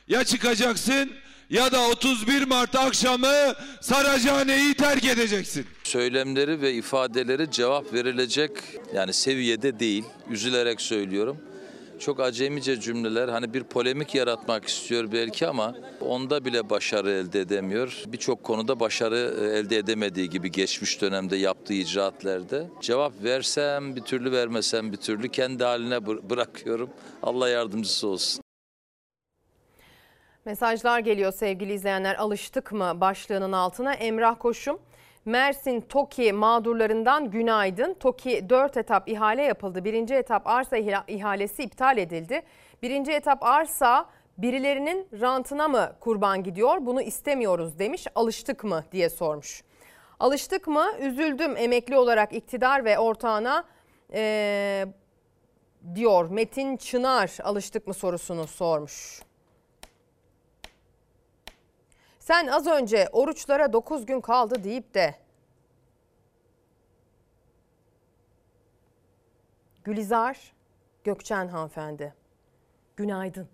[0.07, 1.11] Ya çıkacaksın
[1.49, 5.65] ya da 31 Mart akşamı Saracahane'yi terk edeceksin.
[5.83, 8.51] Söylemleri ve ifadeleri cevap verilecek
[8.93, 10.03] yani seviyede değil.
[10.29, 11.37] Üzülerek söylüyorum.
[11.99, 18.03] Çok acemice cümleler hani bir polemik yaratmak istiyor belki ama onda bile başarı elde edemiyor.
[18.07, 22.67] Birçok konuda başarı e, elde edemediği gibi geçmiş dönemde yaptığı icraatlerde.
[22.81, 26.89] Cevap versem bir türlü vermesem bir türlü kendi haline bır- bırakıyorum.
[27.23, 28.43] Allah yardımcısı olsun.
[30.45, 32.15] Mesajlar geliyor sevgili izleyenler.
[32.15, 34.79] Alıştık mı başlığının altına Emrah Koşum.
[35.25, 37.93] Mersin TOKİ mağdurlarından günaydın.
[37.93, 39.85] TOKİ 4 etap ihale yapıldı.
[39.85, 42.41] Birinci etap arsa iha- ihalesi iptal edildi.
[42.81, 44.05] Birinci etap arsa
[44.37, 46.77] birilerinin rantına mı kurban gidiyor?
[46.81, 48.07] Bunu istemiyoruz demiş.
[48.15, 49.63] Alıştık mı diye sormuş.
[50.19, 50.85] Alıştık mı?
[50.99, 53.63] Üzüldüm emekli olarak iktidar ve ortağına
[54.13, 54.85] eee,
[55.95, 56.29] diyor.
[56.29, 59.21] Metin Çınar alıştık mı sorusunu sormuş.
[62.29, 65.15] Sen az önce oruçlara 9 gün kaldı deyip de
[69.83, 70.53] Gülizar
[71.03, 72.13] Gökçen hanımefendi.
[72.95, 73.47] Günaydın.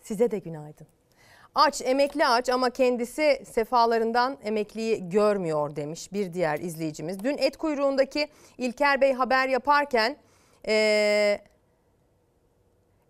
[0.00, 0.86] Size de günaydın.
[1.54, 7.24] Aç, emekli aç ama kendisi sefalarından emekliyi görmüyor demiş bir diğer izleyicimiz.
[7.24, 10.16] Dün et kuyruğundaki İlker Bey haber yaparken
[10.68, 11.44] eee,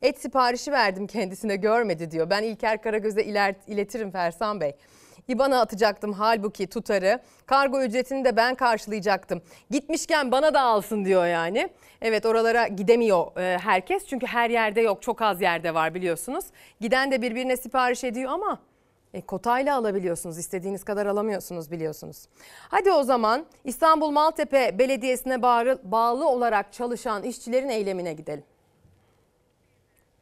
[0.05, 2.30] et siparişi verdim kendisine görmedi diyor.
[2.30, 3.24] Ben İlker Karagöz'e
[3.66, 4.72] iletirim Fersan Bey.
[5.28, 7.20] İBAN'a atacaktım halbuki tutarı.
[7.46, 9.42] Kargo ücretini de ben karşılayacaktım.
[9.70, 11.68] Gitmişken bana da alsın diyor yani.
[12.02, 16.44] Evet oralara gidemiyor e, herkes çünkü her yerde yok çok az yerde var biliyorsunuz.
[16.80, 18.59] Giden de birbirine sipariş ediyor ama
[19.14, 22.26] e, kotayla alabiliyorsunuz istediğiniz kadar alamıyorsunuz biliyorsunuz.
[22.68, 28.44] Hadi o zaman İstanbul Maltepe Belediyesi'ne bağlı, bağlı olarak çalışan işçilerin eylemine gidelim.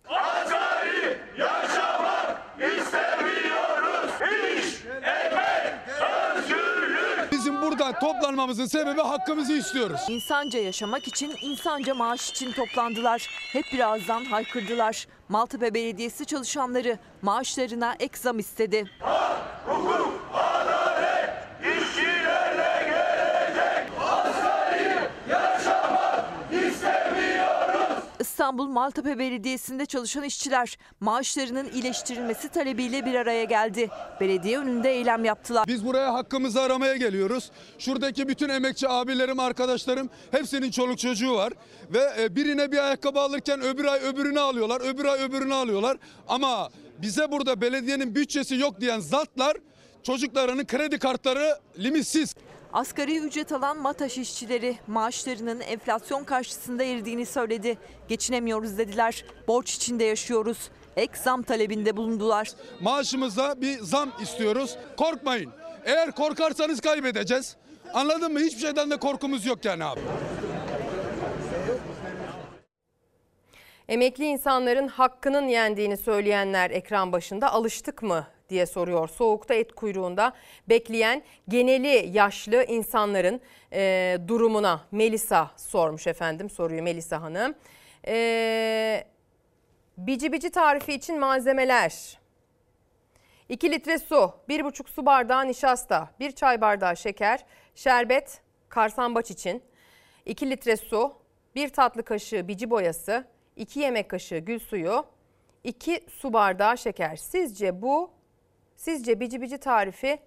[0.09, 4.11] Acayip yaşamak istemiyoruz.
[4.59, 5.75] İş, emek,
[6.37, 7.33] özgürlük.
[7.33, 10.01] Bizim burada toplanmamızın sebebi hakkımızı istiyoruz.
[10.09, 13.27] İnsanca yaşamak için, insanca maaş için toplandılar.
[13.53, 15.07] Hep birazdan haykırdılar.
[15.29, 18.91] Maltepe Belediyesi çalışanları maaşlarına ek zam istedi.
[19.67, 21.31] Hukuk, adalet,
[21.61, 23.93] işçilerle gelecek.
[24.01, 28.03] Acayip yaşamak istemiyoruz.
[28.43, 33.91] İstanbul Maltepe Belediyesi'nde çalışan işçiler maaşlarının iyileştirilmesi talebiyle bir araya geldi.
[34.21, 35.67] Belediye önünde eylem yaptılar.
[35.69, 37.51] Biz buraya hakkımızı aramaya geliyoruz.
[37.79, 41.53] Şuradaki bütün emekçi abilerim, arkadaşlarım hepsinin çoluk çocuğu var.
[41.91, 45.97] Ve e, birine bir ayakkabı alırken öbür ay öbürünü alıyorlar, öbür ay öbürünü alıyorlar.
[46.29, 49.57] Ama bize burada belediyenin bütçesi yok diyen zatlar
[50.03, 52.35] çocuklarının kredi kartları limitsiz.
[52.73, 57.79] Asgari ücret alan MATAŞ işçileri maaşlarının enflasyon karşısında eridiğini söyledi.
[58.09, 59.25] Geçinemiyoruz dediler.
[59.49, 60.71] Borç içinde yaşıyoruz.
[60.97, 62.49] Ek zam talebinde bulundular.
[62.81, 64.77] Maaşımıza bir zam istiyoruz.
[64.97, 65.53] Korkmayın.
[65.85, 67.57] Eğer korkarsanız kaybedeceğiz.
[67.95, 68.41] Anladın mı?
[68.41, 70.01] Hiçbir şeyden de korkumuz yok yani abi.
[73.89, 79.09] Emekli insanların hakkının yendiğini söyleyenler ekran başında alıştık mı diye soruyor.
[79.09, 80.33] Soğukta et kuyruğunda
[80.69, 83.41] bekleyen geneli yaşlı insanların
[83.73, 87.55] e, durumuna Melisa sormuş efendim soruyu Melisa Hanım.
[88.07, 89.05] E,
[89.99, 92.19] bici bici tarifi için malzemeler.
[93.49, 97.45] 2 litre su, 1,5 su bardağı nişasta, 1 çay bardağı şeker,
[97.75, 99.63] şerbet, karsambaç için,
[100.27, 101.13] 2 litre su,
[101.55, 103.25] 1 tatlı kaşığı bici boyası,
[103.57, 105.05] 2 yemek kaşığı gül suyu,
[105.65, 107.17] 2 su bardağı şeker.
[107.17, 108.11] Sizce bu,
[108.83, 110.19] sizce bici bici tarifi,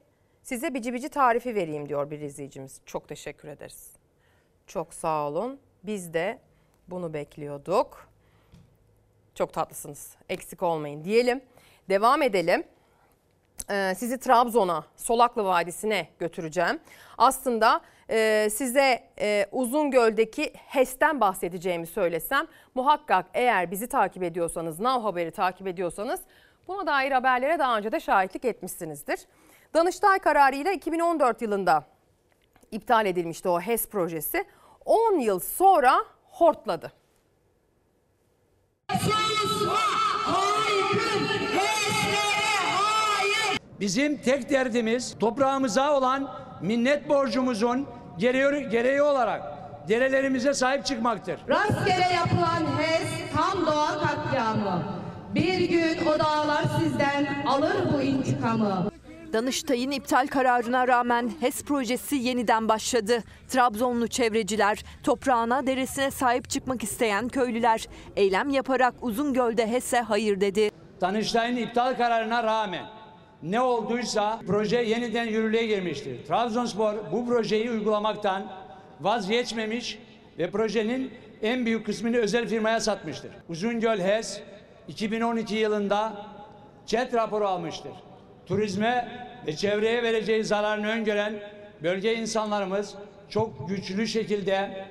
[0.44, 2.82] size bici bici tarifi vereyim diyor bir izleyicimiz.
[2.86, 3.90] Çok teşekkür ederiz.
[4.68, 5.60] Çok sağ olun.
[5.84, 6.40] Biz de
[6.88, 8.10] bunu bekliyorduk.
[9.36, 10.16] Çok tatlısınız.
[10.30, 11.42] Eksik olmayın diyelim.
[11.90, 12.64] Devam edelim.
[13.72, 16.80] Ee, sizi Trabzon'a, Solaklı Vadisi'ne götüreceğim.
[17.18, 25.32] Aslında e, size e, Uzungöl'deki HES'ten bahsedeceğimi söylesem muhakkak eğer bizi takip ediyorsanız, Now Haber'i
[25.32, 26.22] takip ediyorsanız
[26.68, 29.20] buna dair haberlere daha önce de şahitlik etmişsinizdir.
[29.74, 31.84] Danıştay kararıyla 2014 yılında
[32.72, 34.46] iptal edilmişti o HES projesi.
[34.86, 36.92] 10 yıl sonra hortladı.
[43.80, 46.30] Bizim tek derdimiz toprağımıza olan
[46.62, 47.88] minnet borcumuzun
[48.18, 49.42] gereği, gereği olarak
[49.88, 51.40] derelerimize sahip çıkmaktır.
[51.50, 54.95] Rastgele yapılan HES tam doğal katliamı.
[56.08, 58.92] O dağlar sizden alır bu intikamı.
[59.34, 63.24] Danıştay'ın iptal kararına rağmen HES projesi yeniden başladı.
[63.48, 70.72] Trabzonlu çevreciler, toprağına, deresine sahip çıkmak isteyen köylüler eylem yaparak Uzungöl'de HES'e hayır dedi.
[71.02, 72.86] Danıştay'ın iptal kararına rağmen
[73.44, 76.26] ne olduysa proje yeniden yürürlüğe girmiştir.
[76.26, 78.44] Trabzonspor bu projeyi uygulamaktan
[79.02, 80.00] vazgeçmemiş
[80.40, 83.32] ve projenin en büyük kısmını özel firmaya satmıştır.
[83.50, 84.42] Uzungöl HES
[84.88, 86.26] 2012 yılında
[86.86, 87.92] ÇED raporu almıştır.
[88.46, 91.34] Turizme ve çevreye vereceği zararını öngören
[91.84, 92.96] bölge insanlarımız
[93.30, 94.86] çok güçlü şekilde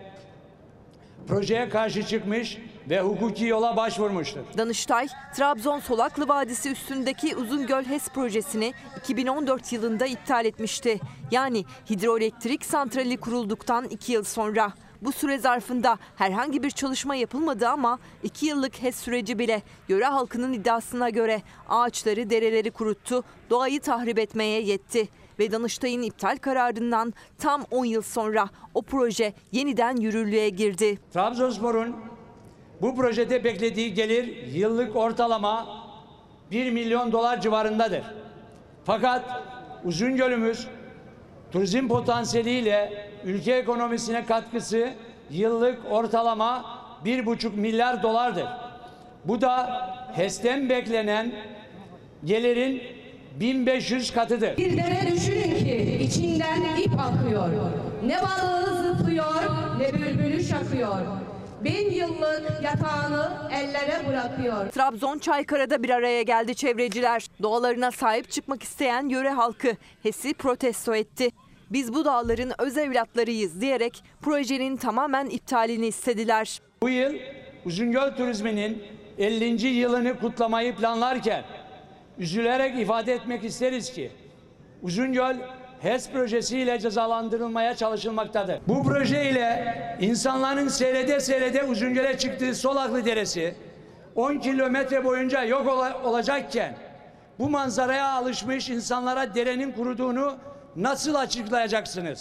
[1.28, 2.58] projeye karşı çıkmış
[2.90, 4.40] ve hukuki yola başvurmuştur.
[4.58, 11.00] Danıştay, Trabzon Solaklı Vadisi üstündeki Uzungöl HES projesini 2014 yılında iptal etmişti.
[11.30, 14.72] Yani hidroelektrik santrali kurulduktan 2 yıl sonra.
[15.04, 20.52] Bu süre zarfında herhangi bir çalışma yapılmadı ama 2 yıllık HES süreci bile yöre halkının
[20.52, 25.08] iddiasına göre ağaçları, dereleri kuruttu, doğayı tahrip etmeye yetti.
[25.38, 30.98] Ve Danıştay'ın iptal kararından tam 10 yıl sonra o proje yeniden yürürlüğe girdi.
[31.12, 31.96] Trabzonspor'un
[32.82, 35.66] bu projede beklediği gelir yıllık ortalama
[36.50, 38.02] 1 milyon dolar civarındadır.
[38.84, 39.42] Fakat
[39.84, 40.66] Uzungöl'ümüz
[41.54, 44.90] turizm potansiyeliyle ülke ekonomisine katkısı
[45.30, 46.64] yıllık ortalama
[47.04, 48.46] 1,5 milyar dolardır.
[49.24, 49.80] Bu da
[50.14, 51.32] HES'ten beklenen
[52.24, 52.82] gelirin
[53.40, 54.56] 1500 katıdır.
[54.56, 57.48] Bir dere düşünün ki içinden ip akıyor.
[58.06, 59.34] Ne balığı zıplıyor
[59.78, 60.98] ne bülbülü şakıyor.
[61.64, 64.70] Bin yıllık yatağını ellere bırakıyor.
[64.70, 67.26] Trabzon Çaykara'da bir araya geldi çevreciler.
[67.42, 71.30] Doğalarına sahip çıkmak isteyen yöre halkı HES'i protesto etti.
[71.74, 76.60] Biz bu dağların öz evlatlarıyız diyerek projenin tamamen iptalini istediler.
[76.82, 77.14] Bu yıl
[77.64, 78.82] Uzungöl turizminin
[79.18, 79.66] 50.
[79.66, 81.44] yılını kutlamayı planlarken
[82.18, 84.10] üzülerek ifade etmek isteriz ki
[84.82, 85.36] Uzungöl
[85.80, 88.58] HES projesiyle cezalandırılmaya çalışılmaktadır.
[88.68, 93.54] Bu proje ile insanların seyrede seyrede Uzungöl'e çıktığı Solaklı Deresi
[94.16, 96.76] 10 kilometre boyunca yok ola- olacakken
[97.38, 100.36] bu manzaraya alışmış insanlara derenin kuruduğunu
[100.76, 102.20] nasıl açıklayacaksınız?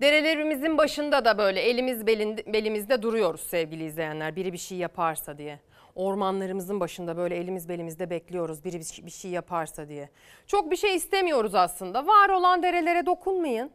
[0.00, 4.36] Derelerimizin başında da böyle elimiz belimizde duruyoruz sevgili izleyenler.
[4.36, 5.60] Biri bir şey yaparsa diye.
[5.94, 10.08] Ormanlarımızın başında böyle elimiz belimizde bekliyoruz biri bir şey- bir şey yaparsa diye.
[10.46, 12.06] Çok bir şey istemiyoruz aslında.
[12.06, 13.70] Var olan derelere dokunmayın.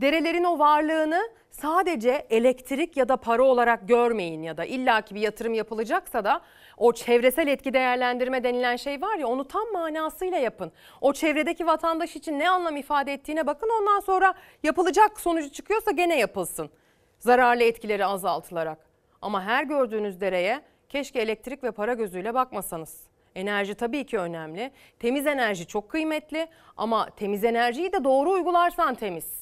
[0.00, 5.54] Derelerin o varlığını sadece elektrik ya da para olarak görmeyin ya da illaki bir yatırım
[5.54, 6.40] yapılacaksa da
[6.76, 10.72] o çevresel etki değerlendirme denilen şey var ya onu tam manasıyla yapın.
[11.00, 16.18] O çevredeki vatandaş için ne anlam ifade ettiğine bakın ondan sonra yapılacak sonucu çıkıyorsa gene
[16.18, 16.70] yapılsın.
[17.18, 18.78] Zararlı etkileri azaltılarak.
[19.22, 23.00] Ama her gördüğünüz dereye keşke elektrik ve para gözüyle bakmasanız.
[23.34, 24.70] Enerji tabii ki önemli.
[24.98, 29.39] Temiz enerji çok kıymetli ama temiz enerjiyi de doğru uygularsan temiz.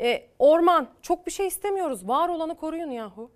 [0.00, 2.08] E, orman çok bir şey istemiyoruz.
[2.08, 3.30] Var olanı koruyun yahu.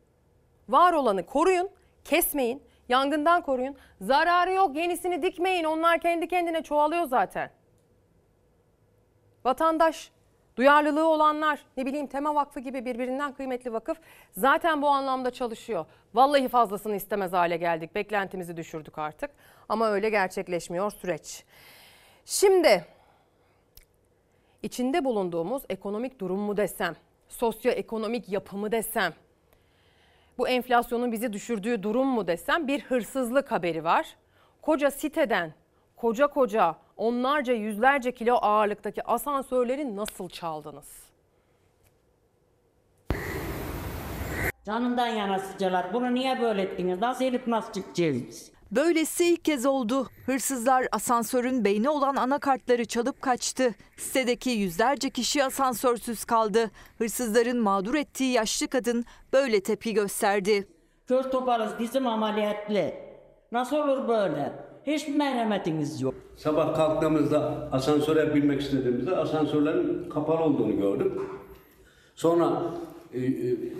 [0.68, 1.70] Var olanı koruyun,
[2.04, 3.76] kesmeyin, yangından koruyun.
[4.00, 5.64] Zararı yok, yenisini dikmeyin.
[5.64, 7.50] Onlar kendi kendine çoğalıyor zaten.
[9.44, 10.10] Vatandaş,
[10.56, 13.98] duyarlılığı olanlar, ne bileyim Tema Vakfı gibi birbirinden kıymetli vakıf
[14.32, 15.86] zaten bu anlamda çalışıyor.
[16.14, 17.94] Vallahi fazlasını istemez hale geldik.
[17.94, 19.30] Beklentimizi düşürdük artık.
[19.68, 21.44] Ama öyle gerçekleşmiyor süreç.
[22.24, 22.84] Şimdi
[24.62, 26.96] içinde bulunduğumuz ekonomik durum mu desem,
[27.28, 29.14] sosyoekonomik yapımı desem,
[30.38, 34.16] bu enflasyonun bizi düşürdüğü durum mu desem bir hırsızlık haberi var.
[34.62, 35.54] Koca siteden
[35.96, 41.08] koca koca onlarca yüzlerce kilo ağırlıktaki asansörleri nasıl çaldınız?
[44.66, 45.92] Canından yana sıcalar.
[45.92, 47.00] Bunu niye böyle ettiniz?
[47.00, 48.52] Nasıl elip nasıl çıkacağız?
[48.70, 50.08] Böylesi ilk kez oldu.
[50.26, 53.74] Hırsızlar asansörün beyni olan anakartları çalıp kaçtı.
[53.96, 56.70] Sitedeki yüzlerce kişi asansörsüz kaldı.
[56.98, 60.68] Hırsızların mağdur ettiği yaşlı kadın böyle tepki gösterdi.
[61.06, 62.90] Kör toparız bizim ameliyatlı.
[63.52, 64.52] Nasıl olur böyle?
[64.86, 66.14] Hiç merhametiniz yok.
[66.36, 71.22] Sabah kalktığımızda asansöre binmek istediğimizde asansörlerin kapalı olduğunu gördüm.
[72.14, 72.62] Sonra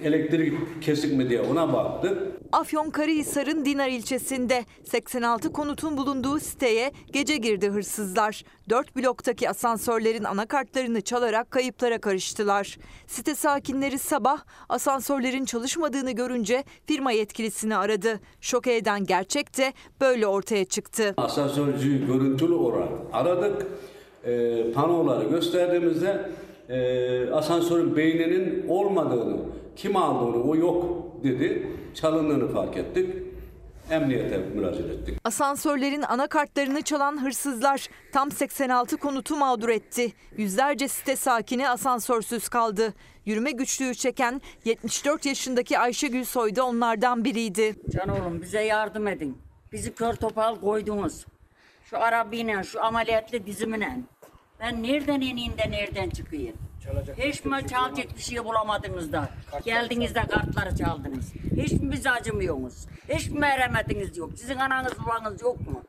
[0.05, 2.19] elektrik kesik mi diye ona baktık.
[2.53, 8.45] Afyonkarahisar'ın Dinar ilçesinde 86 konutun bulunduğu siteye gece girdi hırsızlar.
[8.71, 12.79] 4 bloktaki asansörlerin anakartlarını çalarak kayıplara karıştılar.
[13.07, 18.21] Site sakinleri sabah asansörlerin çalışmadığını görünce firma yetkilisini aradı.
[18.41, 21.15] Şoke eden gerçek de böyle ortaya çıktı.
[21.17, 23.67] Asansörcüyü görüntülü olarak aradık.
[24.25, 26.31] E, panoları gösterdiğimizde
[26.69, 29.37] e, asansörün beyninin olmadığını,
[29.77, 30.85] kim aldığını o yok
[31.25, 31.69] dedi.
[31.95, 33.15] Çalındığını fark ettik.
[33.91, 35.19] Emniyete müracaat ettik.
[35.25, 40.13] Asansörlerin anakartlarını çalan hırsızlar tam 86 konutu mağdur etti.
[40.37, 42.95] Yüzlerce site sakini asansörsüz kaldı.
[43.27, 47.75] Yürüme güçlüğü çeken 74 yaşındaki Ayşegül Soy da onlardan biriydi.
[47.91, 49.39] Can oğlum bize yardım edin.
[49.73, 51.27] Bizi kör topal koydunuz.
[51.85, 53.97] Şu arabayla, şu ameliyatlı dizimle.
[54.61, 56.57] Ben nereden ineyim de nereden çıkayım?
[57.19, 59.31] Hiç mi çalacak bir şey bulamadınız da?
[59.65, 61.33] Geldiniz de kartları çaldınız.
[61.57, 62.87] Hiç mi bize acımıyorsunuz?
[63.09, 64.31] Hiç mi merhametiniz yok?
[64.37, 65.83] Sizin ananız babanız yok mu?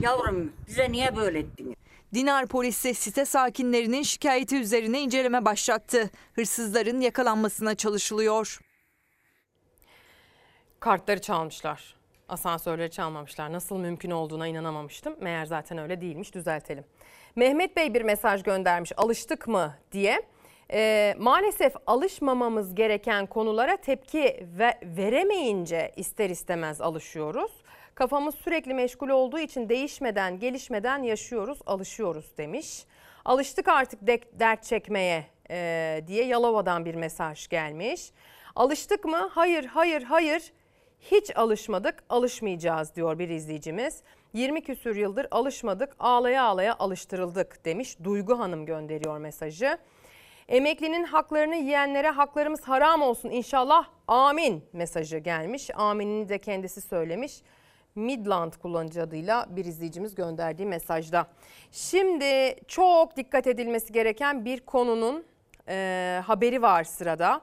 [0.00, 1.74] Yavrum bize niye böyle ettiniz?
[2.14, 6.10] Dinar polisi site sakinlerinin şikayeti üzerine inceleme başlattı.
[6.32, 8.60] Hırsızların yakalanmasına çalışılıyor.
[10.80, 11.94] Kartları çalmışlar.
[12.28, 13.52] Asansörleri çalmamışlar.
[13.52, 15.16] Nasıl mümkün olduğuna inanamamıştım.
[15.20, 16.34] Meğer zaten öyle değilmiş.
[16.34, 16.84] Düzeltelim.
[17.38, 18.92] Mehmet Bey bir mesaj göndermiş.
[18.96, 20.22] Alıştık mı diye.
[20.72, 27.50] Ee, maalesef alışmamamız gereken konulara tepki ve veremeyince ister istemez alışıyoruz.
[27.94, 32.84] Kafamız sürekli meşgul olduğu için değişmeden, gelişmeden yaşıyoruz, alışıyoruz demiş.
[33.24, 38.10] Alıştık artık de- dert çekmeye e, diye Yalova'dan bir mesaj gelmiş.
[38.56, 39.30] Alıştık mı?
[39.32, 40.52] Hayır, hayır, hayır.
[41.00, 44.02] Hiç alışmadık, alışmayacağız diyor bir izleyicimiz.
[44.32, 47.96] 20 küsür yıldır alışmadık, ağlaya ağlaya alıştırıldık demiş.
[48.04, 49.78] Duygu Hanım gönderiyor mesajı.
[50.48, 55.70] Emeklinin haklarını yiyenlere haklarımız haram olsun inşallah amin mesajı gelmiş.
[55.74, 57.42] Aminini de kendisi söylemiş.
[57.94, 61.26] Midland kullanıcı adıyla bir izleyicimiz gönderdiği mesajda.
[61.72, 65.24] Şimdi çok dikkat edilmesi gereken bir konunun
[65.68, 67.40] e, haberi var sırada.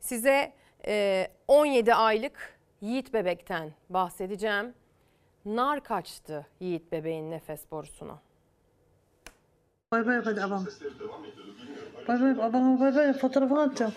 [0.00, 0.52] Size
[0.86, 2.53] e, 17 aylık
[2.84, 4.74] Yiğit bebekten bahsedeceğim.
[5.44, 8.18] Nar kaçtı Yiğit bebeğin nefes borusuna.
[9.92, 10.64] Bay bay hadi abam.
[12.08, 13.92] Bay bay babama bay bay fotoğrafını atacağım.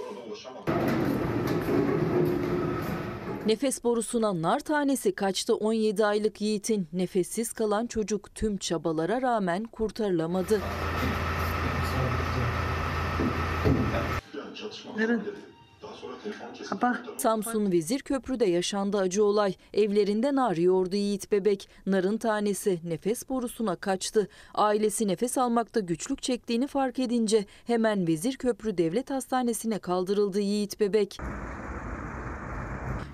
[3.46, 10.62] Nefes borusuna nar tanesi kaçtı 17 aylık Yiğit'in nefessiz kalan çocuk tüm çabalara rağmen kurtarılamadı.
[15.00, 15.20] Evet.
[17.18, 19.56] Samsun Vezir Köprü'de yaşandı acı olay.
[19.74, 21.70] Evlerinde nar yoğurdu Yiğit bebek.
[21.86, 24.28] Narın tanesi nefes borusuna kaçtı.
[24.54, 31.18] Ailesi nefes almakta güçlük çektiğini fark edince hemen Vezir Köprü Devlet Hastanesi'ne kaldırıldı Yiğit bebek.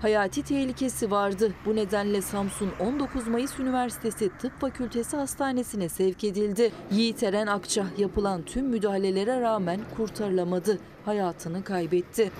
[0.02, 1.52] Hayati tehlikesi vardı.
[1.66, 6.72] Bu nedenle Samsun 19 Mayıs Üniversitesi Tıp Fakültesi Hastanesi'ne sevk edildi.
[6.90, 10.78] Yiğit Eren Akça yapılan tüm müdahalelere rağmen kurtarılamadı.
[11.04, 12.30] Hayatını kaybetti.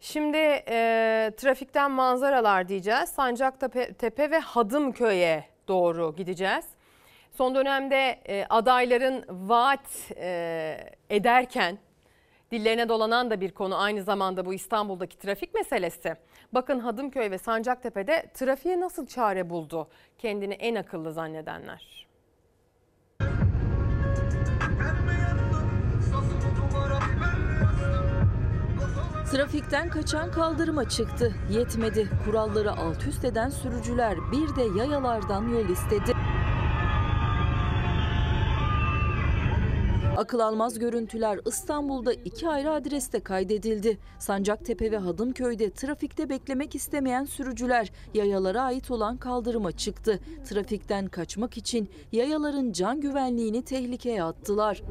[0.00, 0.36] Şimdi
[0.68, 3.08] e, trafikten manzaralar diyeceğiz.
[3.08, 6.64] Sancaktepe Tepe ve Hadımköy'e doğru gideceğiz.
[7.32, 10.76] Son dönemde e, adayların vaat e,
[11.10, 11.78] ederken
[12.50, 16.14] dillerine dolanan da bir konu aynı zamanda bu İstanbul'daki trafik meselesi.
[16.52, 19.88] Bakın Hadımköy ve Sancaktepe'de trafiğe nasıl çare buldu
[20.18, 22.00] kendini en akıllı zannedenler.
[29.32, 31.34] Trafikten kaçan kaldırıma çıktı.
[31.50, 32.08] Yetmedi.
[32.24, 36.12] Kuralları alt üst eden sürücüler bir de yayalardan yol istedi.
[40.16, 43.98] Akıl almaz görüntüler İstanbul'da iki ayrı adreste kaydedildi.
[44.18, 50.20] Sancaktepe ve Hadımköy'de trafikte beklemek istemeyen sürücüler yayalara ait olan kaldırıma çıktı.
[50.44, 54.82] Trafikten kaçmak için yayaların can güvenliğini tehlikeye attılar.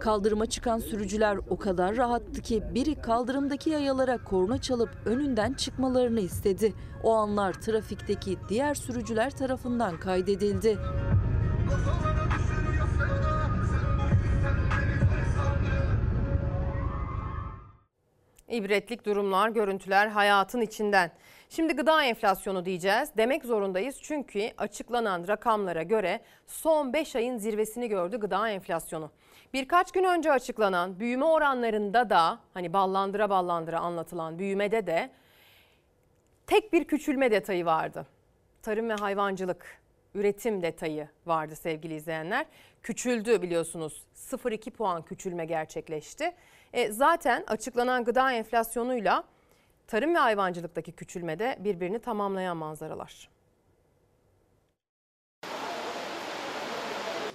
[0.00, 6.74] Kaldırıma çıkan sürücüler o kadar rahattı ki biri kaldırımdaki yayalara korna çalıp önünden çıkmalarını istedi.
[7.02, 10.78] O anlar trafikteki diğer sürücüler tarafından kaydedildi.
[18.50, 21.10] İbretlik durumlar, görüntüler hayatın içinden.
[21.48, 23.10] Şimdi gıda enflasyonu diyeceğiz.
[23.16, 29.10] Demek zorundayız çünkü açıklanan rakamlara göre son 5 ayın zirvesini gördü gıda enflasyonu.
[29.52, 35.10] Birkaç gün önce açıklanan büyüme oranlarında da hani ballandıra ballandıra anlatılan büyümede de
[36.46, 38.06] tek bir küçülme detayı vardı.
[38.62, 39.80] Tarım ve hayvancılık
[40.14, 42.46] üretim detayı vardı sevgili izleyenler.
[42.82, 46.32] Küçüldü biliyorsunuz 0,2 puan küçülme gerçekleşti.
[46.72, 49.24] E, zaten açıklanan gıda enflasyonuyla
[49.86, 53.28] tarım ve hayvancılıktaki küçülmede birbirini tamamlayan manzaralar.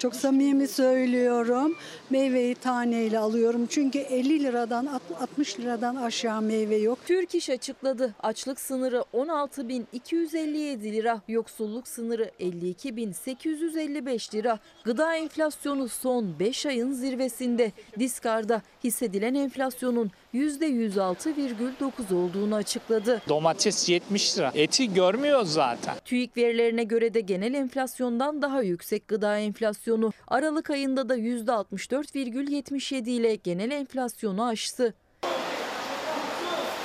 [0.05, 1.75] Çok samimi söylüyorum.
[2.09, 3.65] Meyveyi taneyle alıyorum.
[3.69, 6.99] Çünkü 50 liradan 60 liradan aşağı meyve yok.
[7.05, 8.15] Türk İş açıkladı.
[8.23, 14.59] Açlık sınırı 16.257 lira, yoksulluk sınırı 52.855 lira.
[14.83, 17.71] Gıda enflasyonu son 5 ayın zirvesinde.
[17.99, 23.21] Diskar'da hissedilen enflasyonun %106,9 olduğunu açıkladı.
[23.29, 24.51] Domates 70 lira.
[24.55, 25.95] Eti görmüyoruz zaten.
[26.05, 30.11] TÜİK verilerine göre de genel enflasyondan daha yüksek gıda enflasyonu.
[30.27, 34.93] Aralık ayında da %64,77 ile genel enflasyonu aştı.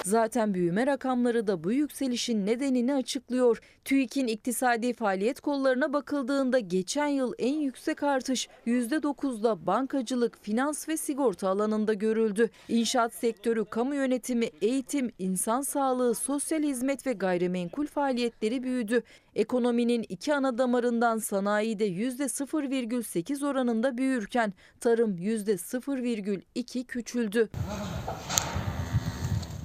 [0.04, 3.62] Zaten büyüme rakamları da bu yükselişin nedenini açıklıyor.
[3.84, 11.48] TÜİK'in iktisadi faaliyet kollarına bakıldığında geçen yıl en yüksek artış %9'da bankacılık, finans ve sigorta
[11.48, 12.50] alanında görüldü.
[12.68, 19.02] İnşaat sektörü, kamu yönetimi, eğitim, insan sağlığı, sosyal hizmet ve gayrimenkul faaliyetleri büyüdü.
[19.34, 27.48] Ekonominin iki ana damarından sanayide %0,8 oranında büyürken tarım %0,2 küçüldü.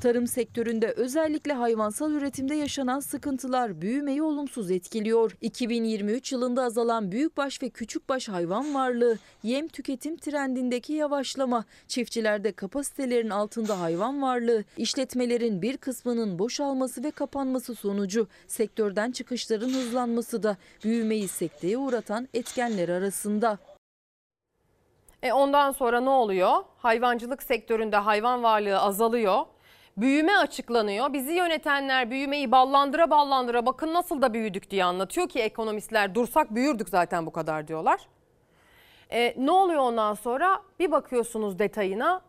[0.06, 5.38] Tarım sektöründe özellikle hayvansal üretimde yaşanan sıkıntılar büyümeyi olumsuz etkiliyor.
[5.42, 13.80] 2023 yılında azalan büyükbaş ve küçükbaş hayvan varlığı, yem tüketim trendindeki yavaşlama, çiftçilerde kapasitelerin altında
[13.80, 21.78] hayvan varlığı, işletmelerin bir kısmının boşalması ve kapanması sonucu sektörden çıkışların hızlanması da büyümeyi sekteye
[21.78, 23.58] uğratan etkenler arasında.
[25.24, 26.64] E ondan sonra ne oluyor?
[26.78, 29.46] Hayvancılık sektöründe hayvan varlığı azalıyor.
[29.98, 31.14] Büyüme açıklanıyor.
[31.14, 36.90] Bizi yönetenler büyümeyi ballandıra ballandıra bakın nasıl da büyüdük diye anlatıyor ki ekonomistler dursak büyürdük
[36.90, 38.08] zaten bu kadar diyorlar.
[39.12, 40.62] E, ne oluyor ondan sonra?
[40.80, 42.22] Bir bakıyorsunuz detayına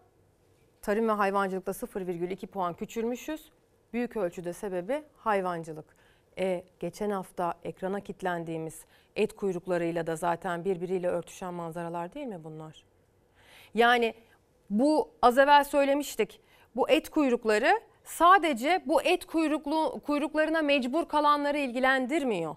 [0.82, 3.52] tarım ve hayvancılıkta 0,2 puan küçülmüşüz.
[3.92, 5.96] Büyük ölçüde sebebi hayvancılık.
[6.38, 8.84] E, geçen hafta ekrana kilitlendiğimiz
[9.16, 12.84] et kuyruklarıyla da zaten birbiriyle örtüşen manzaralar değil mi bunlar?
[13.74, 14.14] Yani
[14.70, 16.45] bu az evvel söylemiştik.
[16.76, 22.56] Bu et kuyrukları sadece bu et kuyruklu kuyruklarına mecbur kalanları ilgilendirmiyor.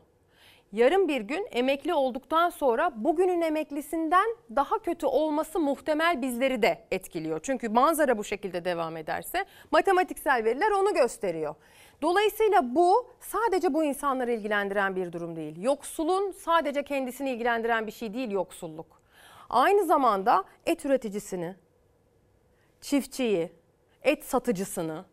[0.72, 7.40] Yarın bir gün emekli olduktan sonra bugünün emeklisinden daha kötü olması muhtemel bizleri de etkiliyor.
[7.44, 11.56] Çünkü manzara bu şekilde devam ederse matematiksel veriler onu gösteriyor.
[12.02, 15.62] Dolayısıyla bu sadece bu insanları ilgilendiren bir durum değil.
[15.62, 19.02] Yoksulun sadece kendisini ilgilendiren bir şey değil yoksulluk.
[19.50, 21.56] Aynı zamanda et üreticisini,
[22.82, 23.59] çiftçiyi,
[24.04, 25.06] et satıcısını,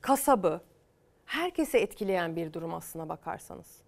[0.00, 0.60] kasabı,
[1.26, 3.82] herkese etkileyen bir durum aslına bakarsanız.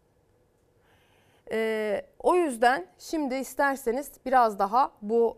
[1.52, 5.36] Ee, o yüzden şimdi isterseniz biraz daha bu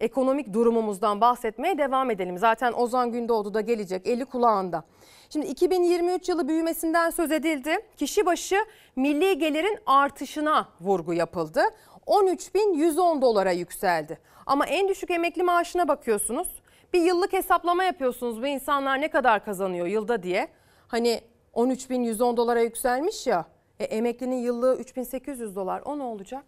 [0.00, 2.38] ekonomik durumumuzdan bahsetmeye devam edelim.
[2.38, 4.84] Zaten Ozan Gündoğdu da gelecek eli kulağında.
[5.30, 7.76] Şimdi 2023 yılı büyümesinden söz edildi.
[7.96, 8.56] Kişi başı
[8.96, 11.60] milli gelirin artışına vurgu yapıldı.
[12.06, 14.18] 13.110 dolara yükseldi.
[14.46, 16.48] Ama en düşük emekli maaşına bakıyorsunuz.
[16.92, 20.48] Bir yıllık hesaplama yapıyorsunuz bu insanlar ne kadar kazanıyor yılda diye.
[20.88, 21.20] Hani
[21.54, 23.44] 13.110 dolara yükselmiş ya.
[23.80, 25.82] E, emeklinin yıllığı 3800 dolar.
[25.84, 26.44] O ne olacak?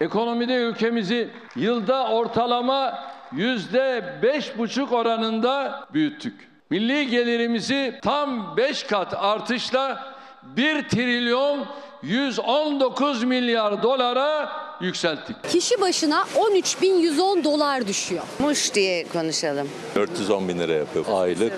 [0.00, 2.98] Ekonomide ülkemizi yılda ortalama
[3.32, 6.48] yüzde beş buçuk oranında büyüttük.
[6.70, 11.66] Milli gelirimizi tam 5 kat artışla 1 trilyon
[12.02, 14.48] 119 milyar dolara
[14.82, 15.36] yükselttik.
[15.50, 18.22] Kişi başına 13.110 dolar düşüyor.
[18.38, 19.68] Muş diye konuşalım.
[19.94, 21.04] 410 bin lira yapıyor.
[21.12, 21.52] Aylık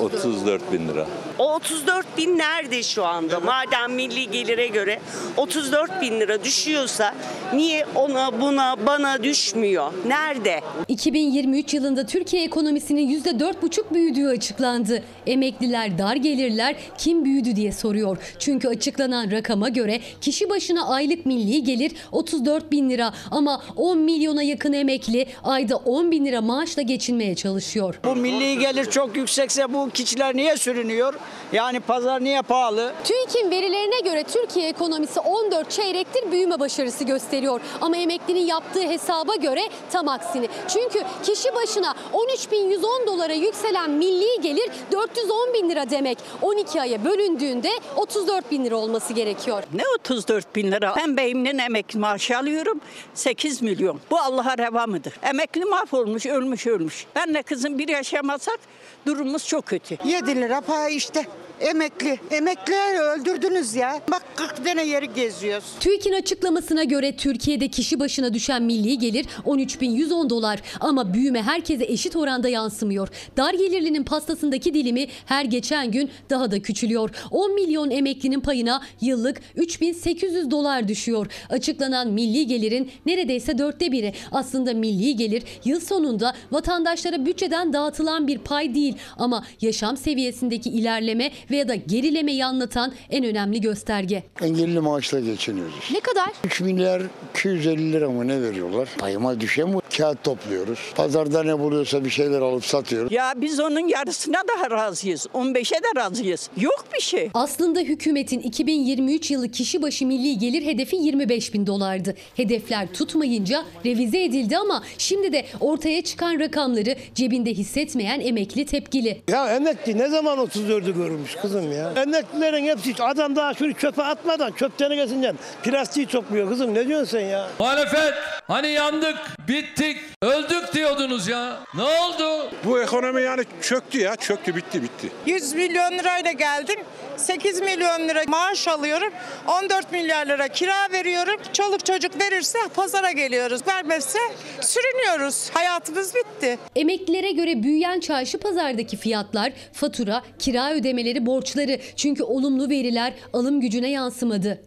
[0.00, 1.06] 34 bin lira.
[1.38, 3.40] O 34 bin nerede şu anda?
[3.40, 5.00] Madem milli gelire göre
[5.36, 7.14] 34 bin lira düşüyorsa
[7.54, 9.92] niye ona buna bana düşmüyor?
[10.06, 10.60] Nerede?
[10.88, 15.02] 2023 yılında Türkiye ekonomisinin %4,5 büyüdüğü açıklandı.
[15.26, 18.18] Emekliler dar gelirler kim büyüdü diye soruyor.
[18.38, 24.42] Çünkü açıklanan rakama göre kişi başına aylık milli gelir 34 bin lira ama 10 milyona
[24.42, 28.00] yakın emekli ayda 10 bin lira maaşla geçinmeye çalışıyor.
[28.04, 31.14] Bu milli gelir çok yüksekse bu kişiler niye sürünüyor?
[31.52, 32.92] Yani pazar niye pahalı?
[33.04, 37.60] TÜİK'in verilerine göre Türkiye ekonomisi 14 çeyrektir büyüme başarısı gösteriyor.
[37.80, 39.60] Ama emeklinin yaptığı hesaba göre
[39.92, 40.48] tam aksini.
[40.68, 46.18] Çünkü kişi başına 13.110 dolara yükselen milli gelir 410 bin lira demek.
[46.42, 49.62] 12 aya bölündüğünde 34 bin lira olması gerekiyor.
[49.74, 50.94] Ne 34 bin lira?
[50.96, 52.80] Ben beyimden emekli maaşı alıyorum
[53.14, 54.00] 8 milyon.
[54.10, 55.12] Bu Allah'a reva mıdır?
[55.22, 57.06] Emekli mahvolmuş, ölmüş ölmüş.
[57.16, 58.58] Benle kızım bir yaşamasak
[59.06, 59.98] durumumuz çok kötü.
[60.04, 61.26] 7 lira pay işte.
[61.60, 62.20] Emekli.
[62.30, 64.00] Emeklileri öldürdünüz ya.
[64.10, 65.64] Bak 40 tane yeri geziyoruz.
[65.80, 72.16] TÜİK'in açıklamasına göre Türkiye'de kişi başına düşen milli gelir 13.110 dolar ama büyüme herkese eşit
[72.16, 73.08] oranda yansımıyor.
[73.36, 77.10] Dar gelirlinin pastasındaki dilimi her geçen gün daha da küçülüyor.
[77.30, 81.26] 10 milyon emeklinin payına yıllık 3800 dolar düşüyor.
[81.50, 84.14] Açıklanan milli gelirin neredeyse dörtte biri.
[84.32, 91.30] Aslında milli gelir yıl sonunda vatandaşlara bütçeden dağıtılan bir pay değil ama yaşam seviyesindeki ilerleme
[91.50, 94.22] veya da gerilemeyi anlatan en önemli gösterge.
[94.42, 95.90] Engelli maaşla geçiniyoruz.
[95.92, 96.32] Ne kadar?
[96.44, 97.02] 3 milyar
[97.34, 98.88] 250 lira mı ne veriyorlar?
[99.02, 99.82] Ayıma düşen bu.
[99.96, 100.78] Kağıt topluyoruz.
[100.96, 103.12] Pazarda ne buluyorsa bir şeyler alıp satıyoruz.
[103.12, 105.26] Ya biz onun yarısına da razıyız.
[105.34, 106.50] 15'e de razıyız.
[106.60, 107.30] Yok bir şey.
[107.34, 112.14] Aslında hükümetin 2023 yılı kişi başı milli gelir hedefi 25 bin dolardı.
[112.36, 119.22] Hedefler tutmayınca revize edildi ama şimdi de ortaya çıkan rakamları cebinde hissetmeyen emekli tepkili.
[119.28, 121.92] Ya emekli ne zaman 34'ü görmüş kızım ya?
[122.02, 127.26] Emeklilerin hepsi adam daha şunu çöpe atmadan çöp tenekesinden plastiği topluyor kızım ne diyorsun sen
[127.26, 127.46] ya?
[127.58, 128.14] Muhalefet
[128.48, 129.16] hani yandık,
[129.48, 131.56] bittik, öldük diyordunuz ya.
[131.74, 132.50] Ne oldu?
[132.64, 135.08] Bu ekonomi yani çöktü ya çöktü bitti bitti.
[135.26, 136.76] 100 milyon lirayla geldim.
[137.16, 139.12] 8 milyon lira maaş alıyorum.
[139.48, 141.36] 14 milyar lira kira veriyorum.
[141.52, 143.60] Çoluk çocuk verirse pazara geliyoruz.
[143.66, 144.18] Vermezse
[144.60, 145.50] sürünüyoruz.
[145.54, 146.58] Hayatımız bitti.
[146.76, 151.80] Emeklilere göre büyüyen çarşı pazardaki fiyatlar, fatura, kira ödemeleri, borçları.
[151.96, 154.62] Çünkü olumlu veriler alım gücüne yansımadı.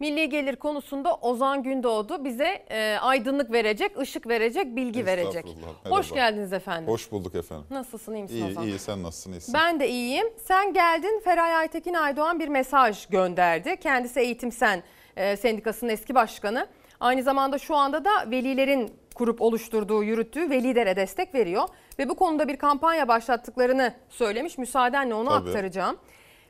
[0.00, 5.46] Milli gelir konusunda Ozan Gündoğdu bize e, aydınlık verecek, ışık verecek, bilgi verecek.
[5.46, 6.30] Estağfurullah, Hoş merhaba.
[6.30, 6.88] geldiniz efendim.
[6.88, 7.66] Hoş bulduk efendim.
[7.70, 8.66] Nasılsın, iyi misin İyi, Ozan?
[8.66, 8.78] iyi.
[8.78, 9.54] Sen nasılsın, iyisin?
[9.54, 10.26] Ben de iyiyim.
[10.44, 13.76] Sen geldin, Feray Aytekin Aydoğan bir mesaj gönderdi.
[13.80, 14.82] Kendisi Eğitim Sen
[15.16, 16.66] e, Sendikası'nın eski başkanı.
[17.00, 21.68] Aynı zamanda şu anda da velilerin kurup oluşturduğu, yürüttüğü Velidere destek veriyor.
[21.98, 24.58] Ve bu konuda bir kampanya başlattıklarını söylemiş.
[24.58, 25.48] Müsaadenle onu Tabii.
[25.48, 25.96] aktaracağım.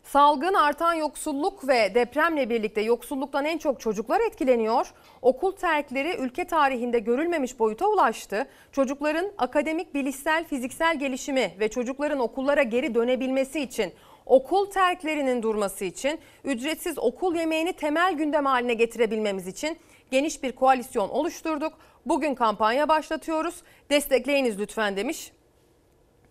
[0.04, 4.92] Salgın, artan yoksulluk ve depremle birlikte yoksulluktan en çok çocuklar etkileniyor.
[5.22, 8.46] Okul terkleri ülke tarihinde görülmemiş boyuta ulaştı.
[8.72, 13.92] Çocukların akademik, bilişsel, fiziksel gelişimi ve çocukların okullara geri dönebilmesi için
[14.26, 19.78] okul terklerinin durması için, ücretsiz okul yemeğini temel gündem haline getirebilmemiz için
[20.10, 21.72] geniş bir koalisyon oluşturduk.
[22.06, 23.62] Bugün kampanya başlatıyoruz.
[23.90, 25.32] Destekleyiniz lütfen demiş.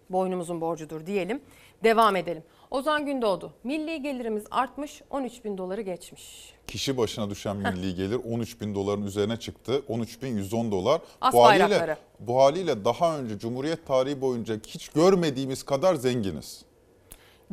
[0.09, 1.41] Boynumuzun borcudur diyelim.
[1.83, 2.43] Devam edelim.
[2.71, 6.53] Ozan Gündoğdu, milli gelirimiz artmış 13 bin doları geçmiş.
[6.67, 9.81] Kişi başına düşen milli gelir 13 bin doların üzerine çıktı.
[9.87, 11.01] 13 bin 110 dolar.
[11.21, 16.65] As bu haliyle, bu haliyle daha önce Cumhuriyet tarihi boyunca hiç görmediğimiz kadar zenginiz.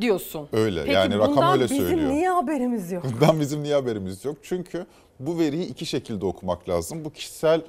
[0.01, 0.47] Diyorsun.
[0.53, 2.09] Öyle Peki yani rakam bundan öyle bizim söylüyor.
[2.09, 3.03] niye haberimiz yok?
[3.13, 4.37] Bundan bizim niye haberimiz yok?
[4.43, 4.85] Çünkü
[5.19, 7.05] bu veriyi iki şekilde okumak lazım.
[7.05, 7.61] Bu kişisel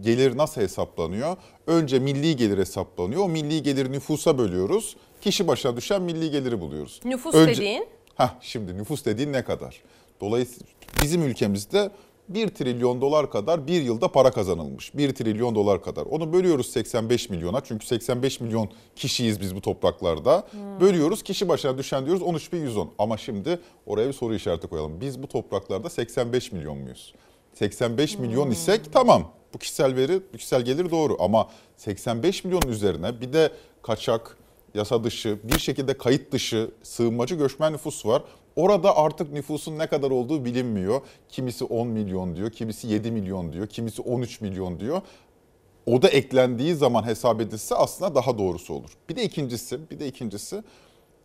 [0.00, 1.36] gelir nasıl hesaplanıyor?
[1.66, 3.22] Önce milli gelir hesaplanıyor.
[3.22, 4.96] O milli geliri nüfusa bölüyoruz.
[5.20, 7.00] Kişi başına düşen milli geliri buluyoruz.
[7.04, 7.86] Nüfus Önce- dediğin?
[8.14, 9.82] Heh, şimdi nüfus dediğin ne kadar?
[10.20, 10.66] Dolayısıyla
[11.02, 11.90] bizim ülkemizde
[12.28, 14.94] 1 trilyon dolar kadar bir yılda para kazanılmış.
[14.96, 16.02] 1 trilyon dolar kadar.
[16.06, 17.60] Onu bölüyoruz 85 milyona.
[17.64, 20.46] Çünkü 85 milyon kişiyiz biz bu topraklarda.
[20.80, 22.88] Bölüyoruz kişi başına düşen diyoruz 13.110.
[22.98, 25.00] Ama şimdi oraya bir soru işareti koyalım.
[25.00, 27.14] Biz bu topraklarda 85 milyon muyuz?
[27.54, 29.32] 85 milyon isek tamam.
[29.54, 31.16] Bu kişisel veri, kişisel gelir doğru.
[31.20, 33.52] Ama 85 milyonun üzerine bir de
[33.82, 34.36] kaçak,
[34.74, 38.22] yasa dışı, bir şekilde kayıt dışı sığınmacı göçmen nüfus var.
[38.56, 41.00] Orada artık nüfusun ne kadar olduğu bilinmiyor.
[41.28, 45.00] Kimisi 10 milyon diyor, kimisi 7 milyon diyor, kimisi 13 milyon diyor.
[45.86, 48.90] O da eklendiği zaman hesap edilse aslında daha doğrusu olur.
[49.08, 50.62] Bir de ikincisi, bir de ikincisi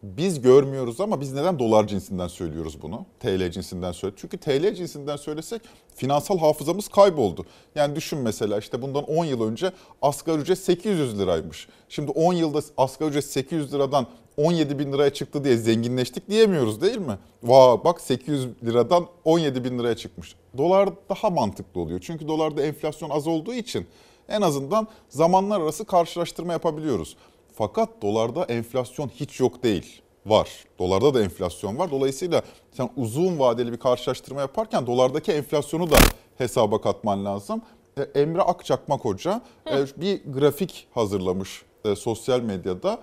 [0.03, 3.05] biz görmüyoruz ama biz neden dolar cinsinden söylüyoruz bunu?
[3.19, 4.15] TL cinsinden söyle.
[4.17, 5.61] Çünkü TL cinsinden söylesek
[5.95, 7.45] finansal hafızamız kayboldu.
[7.75, 9.71] Yani düşün mesela işte bundan 10 yıl önce
[10.01, 11.67] asgari ücret 800 liraymış.
[11.89, 14.07] Şimdi 10 yılda asgari ücret 800 liradan
[14.37, 17.17] 17 bin liraya çıktı diye zenginleştik diyemiyoruz değil mi?
[17.43, 20.35] Vaa bak 800 liradan 17 bin liraya çıkmış.
[20.57, 21.99] Dolar daha mantıklı oluyor.
[22.03, 23.87] Çünkü dolarda enflasyon az olduğu için
[24.29, 27.15] en azından zamanlar arası karşılaştırma yapabiliyoruz.
[27.57, 30.01] Fakat dolarda enflasyon hiç yok değil.
[30.25, 30.49] Var.
[30.79, 31.91] Dolarda da enflasyon var.
[31.91, 35.97] Dolayısıyla sen uzun vadeli bir karşılaştırma yaparken dolardaki enflasyonu da
[36.37, 37.61] hesaba katman lazım.
[37.97, 42.99] E, Emre Akçakmak Hoca e, bir grafik hazırlamış e, sosyal medyada.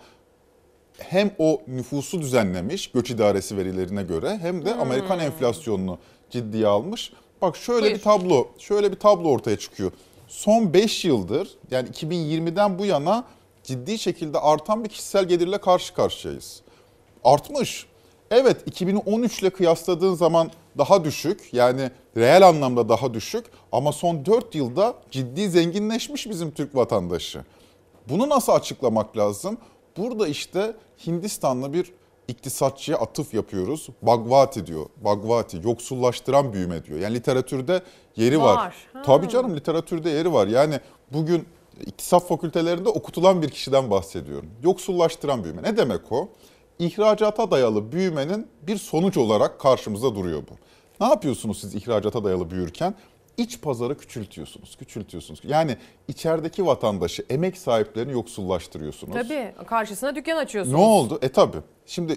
[0.99, 5.99] Hem o nüfusu düzenlemiş göç idaresi verilerine göre hem de Amerikan enflasyonunu
[6.31, 7.13] ciddiye almış.
[7.43, 7.95] Bak şöyle Buyur.
[7.95, 9.93] bir tablo, şöyle bir tablo ortaya çıkıyor.
[10.29, 13.25] Son 5 yıldır yani 2020'den bu yana
[13.65, 16.63] ciddi şekilde artan bir kişisel gelirle karşı karşıyayız.
[17.25, 17.87] Artmış.
[18.31, 24.55] Evet 2013 ile kıyasladığın zaman daha düşük yani reel anlamda daha düşük ama son 4
[24.55, 27.45] yılda ciddi zenginleşmiş bizim Türk vatandaşı.
[28.09, 29.59] Bunu nasıl açıklamak lazım?
[29.97, 30.77] Burada işte
[31.07, 31.93] Hindistanlı bir
[32.29, 33.89] iktisatçıya atıf yapıyoruz.
[34.03, 34.87] Bagvati diyor.
[35.05, 36.99] Bagvati yoksullaştıran büyüme diyor.
[36.99, 37.83] Yani literatürde
[38.17, 38.57] yeri var.
[38.57, 38.75] Var.
[38.93, 39.03] Ha.
[39.03, 40.47] Tabii canım literatürde yeri var.
[40.47, 40.81] Yani
[41.13, 41.47] bugün
[41.87, 44.51] iktisat fakültelerinde okutulan bir kişiden bahsediyorum.
[44.63, 45.63] Yoksullaştıran büyüme.
[45.63, 46.29] Ne demek o?
[46.79, 50.55] İhracata dayalı büyümenin bir sonuç olarak karşımıza duruyor bu.
[51.05, 52.95] Ne yapıyorsunuz siz ihracata dayalı büyürken?
[53.37, 55.41] iç pazarı küçültüyorsunuz, küçültüyorsunuz.
[55.45, 55.77] Yani
[56.09, 59.15] içerideki vatandaşı, emek sahiplerini yoksullaştırıyorsunuz.
[59.15, 60.79] Tabii karşısına dükkan açıyorsunuz.
[60.79, 61.19] Ne oldu?
[61.23, 61.57] E tabi.
[61.87, 62.17] Şimdi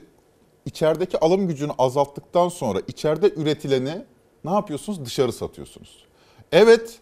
[0.65, 4.05] içerideki alım gücünü azalttıktan sonra içeride üretileni
[4.45, 5.05] ne yapıyorsunuz?
[5.05, 6.05] Dışarı satıyorsunuz.
[6.51, 6.99] Evet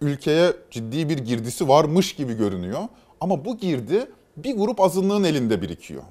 [0.00, 2.82] ülkeye ciddi bir girdisi varmış gibi görünüyor
[3.20, 6.02] ama bu girdi bir grup azınlığın elinde birikiyor.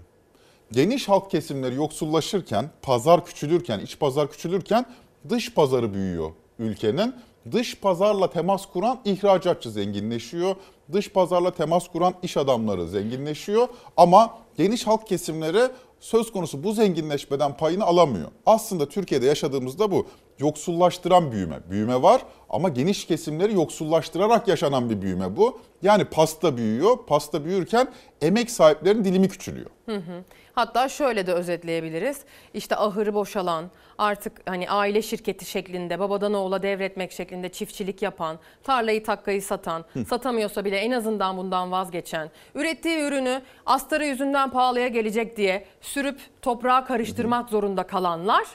[0.72, 4.86] Geniş halk kesimleri yoksullaşırken, pazar küçülürken, iç pazar küçülürken
[5.30, 7.16] dış pazarı büyüyor ülkenin.
[7.52, 10.56] Dış pazarla temas kuran ihracatçı zenginleşiyor.
[10.92, 13.68] Dış pazarla temas kuran iş adamları zenginleşiyor.
[13.98, 15.62] Ama geniş halk kesimleri
[16.04, 18.32] söz konusu bu zenginleşmeden payını alamıyor.
[18.46, 20.08] Aslında Türkiye'de yaşadığımızda bu
[20.40, 21.60] yoksullaştıran büyüme.
[21.70, 25.60] Büyüme var ama geniş kesimleri yoksullaştırarak yaşanan bir büyüme bu.
[25.82, 26.98] Yani pasta büyüyor.
[27.08, 27.88] Pasta büyürken
[28.22, 29.70] emek sahiplerinin dilimi küçülüyor.
[29.86, 30.24] Hı hı.
[30.54, 32.18] Hatta şöyle de özetleyebiliriz.
[32.54, 39.04] İşte ahırı boşalan, artık hani aile şirketi şeklinde babadan oğula devretmek şeklinde çiftçilik yapan, tarlayı
[39.04, 40.06] takkayı satan, Hı.
[40.06, 46.86] satamıyorsa bile en azından bundan vazgeçen, ürettiği ürünü astarı yüzünden pahalıya gelecek diye sürüp toprağa
[46.86, 48.46] karıştırmak zorunda kalanlar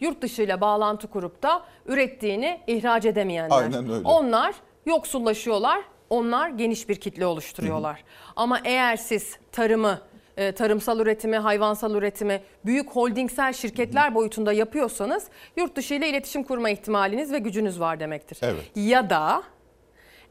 [0.00, 3.56] yurt dışıyla bağlantı kurup da ürettiğini ihraç edemeyenler.
[3.62, 4.08] Aynen öyle.
[4.08, 4.54] Onlar
[4.86, 5.80] yoksullaşıyorlar.
[6.10, 8.04] Onlar geniş bir kitle oluşturuyorlar.
[8.36, 10.00] Ama eğer siz tarımı,
[10.36, 15.24] e, tarımsal üretimi, hayvansal üretimi büyük holdingsel şirketler boyutunda yapıyorsanız
[15.56, 18.38] yurt dışı ile iletişim kurma ihtimaliniz ve gücünüz var demektir.
[18.42, 18.62] Evet.
[18.76, 19.42] Ya da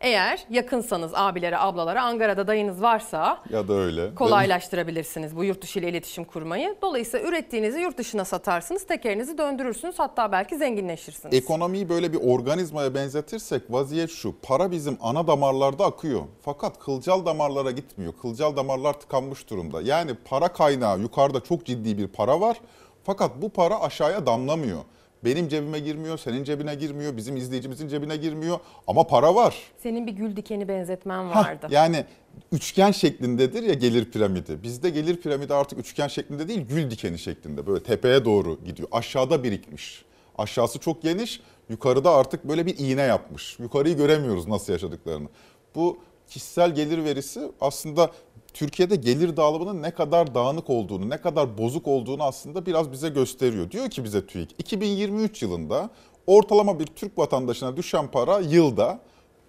[0.02, 4.15] eğer yakınsanız abilere, ablalara, Ankara'da dayınız varsa Ya da öyle.
[4.15, 6.76] kolaylaştırabilirsiniz bu yurt dışı ile iletişim kurmayı.
[6.82, 11.34] Dolayısıyla ürettiğinizi yurt dışına satarsınız, tekerinizi döndürürsünüz hatta belki zenginleşirsiniz.
[11.36, 14.36] Ekonomiyi böyle bir organizmaya benzetirsek vaziyet şu.
[14.44, 16.22] Para bizim ana damarlarda akıyor.
[16.41, 18.14] Fakat kılcal damarlara gitmiyor.
[18.22, 19.82] Kılcal damarlar tıkanmış durumda.
[19.82, 22.61] Yani para kaynağı yukarıda çok ciddi bir para var.
[23.03, 24.80] Fakat bu para aşağıya damlamıyor.
[25.23, 29.56] Benim cebime girmiyor, senin cebine girmiyor, bizim izleyicimizin cebine girmiyor ama para var.
[29.84, 31.68] Senin bir gül dikeni benzetmen Hah, vardı.
[31.69, 32.06] yani
[32.52, 34.64] üçgen şeklindedir ya gelir piramidi.
[34.64, 37.68] Bizde gelir piramidi artık üçgen şeklinde değil gül dikeni şeklinde.
[37.68, 38.88] Böyle tepeye doğru gidiyor.
[38.91, 40.06] Aşağıda birikmiş.
[40.38, 41.41] Aşağısı çok geniş.
[41.69, 43.60] Yukarıda artık böyle bir iğne yapmış.
[43.60, 45.27] Yukarıyı göremiyoruz nasıl yaşadıklarını.
[45.76, 48.11] Bu kişisel gelir verisi aslında
[48.53, 53.72] Türkiye'de gelir dağılımının ne kadar dağınık olduğunu, ne kadar bozuk olduğunu aslında biraz bize gösteriyor.
[53.72, 55.90] Diyor ki bize TÜİK 2023 yılında
[56.28, 58.99] ortalama bir Türk vatandaşına düşen para yılda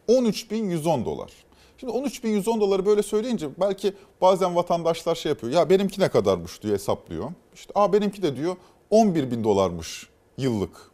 [0.08, 1.30] 13.110 dolar.
[1.78, 5.52] Şimdi 13.110 doları böyle söyleyince belki bazen vatandaşlar şey yapıyor.
[5.52, 7.30] Ya benimki ne kadarmış diyor hesaplıyor.
[7.54, 8.56] İşte aa benimki de diyor
[8.90, 10.08] 11.000 dolarmış
[10.38, 10.90] yıllık.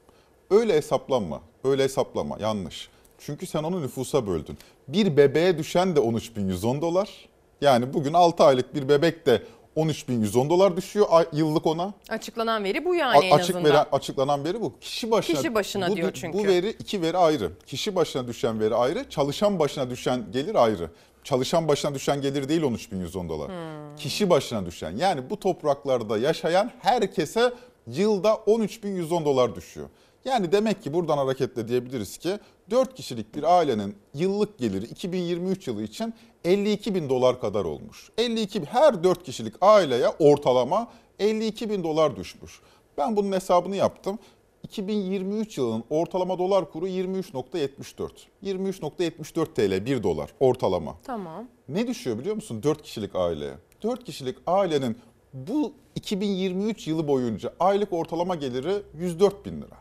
[0.51, 1.41] Öyle hesaplanma.
[1.65, 2.39] Öyle hesaplama.
[2.41, 2.89] Yanlış.
[3.19, 4.59] Çünkü sen onu nüfusa böldün.
[4.89, 7.29] Bir bebeğe düşen de 13.110 dolar.
[7.61, 9.43] Yani bugün 6 aylık bir bebek de
[9.77, 11.93] 13.110 dolar düşüyor yıllık ona.
[12.09, 13.73] Açıklanan veri bu yani en A- açık azından.
[13.73, 14.79] veren, açıklanan veri bu.
[14.81, 16.39] Kişi başına Kişi başına bu, diyor çünkü.
[16.39, 17.53] Bu veri iki veri ayrı.
[17.67, 20.91] Kişi başına düşen veri ayrı, çalışan başına düşen gelir ayrı.
[21.25, 23.49] Çalışan başına düşen gelir değil 13.110 dolar.
[23.49, 23.97] Hmm.
[23.97, 27.53] Kişi başına düşen yani bu topraklarda yaşayan herkese
[27.87, 29.89] yılda 13.110 dolar düşüyor.
[30.25, 32.39] Yani demek ki buradan hareketle diyebiliriz ki
[32.71, 38.10] 4 kişilik bir ailenin yıllık geliri 2023 yılı için 52 bin dolar kadar olmuş.
[38.19, 40.89] 52 her 4 kişilik aileye ortalama
[41.19, 42.60] 52 bin dolar düşmüş.
[42.98, 44.19] Ben bunun hesabını yaptım.
[44.62, 48.10] 2023 yılının ortalama dolar kuru 23.74.
[48.44, 50.97] 23.74 TL 1 dolar ortalama.
[51.05, 51.48] Tamam.
[51.69, 53.55] Ne düşüyor biliyor musun 4 kişilik aileye?
[53.82, 54.98] 4 kişilik ailenin
[55.32, 59.77] bu 2023 yılı boyunca aylık ortalama geliri 104 bin lira.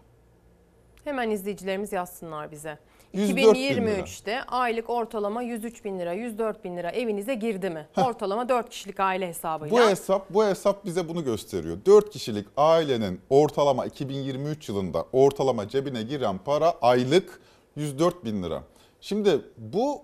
[1.03, 2.77] Hemen izleyicilerimiz yazsınlar bize.
[3.13, 3.99] 104 bin lira.
[3.99, 7.87] 2023'te aylık ortalama 103 bin lira, 104 bin lira evinize girdi mi?
[7.97, 9.77] Ortalama 4 kişilik aile hesabıyla.
[9.77, 11.77] Bu hesap bu hesap bize bunu gösteriyor.
[11.85, 17.41] 4 kişilik ailenin ortalama 2023 yılında ortalama cebine giren para aylık
[17.75, 18.63] 104 bin lira.
[19.01, 20.01] Şimdi bu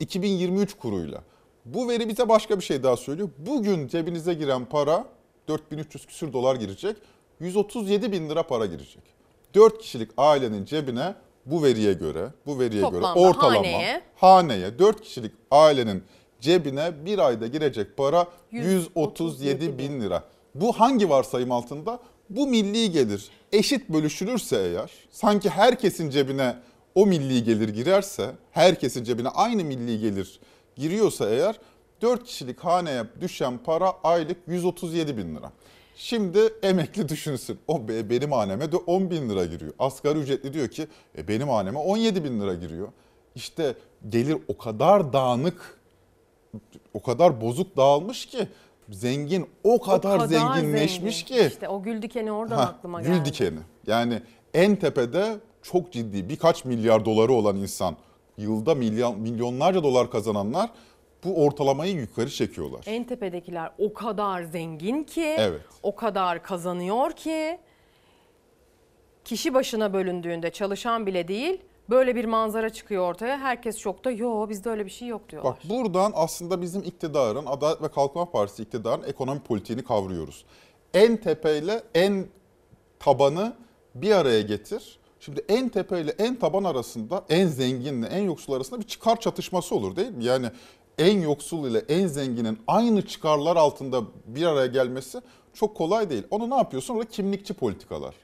[0.00, 1.22] 2023 kuruyla.
[1.64, 3.28] Bu veri bize başka bir şey daha söylüyor.
[3.38, 5.04] Bugün cebinize giren para
[5.48, 6.96] 4300 küsür dolar girecek.
[7.40, 9.02] 137 bin lira para girecek.
[9.54, 11.14] 4 kişilik ailenin cebine
[11.50, 14.02] bu veriye göre, bu veriye Toplamda göre ortalama haneye.
[14.16, 16.02] haneye 4 kişilik ailenin
[16.40, 20.24] cebine bir ayda girecek para 137 bin lira.
[20.54, 21.98] Bu hangi varsayım altında?
[22.30, 26.56] Bu milli gelir eşit bölüşülürse eğer, sanki herkesin cebine
[26.94, 30.40] o milli gelir girerse, herkesin cebine aynı milli gelir
[30.76, 31.56] giriyorsa eğer,
[32.02, 35.52] 4 kişilik haneye düşen para aylık 137 bin lira.
[36.02, 37.58] Şimdi emekli düşünsün.
[37.68, 39.72] O be- benim haneme de 10 bin lira giriyor.
[39.78, 40.86] Asgari ücretli diyor ki
[41.18, 42.88] e, benim haneme 17 bin lira giriyor.
[43.34, 43.74] İşte
[44.08, 45.78] gelir o kadar dağınık,
[46.94, 48.48] o kadar bozuk dağılmış ki
[48.88, 51.42] zengin o kadar, zenginleşmiş zengin.
[51.42, 51.46] ki.
[51.46, 53.24] İşte o gül dikeni oradan Ha, aklıma gül geldi.
[53.24, 53.58] dikeni.
[53.86, 54.22] Yani
[54.54, 57.96] en tepede çok ciddi birkaç milyar doları olan insan,
[58.38, 60.70] yılda milyon, milyonlarca dolar kazananlar
[61.24, 62.84] bu ortalamayı yukarı çekiyorlar.
[62.86, 65.60] En tepedekiler o kadar zengin ki, Evet.
[65.82, 67.58] o kadar kazanıyor ki
[69.24, 71.60] kişi başına bölündüğünde çalışan bile değil
[71.90, 73.38] böyle bir manzara çıkıyor ortaya.
[73.38, 74.10] Herkes şokta.
[74.10, 75.52] Yo bizde öyle bir şey yok diyorlar.
[75.52, 80.44] Bak buradan aslında bizim iktidarın, Adalet ve Kalkınma Partisi iktidarın ekonomi politiğini kavruyoruz.
[80.94, 82.26] En tepeyle en
[82.98, 83.56] tabanı
[83.94, 84.98] bir araya getir.
[85.20, 89.96] Şimdi en tepeyle en taban arasında, en zenginle en yoksul arasında bir çıkar çatışması olur
[89.96, 90.24] değil mi?
[90.24, 90.46] Yani
[91.00, 95.20] en yoksul ile en zenginin aynı çıkarlar altında bir araya gelmesi
[95.54, 96.24] çok kolay değil.
[96.30, 96.94] Onu ne yapıyorsun?
[96.94, 98.14] Orada kimlikçi politikalar.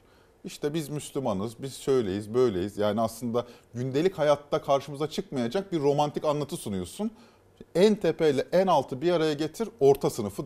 [0.43, 2.77] İşte biz Müslümanız, biz şöyleyiz, böyleyiz.
[2.77, 7.11] Yani aslında gündelik hayatta karşımıza çıkmayacak bir romantik anlatı sunuyorsun.
[7.75, 10.45] En tepeyle en altı bir araya getir, orta sınıfı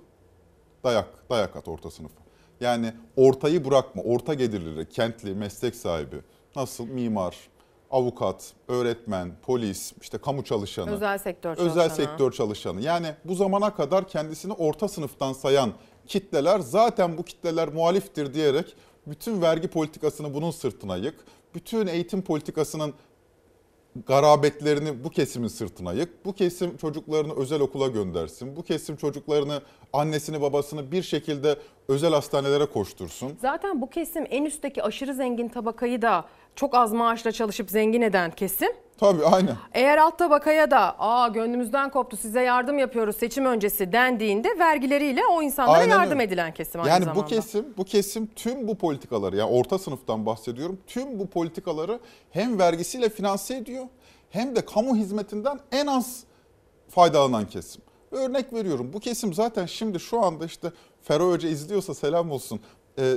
[0.84, 2.22] dayak, dayak at orta sınıfı.
[2.62, 6.18] Yani ortayı bırakma, orta gelirleri, kentli, meslek sahibi,
[6.56, 7.36] nasıl mimar,
[7.92, 11.96] avukat, öğretmen, polis, işte kamu çalışanı, Özel sektör özel çalışanı.
[11.96, 12.82] sektör çalışanı.
[12.82, 15.72] Yani bu zamana kadar kendisini orta sınıftan sayan
[16.08, 18.76] kitleler zaten bu kitleler muhaliftir diyerek
[19.08, 21.16] bütün vergi politikasını bunun sırtına yık.
[21.56, 22.94] Bütün eğitim politikasının
[24.08, 26.26] garabetlerini bu kesimin sırtına yık.
[26.26, 28.56] Bu kesim çocuklarını özel okula göndersin.
[28.56, 29.62] Bu kesim çocuklarını,
[29.94, 31.56] annesini, babasını bir şekilde
[31.88, 33.34] özel hastanelere koştursun.
[33.42, 38.32] Zaten bu kesim en üstteki aşırı zengin tabakayı da çok az maaşla çalışıp zengin eden
[38.32, 38.70] kesim.
[38.98, 39.56] Tabii aynen.
[39.74, 45.42] Eğer alt tabakaya da aa gönlümüzden koptu size yardım yapıyoruz seçim öncesi dendiğinde vergileriyle o
[45.42, 46.24] insanlara Aynen yardım öyle.
[46.24, 47.24] edilen kesim aynı Yani zamanda.
[47.24, 50.80] bu kesim, bu kesim tüm bu politikaları yani orta sınıftan bahsediyorum.
[50.88, 52.00] Tüm bu politikaları
[52.32, 53.86] hem vergisiyle finanse ediyor
[54.30, 56.24] hem de kamu hizmetinden en az
[56.90, 57.82] faydalanan kesim.
[58.12, 60.72] Örnek veriyorum bu kesim zaten şimdi şu anda işte
[61.02, 62.60] Ferro Hoca izliyorsa selam olsun.
[63.00, 63.14] Ee,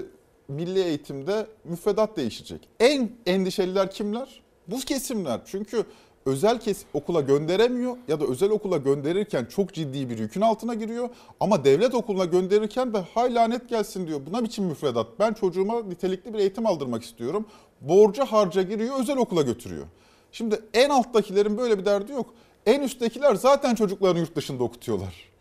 [0.48, 2.68] milli eğitimde müfredat değişecek.
[2.80, 4.42] En endişeliler kimler?
[4.68, 5.40] Bu kesimler.
[5.46, 5.84] Çünkü
[6.26, 11.08] özel kes okula gönderemiyor ya da özel okula gönderirken çok ciddi bir yükün altına giriyor.
[11.40, 14.20] Ama devlet okuluna gönderirken de hay lanet gelsin diyor.
[14.26, 15.06] Buna biçim müfredat.
[15.18, 17.46] Ben çocuğuma nitelikli bir eğitim aldırmak istiyorum.
[17.80, 19.86] Borca harca giriyor özel okula götürüyor.
[20.32, 22.34] Şimdi en alttakilerin böyle bir derdi yok.
[22.66, 25.33] En üsttekiler zaten çocuklarını yurt dışında okutuyorlar.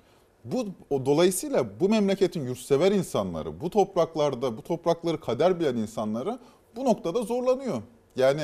[0.43, 6.39] Bu o, dolayısıyla bu memleketin yurtsever insanları, bu topraklarda bu toprakları kader bilen insanları
[6.75, 7.81] bu noktada zorlanıyor.
[8.15, 8.41] Yani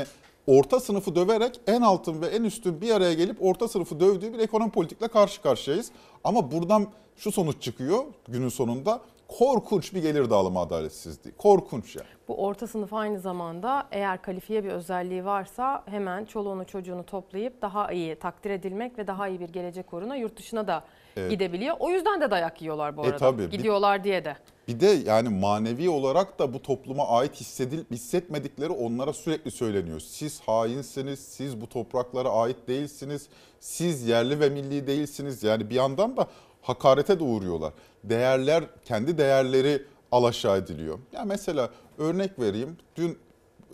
[0.47, 4.39] orta sınıfı döverek en altın ve en üstün bir araya gelip orta sınıfı dövdüğü bir
[4.39, 5.91] ekonomi politikle karşı karşıyayız.
[6.23, 11.35] Ama buradan şu sonuç çıkıyor günün sonunda korkunç bir gelir dağılımı adaletsizliği.
[11.35, 12.07] Korkunç yani.
[12.27, 17.91] Bu orta sınıf aynı zamanda eğer kalifiye bir özelliği varsa hemen çoluğunu çocuğunu toplayıp daha
[17.91, 20.83] iyi takdir edilmek ve daha iyi bir gelecek uğruna yurt dışına da
[21.17, 21.31] Evet.
[21.31, 21.75] gidebiliyor.
[21.79, 23.17] O yüzden de dayak yiyorlar bu E arada.
[23.17, 23.41] tabii.
[23.51, 24.35] Bir- Gidiyorlar diye de.
[24.67, 29.99] Bir de yani manevi olarak da bu topluma ait hissedil, hissetmedikleri onlara sürekli söyleniyor.
[29.99, 33.27] Siz hainsiniz, siz bu topraklara ait değilsiniz,
[33.59, 35.43] siz yerli ve milli değilsiniz.
[35.43, 36.27] Yani bir yandan da
[36.61, 37.73] hakarete de uğruyorlar.
[38.03, 40.99] Değerler, kendi değerleri alaşağı ediliyor.
[41.13, 42.77] Ya mesela örnek vereyim.
[42.95, 43.17] Dün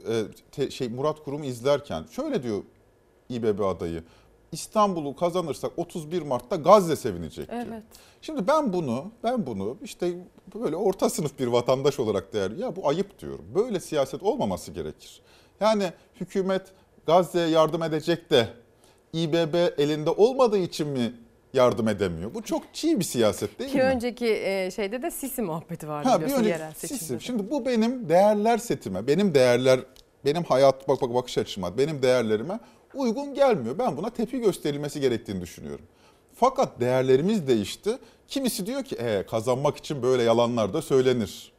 [0.09, 2.63] e, te- şey Murat Kurum'u izlerken şöyle diyor
[3.29, 4.03] İBB adayı.
[4.51, 7.63] İstanbul'u kazanırsak 31 Mart'ta Gazze sevinecek diyor.
[7.67, 7.83] Evet.
[8.21, 10.13] Şimdi ben bunu, ben bunu işte
[10.55, 13.45] böyle orta sınıf bir vatandaş olarak değer, ya bu ayıp diyorum.
[13.55, 15.21] Böyle siyaset olmaması gerekir.
[15.59, 15.91] Yani
[16.21, 16.61] hükümet
[17.07, 18.47] Gazze'ye yardım edecek de
[19.13, 21.13] İBB elinde olmadığı için mi
[21.53, 22.33] yardım edemiyor?
[22.33, 23.83] Bu çok çiğ bir siyaset değil Ki mi?
[23.83, 27.13] önceki e, şeyde de Sisi muhabbeti vardı Ha, biliyorsun yerel seçimde.
[27.13, 27.19] de.
[27.19, 29.79] Şimdi bu benim değerler setime, benim değerler,
[30.25, 32.59] benim hayat bak bak bakış açıma, benim değerlerime
[32.95, 33.77] uygun gelmiyor.
[33.77, 35.85] Ben buna tepki gösterilmesi gerektiğini düşünüyorum.
[36.35, 37.97] Fakat değerlerimiz değişti.
[38.27, 41.51] Kimisi diyor ki e, kazanmak için böyle yalanlar da söylenir.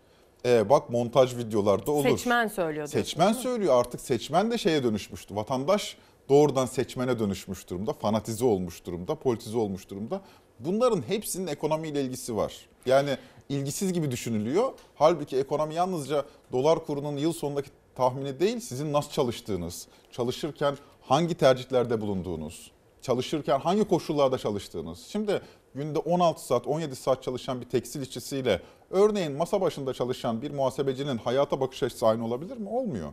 [0.44, 2.08] E, bak montaj videolarda olur.
[2.08, 5.36] Seçmen söylüyor Seçmen söylüyor artık seçmen de şeye dönüşmüştü.
[5.36, 5.96] Vatandaş
[6.28, 10.20] doğrudan seçmene dönüşmüş durumda, fanatize olmuş durumda, politize olmuş durumda.
[10.60, 12.68] Bunların hepsinin ekonomiyle ilgisi var.
[12.86, 13.16] Yani
[13.48, 14.72] ilgisiz gibi düşünülüyor.
[14.94, 20.76] Halbuki ekonomi yalnızca dolar kurunun yıl sonundaki tahmini değil, sizin nasıl çalıştığınız, çalışırken
[21.08, 22.70] hangi tercihlerde bulunduğunuz,
[23.02, 25.06] çalışırken hangi koşullarda çalıştığınız.
[25.06, 25.40] Şimdi
[25.74, 28.60] günde 16 saat, 17 saat çalışan bir tekstil işçisiyle
[28.90, 32.68] örneğin masa başında çalışan bir muhasebecinin hayata bakış açısı aynı olabilir mi?
[32.68, 33.12] Olmuyor.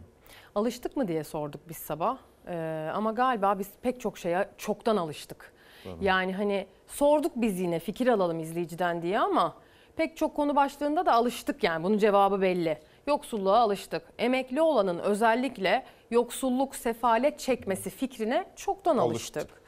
[0.56, 2.18] Alıştık mı diye sorduk biz sabah.
[2.48, 5.54] Ee, ama galiba biz pek çok şeye çoktan alıştık.
[5.84, 6.06] Tabii.
[6.06, 9.56] Yani hani sorduk biz yine fikir alalım izleyiciden diye ama
[9.96, 12.80] pek çok konu başlığında da alıştık yani bunun cevabı belli.
[13.08, 14.02] Yoksulluğa alıştık.
[14.18, 19.38] Emekli olanın özellikle yoksulluk, sefalet çekmesi fikrine çoktan alıştık.
[19.38, 19.62] Alıştık.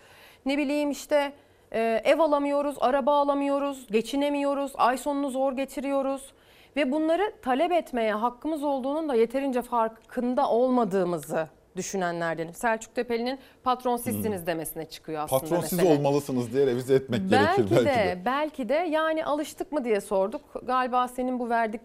[0.46, 1.34] Ne bileyim işte
[1.72, 6.34] e, ev alamıyoruz, araba alamıyoruz, geçinemiyoruz, ay sonunu zor getiriyoruz.
[6.76, 12.54] ve bunları talep etmeye hakkımız olduğunun da yeterince farkında olmadığımızı düşünenlerdenim.
[12.54, 17.76] Selçuk Tepeli'nin patron sizsiniz demesine çıkıyor aslında Patron siz olmalısınız diye revize etmek Belki gerekir
[17.76, 18.22] belki de.
[18.26, 20.42] belki de yani alıştık mı diye sorduk.
[20.64, 21.82] Galiba senin bu verdik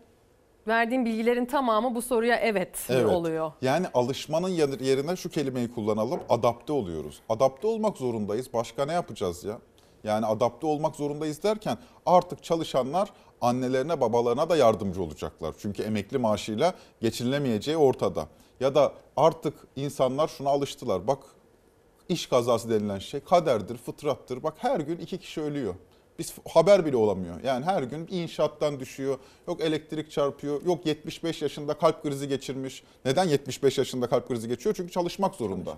[0.69, 3.07] verdiğin bilgilerin tamamı bu soruya evet, Evet.
[3.07, 3.53] oluyor.
[3.62, 6.20] Yani alışmanın yer- yerine şu kelimeyi kullanalım.
[6.28, 7.20] Adapte oluyoruz.
[7.28, 8.53] Adapte olmak zorundayız.
[8.53, 9.59] Başka ne yapacağız ya?
[10.05, 13.11] Yani adapte olmak zorundayız derken artık çalışanlar
[13.41, 15.55] annelerine babalarına da yardımcı olacaklar.
[15.59, 18.27] Çünkü emekli maaşıyla geçinilemeyeceği ortada.
[18.61, 21.07] Ya da artık insanlar şuna alıştılar.
[21.07, 21.19] Bak
[22.09, 24.43] iş kazası denilen şey kaderdir, fıtrattır.
[24.43, 25.74] Bak her gün iki kişi ölüyor.
[26.21, 27.41] Biz haber bile olamıyor.
[27.45, 29.19] Yani her gün inşaattan düşüyor.
[29.49, 30.63] Yok elektrik çarpıyor.
[30.67, 32.83] Yok 75 yaşında kalp krizi geçirmiş.
[33.05, 34.75] Neden 75 yaşında kalp krizi geçiyor?
[34.75, 35.75] Çünkü çalışmak zorunda.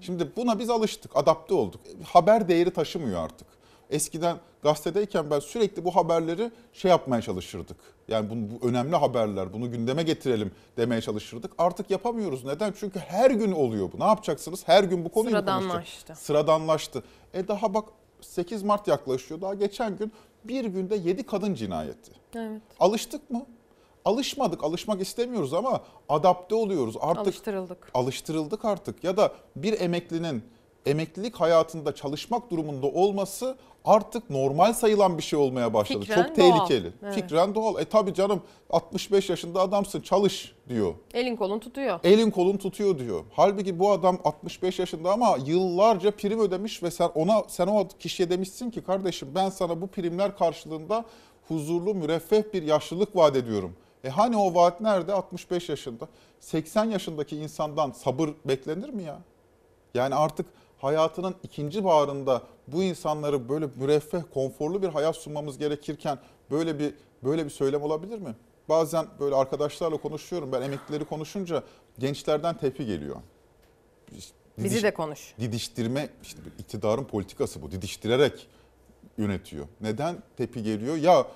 [0.00, 1.80] Şimdi buna biz alıştık, adapte olduk.
[2.04, 3.46] Haber değeri taşımıyor artık.
[3.90, 7.76] Eskiden gazetedeyken ben sürekli bu haberleri şey yapmaya çalışırdık.
[8.08, 11.52] Yani bunu, bu önemli haberler, bunu gündeme getirelim demeye çalışırdık.
[11.58, 12.44] Artık yapamıyoruz.
[12.44, 12.74] Neden?
[12.80, 14.00] Çünkü her gün oluyor bu.
[14.00, 14.68] Ne yapacaksınız?
[14.68, 15.60] Her gün bu konuyu konuşacak?
[15.62, 16.14] Sıradanlaştı.
[16.16, 17.02] Sıradanlaştı.
[17.34, 17.84] E daha bak
[18.24, 19.40] 8 Mart yaklaşıyor.
[19.40, 20.12] Daha geçen gün
[20.44, 22.12] bir günde 7 kadın cinayeti.
[22.34, 22.62] Evet.
[22.80, 23.46] Alıştık mı?
[24.04, 26.96] Alışmadık, alışmak istemiyoruz ama adapte oluyoruz.
[27.00, 27.90] Artık Alıştırıldık.
[27.94, 29.04] alıştırıldık artık.
[29.04, 30.42] Ya da bir emeklinin
[30.86, 36.00] emeklilik hayatında çalışmak durumunda olması artık normal sayılan bir şey olmaya başladı.
[36.00, 36.66] Fikren Çok doğal.
[36.66, 36.92] tehlikeli.
[37.02, 37.14] Evet.
[37.14, 37.80] Fikren doğal.
[37.80, 40.94] E tabii canım 65 yaşında adamsın çalış diyor.
[41.14, 42.00] Elin kolun tutuyor.
[42.04, 43.24] Elin kolun tutuyor diyor.
[43.32, 48.30] Halbuki bu adam 65 yaşında ama yıllarca prim ödemiş ve sen ona sen o kişiye
[48.30, 51.04] demişsin ki kardeşim ben sana bu primler karşılığında
[51.48, 53.76] huzurlu, müreffeh bir yaşlılık vaat ediyorum.
[54.04, 55.12] E hani o vaat nerede?
[55.12, 56.08] 65 yaşında.
[56.40, 59.18] 80 yaşındaki insandan sabır beklenir mi ya?
[59.94, 60.46] Yani artık
[60.78, 66.18] hayatının ikinci baharında bu insanları böyle müreffeh, konforlu bir hayat sunmamız gerekirken
[66.50, 66.94] böyle bir
[67.24, 68.34] böyle bir söylem olabilir mi?
[68.68, 70.52] Bazen böyle arkadaşlarla konuşuyorum.
[70.52, 71.62] Ben emeklileri konuşunca
[71.98, 73.16] gençlerden tepki geliyor.
[74.58, 75.34] Bizi de konuş.
[75.40, 77.70] Didiştirme, işte iktidarın politikası bu.
[77.70, 78.48] Didiştirerek
[79.18, 79.66] yönetiyor.
[79.80, 80.96] Neden tepki geliyor?
[80.96, 81.26] Ya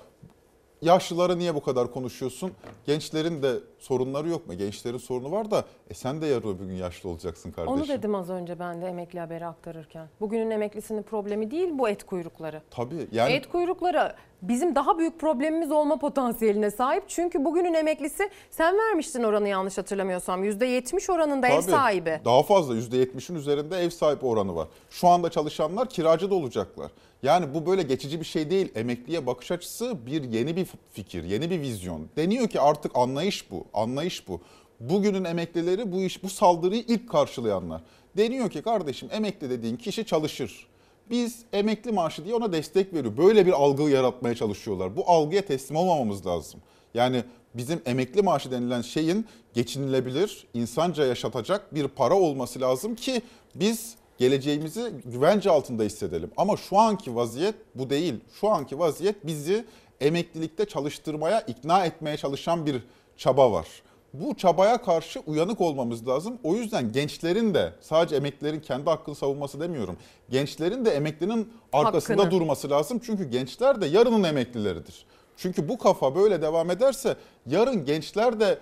[0.81, 2.51] yaşlılara niye bu kadar konuşuyorsun?
[2.85, 4.53] Gençlerin de sorunları yok mu?
[4.53, 7.77] Gençlerin sorunu var da e sen de yarın öbür gün yaşlı olacaksın kardeşim.
[7.77, 10.07] Onu dedim az önce ben de emekli haberi aktarırken.
[10.21, 12.61] Bugünün emeklisinin problemi değil bu et kuyrukları.
[12.71, 17.03] Tabii yani Et kuyrukları bizim daha büyük problemimiz olma potansiyeline sahip.
[17.07, 20.43] Çünkü bugünün emeklisi sen vermiştin oranı yanlış hatırlamıyorsam.
[20.43, 22.21] %70 oranında ev Tabii, sahibi.
[22.25, 24.67] Daha fazla %70'in üzerinde ev sahibi oranı var.
[24.89, 26.91] Şu anda çalışanlar kiracı da olacaklar.
[27.23, 28.71] Yani bu böyle geçici bir şey değil.
[28.75, 32.07] Emekliye bakış açısı bir yeni bir fikir, yeni bir vizyon.
[32.17, 34.41] Deniyor ki artık anlayış bu, anlayış bu.
[34.79, 37.81] Bugünün emeklileri bu iş, bu saldırıyı ilk karşılayanlar.
[38.17, 40.67] Deniyor ki kardeşim emekli dediğin kişi çalışır.
[41.09, 43.17] Biz emekli maaşı diye ona destek veriyor.
[43.17, 44.95] Böyle bir algı yaratmaya çalışıyorlar.
[44.95, 46.59] Bu algıya teslim olmamamız lazım.
[46.93, 47.23] Yani
[47.53, 53.21] bizim emekli maaşı denilen şeyin geçinilebilir, insanca yaşatacak bir para olması lazım ki
[53.55, 56.31] biz geleceğimizi güvence altında hissedelim.
[56.37, 58.15] Ama şu anki vaziyet bu değil.
[58.39, 59.65] Şu anki vaziyet bizi
[60.01, 62.83] emeklilikte çalıştırmaya, ikna etmeye çalışan bir
[63.17, 63.67] çaba var.
[64.13, 66.37] Bu çabaya karşı uyanık olmamız lazım.
[66.43, 69.97] O yüzden gençlerin de sadece emeklilerin kendi hakkını savunması demiyorum.
[70.29, 72.39] Gençlerin de emeklinin arkasında Hakkını.
[72.39, 72.99] durması lazım.
[73.03, 75.05] Çünkü gençler de yarının emeklileridir.
[75.37, 77.15] Çünkü bu kafa böyle devam ederse
[77.45, 78.59] yarın gençler de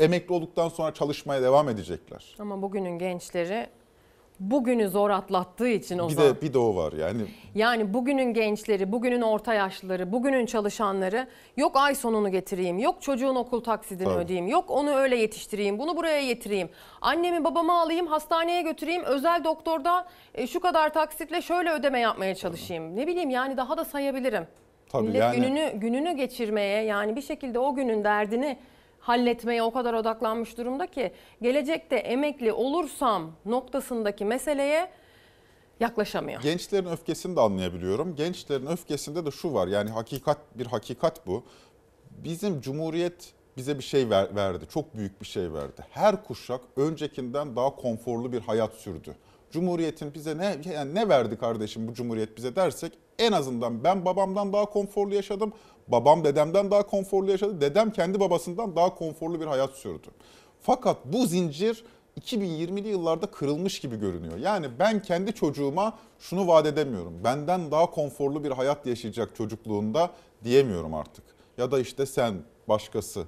[0.00, 2.36] emekli olduktan sonra çalışmaya devam edecekler.
[2.38, 3.66] Ama bugünün gençleri
[4.40, 6.36] bugünü zor atlattığı için o Bir zaman.
[6.36, 7.22] de bir de o var yani.
[7.54, 13.60] Yani bugünün gençleri, bugünün orta yaşlıları, bugünün çalışanları yok ay sonunu getireyim, yok çocuğun okul
[13.60, 14.18] taksidini Tabii.
[14.24, 16.68] ödeyeyim, yok onu öyle yetiştireyim, bunu buraya getireyim.
[17.00, 22.96] Annemi babamı alayım, hastaneye götüreyim, özel doktorda e, şu kadar taksitle şöyle ödeme yapmaya çalışayım.
[22.96, 24.46] Ne bileyim yani daha da sayabilirim.
[24.88, 28.58] Tabii Millet yani- gününü gününü geçirmeye yani bir şekilde o günün derdini
[29.08, 31.12] halletmeye o kadar odaklanmış durumda ki
[31.42, 34.90] gelecekte emekli olursam noktasındaki meseleye
[35.80, 36.42] yaklaşamıyor.
[36.42, 38.16] Gençlerin öfkesini de anlayabiliyorum.
[38.16, 41.42] Gençlerin öfkesinde de şu var yani hakikat bir hakikat bu.
[42.10, 44.64] Bizim Cumhuriyet bize bir şey ver- verdi.
[44.70, 45.86] Çok büyük bir şey verdi.
[45.90, 49.16] Her kuşak öncekinden daha konforlu bir hayat sürdü.
[49.50, 54.52] Cumhuriyetin bize ne yani ne verdi kardeşim bu cumhuriyet bize dersek en azından ben babamdan
[54.52, 55.52] daha konforlu yaşadım.
[55.88, 57.60] Babam dedemden daha konforlu yaşadı.
[57.60, 60.08] Dedem kendi babasından daha konforlu bir hayat sürdü.
[60.60, 61.84] Fakat bu zincir
[62.20, 64.38] 2020'li yıllarda kırılmış gibi görünüyor.
[64.38, 67.14] Yani ben kendi çocuğuma şunu vaat edemiyorum.
[67.24, 70.10] Benden daha konforlu bir hayat yaşayacak çocukluğunda
[70.44, 71.24] diyemiyorum artık.
[71.58, 72.34] Ya da işte sen,
[72.68, 73.24] başkası.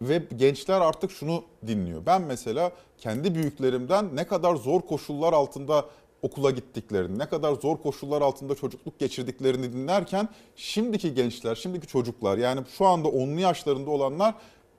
[0.00, 2.06] Ve gençler artık şunu dinliyor.
[2.06, 5.84] Ben mesela kendi büyüklerimden ne kadar zor koşullar altında
[6.22, 12.60] okula gittiklerini, ne kadar zor koşullar altında çocukluk geçirdiklerini dinlerken şimdiki gençler, şimdiki çocuklar yani
[12.78, 14.34] şu anda onlu yaşlarında olanlar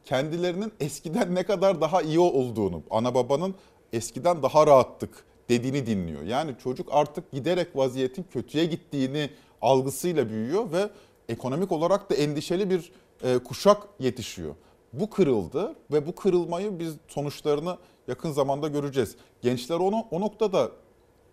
[0.05, 3.55] kendilerinin eskiden ne kadar daha iyi olduğunu, ana babanın
[3.93, 6.23] eskiden daha rahattık dediğini dinliyor.
[6.23, 9.29] Yani çocuk artık giderek vaziyetin kötüye gittiğini
[9.61, 10.89] algısıyla büyüyor ve
[11.29, 12.91] ekonomik olarak da endişeli bir
[13.23, 14.55] e, kuşak yetişiyor.
[14.93, 17.77] Bu kırıldı ve bu kırılmayı biz sonuçlarını
[18.07, 19.15] yakın zamanda göreceğiz.
[19.41, 20.71] Gençler onu o noktada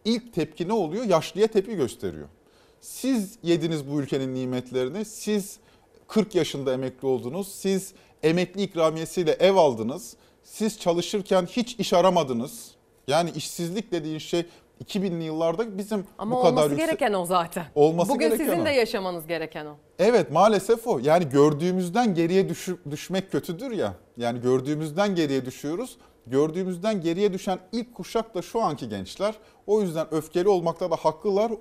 [0.05, 1.05] ilk tepki ne oluyor?
[1.05, 2.29] Yaşlıya tepki gösteriyor.
[2.81, 5.57] Siz yediniz bu ülkenin nimetlerini, siz
[6.09, 12.71] 40 yaşında emekli oldunuz, siz emekli ikramiyesiyle ev aldınız, siz çalışırken hiç iş aramadınız.
[13.09, 14.47] Yani işsizlik dediğin şey
[14.85, 16.89] 2000'li yıllarda bizim Ama bu kadar olması yüksek...
[16.89, 17.65] gereken o zaten.
[17.75, 18.65] Olması Bugün gereken sizin o.
[18.65, 19.77] de yaşamanız gereken o.
[19.99, 20.99] Evet maalesef o.
[20.99, 23.95] Yani gördüğümüzden geriye düşü- düşmek kötüdür ya.
[24.17, 25.97] Yani gördüğümüzden geriye düşüyoruz.
[26.27, 29.35] Gördüğümüzden geriye düşen ilk kuşak da şu anki gençler.
[29.67, 31.53] O yüzden öfkeli olmakta da haklılar.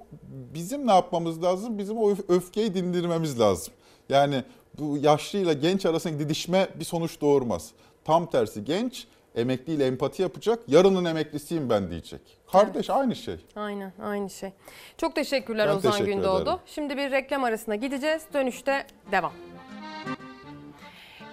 [0.54, 1.78] Bizim ne yapmamız lazım?
[1.78, 3.74] Bizim o öf- öfkeyi dindirmemiz lazım.
[4.10, 4.44] Yani
[4.80, 7.72] bu yaşlıyla genç arasındaki didişme bir sonuç doğurmaz.
[8.06, 10.60] Tam tersi genç emekliyle empati yapacak.
[10.68, 12.22] Yarının emeklisiyim ben diyecek.
[12.52, 13.36] Kardeş aynı şey.
[13.56, 14.52] Aynen aynı şey.
[14.98, 16.42] Çok teşekkürler Ben Ozan teşekkür Gündoğdu.
[16.44, 16.58] ederim.
[16.66, 18.24] Şimdi bir reklam arasına gideceğiz.
[18.34, 19.34] Dönüşte devam.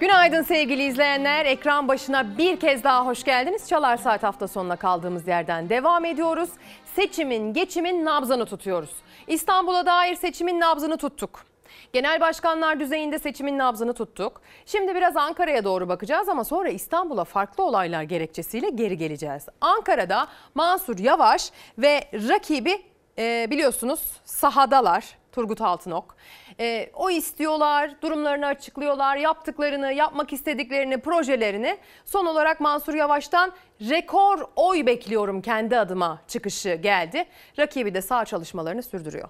[0.01, 1.47] Günaydın sevgili izleyenler.
[1.47, 3.68] Ekran başına bir kez daha hoş geldiniz.
[3.68, 6.51] Çalar Saat hafta sonuna kaldığımız yerden devam ediyoruz.
[6.85, 8.90] Seçimin, geçimin nabzını tutuyoruz.
[9.27, 11.44] İstanbul'a dair seçimin nabzını tuttuk.
[11.93, 14.40] Genel başkanlar düzeyinde seçimin nabzını tuttuk.
[14.66, 19.47] Şimdi biraz Ankara'ya doğru bakacağız ama sonra İstanbul'a farklı olaylar gerekçesiyle geri geleceğiz.
[19.60, 22.82] Ankara'da Mansur Yavaş ve rakibi
[23.18, 25.05] e, biliyorsunuz sahadalar.
[25.32, 26.16] Turgut Altınok.
[26.61, 31.78] E, o istiyorlar, durumlarını açıklıyorlar, yaptıklarını, yapmak istediklerini, projelerini.
[32.05, 37.24] Son olarak Mansur Yavaş'tan rekor oy bekliyorum kendi adıma çıkışı geldi.
[37.59, 39.28] Rakibi de sağ çalışmalarını sürdürüyor.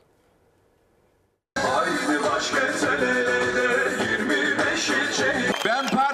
[5.65, 6.10] Ben partizanlık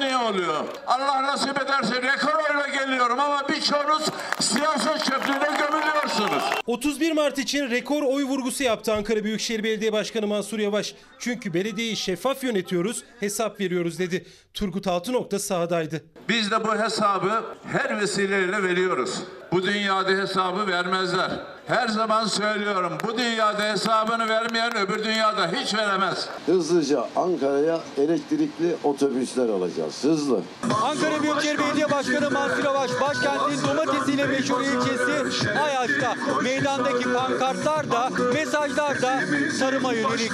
[0.00, 0.64] niye oluyor?
[0.86, 4.02] Allah nasip ederse rekor oyla geliyorum ama birçoğunuz
[4.40, 6.42] siyaset çöplüğüne gömülüyorsunuz.
[6.66, 10.94] 31 Mart için rekor oy vurgusu yaptı Ankara Büyükşehir Belediye Başkanı Mansur Yavaş.
[11.18, 14.26] Çünkü belediyeyi şeffaf yönetiyoruz, hesap veriyoruz dedi.
[14.54, 16.04] Turgut Altınok da sahadaydı.
[16.28, 19.22] Biz de bu hesabı her vesileyle veriyoruz.
[19.52, 21.30] Bu dünyada hesabı vermezler.
[21.66, 26.28] Her zaman söylüyorum bu dünyada hesabını vermeyen öbür dünyada hiç veremez.
[26.46, 30.04] Hızlıca Ankara'ya elektrikli otobüsler alacağız.
[30.04, 30.40] Hızlı.
[30.82, 39.02] Ankara Büyükşehir Belediye Başkanı Mansur Yavaş başkentin domatesiyle meşhur ilçesi Ayaş'ta meydandaki pankartlar da mesajlar
[39.02, 39.20] da
[39.60, 40.32] tarıma yönelik.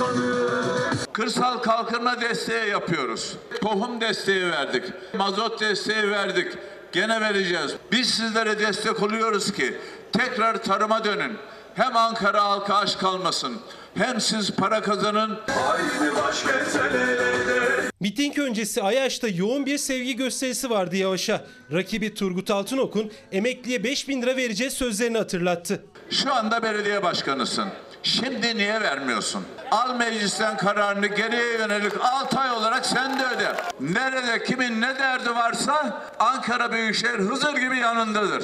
[1.13, 3.37] Kırsal kalkınma desteği yapıyoruz.
[3.63, 4.85] Tohum desteği verdik.
[5.15, 6.53] Mazot desteği verdik.
[6.93, 7.75] Gene vereceğiz.
[7.93, 9.77] Biz sizlere destek oluyoruz ki
[10.13, 11.33] tekrar tarıma dönün.
[11.75, 13.57] Hem Ankara halka aç kalmasın.
[13.95, 15.39] Hem siz para kazanın.
[18.01, 21.45] Miting öncesi Ayaş'ta yoğun bir sevgi gösterisi vardı Yavaş'a.
[21.73, 25.85] Rakibi Turgut Altınok'un emekliye 5000 lira vereceğiz sözlerini hatırlattı.
[26.11, 27.69] Şu anda belediye başkanısın.
[28.07, 29.43] Şimdi niye vermiyorsun?
[29.71, 33.57] Al meclisten kararını geriye yönelik 6 ay olarak sen de öde.
[33.81, 38.43] Nerede kimin ne derdi varsa Ankara Büyükşehir Hızır gibi yanındadır.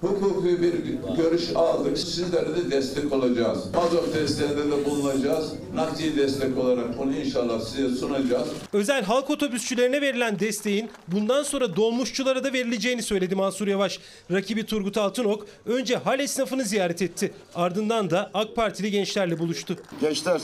[0.00, 0.74] Hukuki bir
[1.16, 1.98] görüş aldık.
[1.98, 3.74] Sizlere de destek olacağız.
[3.74, 5.52] Mazot desteğinde de bulunacağız.
[5.74, 8.48] Nakdi destek olarak onu inşallah size sunacağız.
[8.72, 14.00] Özel halk otobüsçülerine verilen desteğin bundan sonra dolmuşçulara da verileceğini söyledi Mansur Yavaş.
[14.30, 17.34] Rakibi Turgut Altınok önce hal esnafını ziyaret etti.
[17.54, 19.76] Ardından da AK Partili gençlerle buluştu.
[20.00, 20.40] Gençler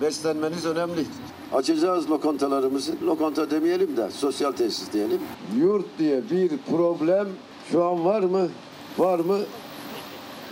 [0.00, 1.04] beslenmeniz önemli.
[1.52, 2.92] Açacağız lokantalarımızı.
[3.06, 5.20] Lokanta demeyelim de sosyal tesis diyelim.
[5.58, 7.28] Yurt diye bir problem
[7.72, 8.48] şu an var mı?
[8.98, 9.38] Var mı?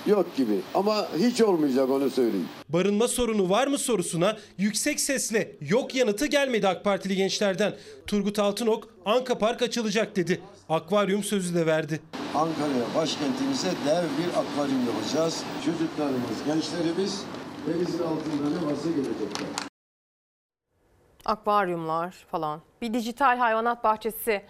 [0.06, 0.60] Yok gibi.
[0.74, 2.48] Ama hiç olmayacak onu söyleyeyim.
[2.68, 7.74] Barınma sorunu var mı sorusuna yüksek sesle yok yanıtı gelmedi AK Partili gençlerden.
[8.06, 10.40] Turgut Altınok Anka Park açılacak dedi.
[10.68, 12.00] Akvaryum sözü de verdi.
[12.34, 15.42] Ankara'ya başkentimize dev bir akvaryum yapacağız.
[15.64, 17.24] Çocuklarımız, gençlerimiz
[17.66, 19.48] denizin altında ne varsa görecekler.
[21.24, 22.60] akvaryumlar falan.
[22.82, 24.42] Bir dijital hayvanat bahçesi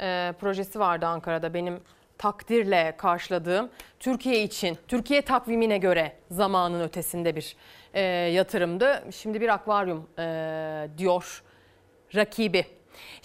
[0.00, 1.80] e, projesi vardı Ankara'da benim
[2.18, 3.70] takdirle karşıladığım
[4.00, 7.56] Türkiye için, Türkiye takvimine göre zamanın ötesinde bir
[7.94, 9.04] e, yatırımdı.
[9.12, 11.42] Şimdi bir akvaryum e, diyor
[12.14, 12.66] rakibi.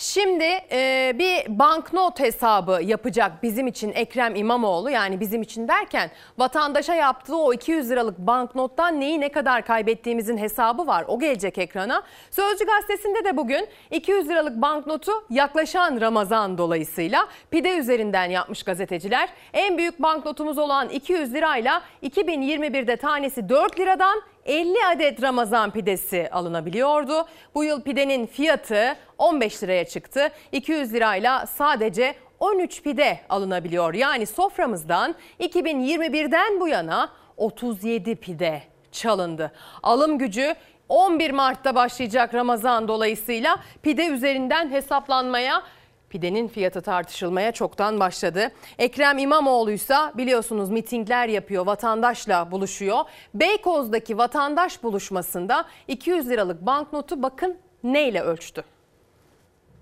[0.01, 6.95] Şimdi e, bir banknot hesabı yapacak bizim için Ekrem İmamoğlu yani bizim için derken vatandaşa
[6.95, 11.05] yaptığı o 200 liralık banknottan neyi ne kadar kaybettiğimizin hesabı var.
[11.07, 12.03] O gelecek ekrana.
[12.31, 19.29] Sözcü gazetesinde de bugün 200 liralık banknotu yaklaşan Ramazan dolayısıyla pide üzerinden yapmış gazeteciler.
[19.53, 27.25] En büyük banknotumuz olan 200 lirayla 2021'de tanesi 4 liradan 50 adet Ramazan pidesi alınabiliyordu.
[27.55, 30.29] Bu yıl pidenin fiyatı 15 liraya çıktı.
[30.51, 33.93] 200 lirayla sadece 13 pide alınabiliyor.
[33.93, 38.61] Yani soframızdan 2021'den bu yana 37 pide
[38.91, 39.51] çalındı.
[39.83, 40.55] Alım gücü
[40.89, 45.63] 11 Mart'ta başlayacak Ramazan dolayısıyla pide üzerinden hesaplanmaya
[46.09, 48.51] Pidenin fiyatı tartışılmaya çoktan başladı.
[48.77, 52.99] Ekrem İmamoğlu ise biliyorsunuz mitingler yapıyor, vatandaşla buluşuyor.
[53.33, 58.63] Beykoz'daki vatandaş buluşmasında 200 liralık banknotu bakın neyle ölçtü?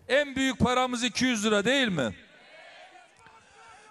[0.08, 2.16] En büyük paramız 200 lira değil mi?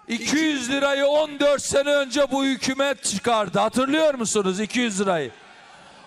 [0.07, 3.59] 200 lirayı 14 sene önce bu hükümet çıkardı.
[3.59, 5.31] Hatırlıyor musunuz 200 lirayı?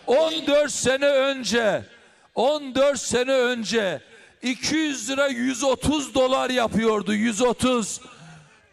[0.07, 1.85] 14 sene önce
[2.35, 4.01] 14 sene önce
[4.43, 8.01] 200 lira 130 dolar yapıyordu 130.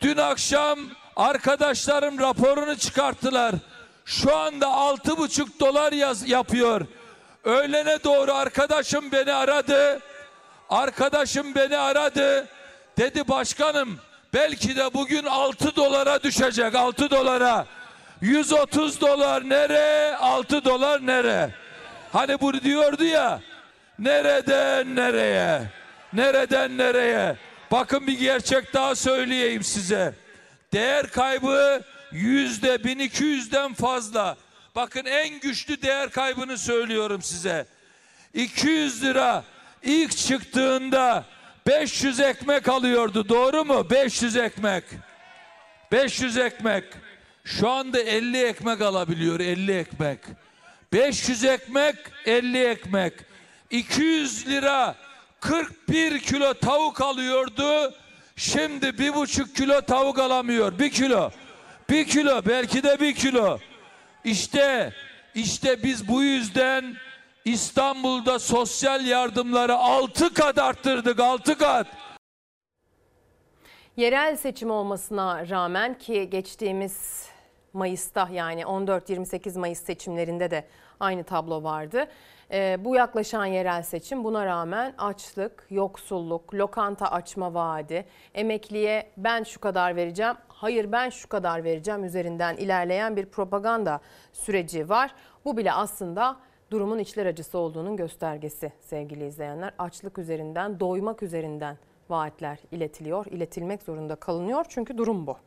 [0.01, 0.79] Dün akşam
[1.15, 3.55] arkadaşlarım raporunu çıkarttılar.
[4.05, 6.85] Şu anda 6,5 dolar yaz, yapıyor.
[7.43, 9.99] Öğlene doğru arkadaşım beni aradı.
[10.69, 12.47] Arkadaşım beni aradı.
[12.97, 13.99] Dedi başkanım
[14.33, 17.65] belki de bugün 6 dolara düşecek 6 dolara.
[18.21, 21.53] 130 dolar nere 6 dolar nere?
[22.11, 23.41] Hani bu diyordu ya
[23.99, 25.61] nereden nereye?
[26.13, 27.35] Nereden nereye?
[27.71, 30.13] Bakın bir gerçek daha söyleyeyim size.
[30.73, 34.37] Değer kaybı yüzde 1200'den fazla.
[34.75, 37.65] Bakın en güçlü değer kaybını söylüyorum size.
[38.33, 39.43] 200 lira
[39.83, 41.25] ilk çıktığında
[41.67, 43.89] 500 ekmek alıyordu doğru mu?
[43.89, 44.83] 500 ekmek.
[45.91, 46.83] 500 ekmek.
[47.45, 50.19] Şu anda 50 ekmek alabiliyor 50 ekmek.
[50.93, 51.95] 500 ekmek
[52.25, 53.13] 50 ekmek.
[53.71, 54.95] 200 lira
[55.39, 57.93] 41 kilo tavuk alıyordu.
[58.35, 60.79] Şimdi bir buçuk kilo tavuk alamıyor.
[60.79, 61.31] Bir kilo.
[61.89, 63.57] Bir kilo belki de bir kilo.
[64.23, 64.93] İşte
[65.35, 66.95] işte biz bu yüzden
[67.45, 71.87] İstanbul'da sosyal yardımları altı kat arttırdık altı kat.
[73.97, 77.25] Yerel seçim olmasına rağmen ki geçtiğimiz
[77.73, 80.67] Mayıs'ta yani 14-28 Mayıs seçimlerinde de
[80.99, 82.07] aynı tablo vardı.
[82.51, 89.59] Ee, bu yaklaşan yerel seçim buna rağmen açlık, yoksulluk, lokanta açma vaadi, emekliye ben şu
[89.59, 93.99] kadar vereceğim, hayır ben şu kadar vereceğim üzerinden ilerleyen bir propaganda
[94.33, 95.15] süreci var.
[95.45, 96.37] Bu bile aslında
[96.71, 99.73] durumun içler acısı olduğunun göstergesi sevgili izleyenler.
[99.77, 101.77] Açlık üzerinden, doymak üzerinden
[102.09, 105.37] vaatler iletiliyor, iletilmek zorunda kalınıyor çünkü durum bu.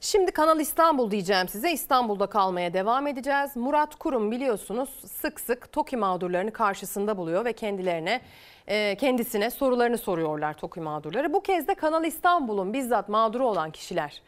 [0.00, 1.72] Şimdi Kanal İstanbul diyeceğim size.
[1.72, 3.56] İstanbul'da kalmaya devam edeceğiz.
[3.56, 8.20] Murat Kurum biliyorsunuz sık sık TOKİ mağdurlarını karşısında buluyor ve kendilerine
[8.66, 11.32] e, kendisine sorularını soruyorlar TOKİ mağdurları.
[11.32, 14.22] Bu kez de Kanal İstanbul'un bizzat mağduru olan kişiler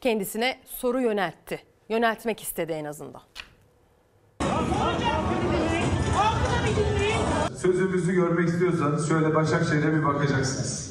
[0.00, 1.62] kendisine soru yöneltti.
[1.88, 3.22] Yöneltmek istedi en azından.
[7.66, 10.90] Sözümüzü görmek istiyorsanız şöyle Başakşehir'e bir bakacaksınız.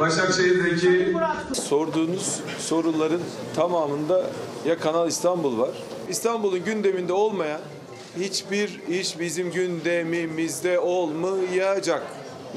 [0.00, 1.16] Başakşehir'deki
[1.54, 3.20] Sorduğunuz soruların
[3.54, 4.22] tamamında
[4.66, 5.70] ya Kanal İstanbul var.
[6.08, 7.60] İstanbul'un gündeminde olmayan
[8.18, 12.02] hiçbir iş bizim gündemimizde olmayacak.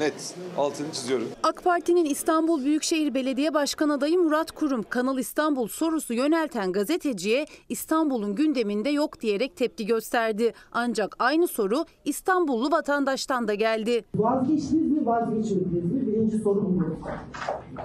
[0.00, 0.34] Net.
[0.58, 1.26] Altını çiziyorum.
[1.42, 8.34] AK Parti'nin İstanbul Büyükşehir Belediye Başkan adayı Murat Kurum, Kanal İstanbul sorusu yönelten gazeteciye İstanbul'un
[8.34, 10.52] gündeminde yok diyerek tepki gösterdi.
[10.72, 14.04] Ancak aynı soru İstanbullu vatandaştan da geldi.
[14.14, 16.06] Vazgeçtiniz mi vazgeçmediniz mi?
[16.06, 16.82] Birinci soru bu.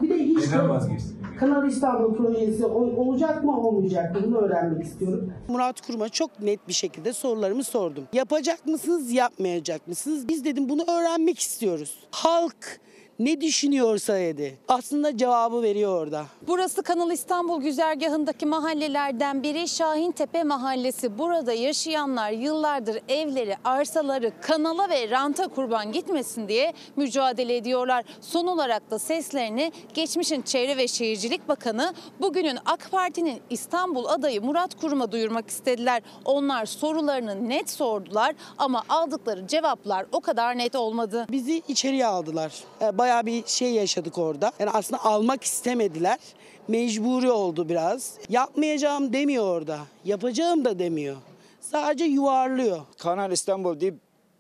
[0.02, 1.25] Bir de hiç neden vazgeçtiniz?
[1.40, 5.34] Kanal İstanbul projesi ol- olacak mı olmayacak mı bunu öğrenmek istiyorum.
[5.48, 8.03] Murat Kurum'a çok net bir şekilde sorularımı sordum.
[8.14, 10.28] Yapacak mısınız yapmayacak mısınız?
[10.28, 11.99] Biz dedim bunu öğrenmek istiyoruz.
[12.12, 12.80] Halk
[13.20, 14.58] ne düşünüyorsa dedi.
[14.68, 16.26] Aslında cevabı veriyor orada.
[16.48, 21.18] Burası Kanal İstanbul güzergahındaki mahallelerden biri Şahintepe Mahallesi.
[21.18, 28.06] Burada yaşayanlar yıllardır evleri, arsaları kanala ve ranta kurban gitmesin diye mücadele ediyorlar.
[28.22, 34.82] Son olarak da seslerini geçmişin Çevre ve Şehircilik Bakanı bugünün AK Parti'nin İstanbul adayı Murat
[34.82, 36.04] Kurum'a duyurmak istediler.
[36.26, 41.26] Onlar sorularını net sordular ama aldıkları cevaplar o kadar net olmadı.
[41.32, 42.54] Bizi içeriye aldılar.
[42.82, 44.52] E, Bayağı bir şey yaşadık orada.
[44.60, 46.18] Yani aslında almak istemediler.
[46.68, 48.14] Mecburi oldu biraz.
[48.30, 49.80] Yapmayacağım demiyor orada.
[50.06, 51.15] Yapacağım da demiyor.
[51.61, 52.80] Sadece yuvarlıyor.
[52.98, 53.95] Kanal İstanbul deyip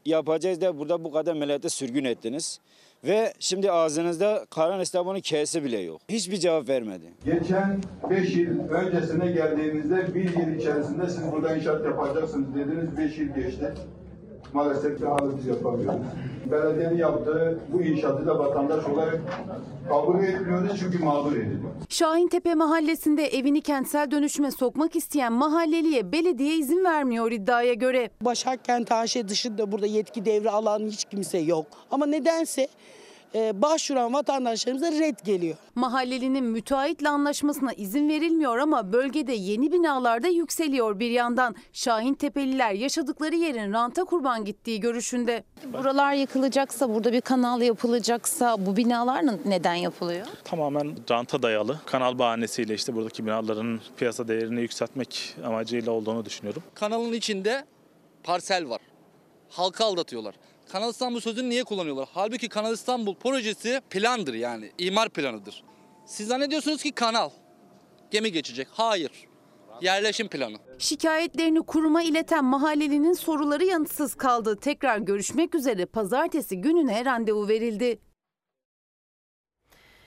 [0.05, 2.59] yapacağız da burada bu kadar millete sürgün ettiniz.
[3.03, 6.01] Ve şimdi ağzınızda Karan İstanbul'un k'si bile yok.
[6.09, 7.13] Hiçbir cevap vermedi.
[7.25, 12.97] Geçen 5 yıl öncesine geldiğinizde bir yıl içerisinde siz burada inşaat yapacaksınız dediniz.
[12.97, 13.73] 5 yıl geçti.
[14.53, 15.99] Maalesef ki hala biz yapamıyoruz.
[16.51, 19.19] Belediyenin yaptığı bu inşaatı da vatandaş olarak
[19.89, 21.71] kabul etmiyoruz çünkü mağdur ediliyor.
[21.89, 28.09] Şahintepe mahallesinde evini kentsel dönüşüme sokmak isteyen mahalleliye belediye izin vermiyor iddiaya göre.
[28.21, 31.65] Başak Kent AŞ dışında burada yetki devri alan hiç kimse yok.
[31.91, 32.67] Ama nedense
[33.35, 35.55] başvuran vatandaşlarımıza red geliyor.
[35.75, 41.55] Mahallelinin müteahhitle anlaşmasına izin verilmiyor ama bölgede yeni binalarda yükseliyor bir yandan.
[41.73, 45.43] Şahin Tepeliler yaşadıkları yerin ranta kurban gittiği görüşünde.
[45.73, 50.25] Buralar yıkılacaksa, burada bir kanal yapılacaksa bu binalar neden yapılıyor?
[50.43, 51.79] Tamamen ranta dayalı.
[51.85, 56.63] Kanal bahanesiyle işte buradaki binaların piyasa değerini yükseltmek amacıyla olduğunu düşünüyorum.
[56.75, 57.65] Kanalın içinde
[58.23, 58.81] parsel var.
[59.49, 60.35] Halka aldatıyorlar.
[60.75, 62.09] Kanal İstanbul sözünü niye kullanıyorlar?
[62.13, 64.71] Halbuki Kanal İstanbul projesi plandır yani.
[64.77, 65.63] imar planıdır.
[66.05, 67.29] Siz zannediyorsunuz ki kanal.
[68.11, 68.67] Gemi geçecek.
[68.71, 69.11] Hayır.
[69.81, 70.57] Yerleşim planı.
[70.79, 74.55] Şikayetlerini kuruma ileten mahallelinin soruları yanıtsız kaldı.
[74.59, 77.99] Tekrar görüşmek üzere pazartesi gününe randevu verildi.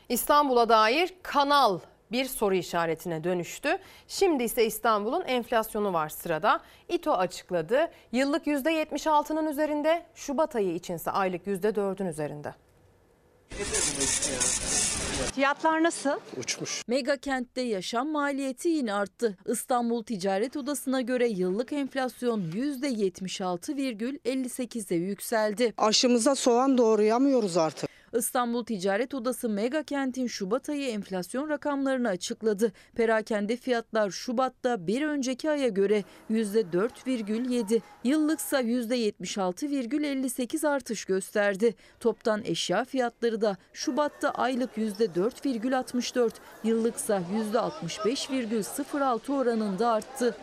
[0.08, 1.78] İstanbul'a dair kanal
[2.12, 3.78] bir soru işaretine dönüştü.
[4.08, 6.60] Şimdi ise İstanbul'un enflasyonu var sırada.
[6.88, 7.90] İTO açıkladı.
[8.12, 12.54] Yıllık %76'nın üzerinde, Şubat ayı içinse aylık %4'ün üzerinde.
[15.34, 16.10] Fiyatlar nasıl?
[16.36, 16.82] Uçmuş.
[16.88, 19.38] Mega kentte yaşam maliyeti yine arttı.
[19.46, 25.74] İstanbul Ticaret Odası'na göre yıllık enflasyon %76,58'e yükseldi.
[25.78, 27.97] Aşımıza soğan doğrayamıyoruz artık.
[28.12, 32.72] İstanbul Ticaret Odası Mega Kent'in Şubat ayı enflasyon rakamlarını açıkladı.
[32.96, 41.74] Perakende fiyatlar Şubat'ta bir önceki aya göre %4,7, yıllıksa %76,58 artış gösterdi.
[42.00, 46.32] Toptan eşya fiyatları da Şubat'ta aylık %4,64,
[46.64, 47.22] yıllıksa
[47.52, 50.36] %65,06 oranında arttı.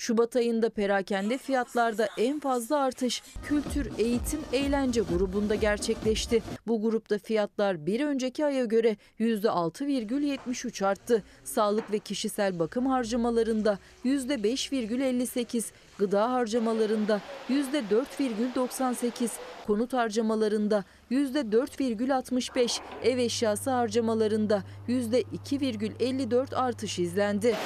[0.00, 6.42] Şubat ayında perakende fiyatlarda en fazla artış kültür, eğitim, eğlence grubunda gerçekleşti.
[6.66, 11.22] Bu grupta fiyatlar bir önceki aya göre %6,73 arttı.
[11.44, 15.64] Sağlık ve kişisel bakım harcamalarında %5,58,
[15.98, 19.30] gıda harcamalarında %4,98,
[19.66, 27.56] konut harcamalarında %4,65, ev eşyası harcamalarında %2,54 artış izlendi.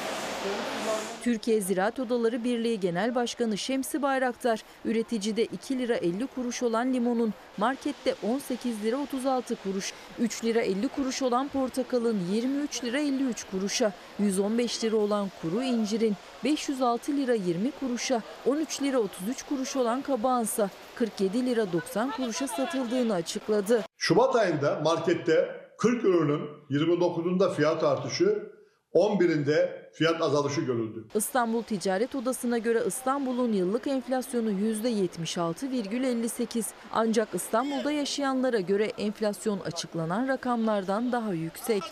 [1.24, 7.34] Türkiye Ziraat Odaları Birliği Genel Başkanı Şemsi Bayraktar, üreticide 2 lira 50 kuruş olan limonun
[7.56, 13.92] markette 18 lira 36 kuruş, 3 lira 50 kuruş olan portakalın 23 lira 53 kuruşa,
[14.18, 16.14] 115 lira olan kuru incirin
[16.44, 23.14] 506 lira 20 kuruşa, 13 lira 33 kuruş olan kabağınsa 47 lira 90 kuruşa satıldığını
[23.14, 23.82] açıkladı.
[23.98, 28.54] Şubat ayında markette 40 ürünün 29'unda fiyat artışı,
[28.94, 31.04] 11'inde fiyat azalışı görüldü.
[31.14, 36.66] İstanbul Ticaret Odası'na göre İstanbul'un yıllık enflasyonu %76,58.
[36.92, 41.82] Ancak İstanbul'da yaşayanlara göre enflasyon açıklanan rakamlardan daha yüksek.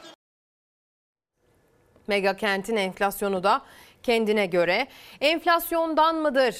[2.06, 3.62] Mega kentin enflasyonu da
[4.02, 4.86] kendine göre
[5.20, 6.56] enflasyondan mıdır?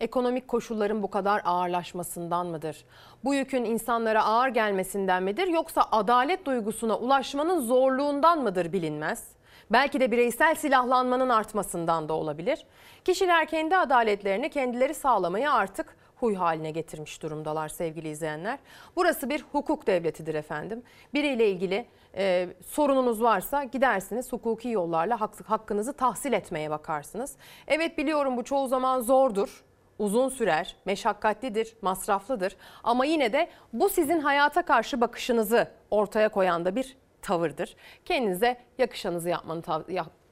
[0.00, 2.84] Ekonomik koşulların bu kadar ağırlaşmasından mıdır?
[3.24, 9.35] Bu yükün insanlara ağır gelmesinden midir yoksa adalet duygusuna ulaşmanın zorluğundan mıdır bilinmez.
[9.70, 12.66] Belki de bireysel silahlanmanın artmasından da olabilir.
[13.04, 18.58] Kişiler kendi adaletlerini kendileri sağlamayı artık huy haline getirmiş durumdalar sevgili izleyenler.
[18.96, 20.82] Burası bir hukuk devletidir efendim.
[21.14, 21.86] Biriyle ilgili
[22.16, 27.36] e, sorununuz varsa gidersiniz hukuki yollarla hak, hakkınızı tahsil etmeye bakarsınız.
[27.66, 29.64] Evet biliyorum bu çoğu zaman zordur
[29.98, 36.76] uzun sürer, meşakkatlidir, masraflıdır ama yine de bu sizin hayata karşı bakışınızı ortaya koyan da
[36.76, 36.96] bir
[37.26, 37.76] tavırdır.
[38.04, 39.62] Kendinize yakışanızı yapmanı,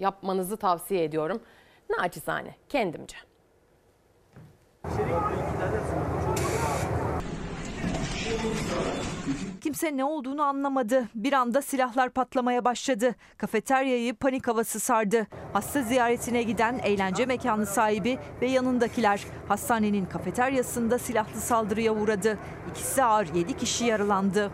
[0.01, 1.43] yapmanızı tavsiye ediyorum.
[1.91, 3.17] Naçizane, kendimce.
[9.61, 11.09] Kimse ne olduğunu anlamadı.
[11.15, 13.15] Bir anda silahlar patlamaya başladı.
[13.39, 15.27] Kafeteryayı panik havası sardı.
[15.53, 22.39] Hasta ziyaretine giden eğlence mekanı sahibi ve yanındakiler hastanenin kafeteryasında silahlı saldırıya uğradı.
[22.71, 24.51] İkisi ağır 7 kişi yaralandı.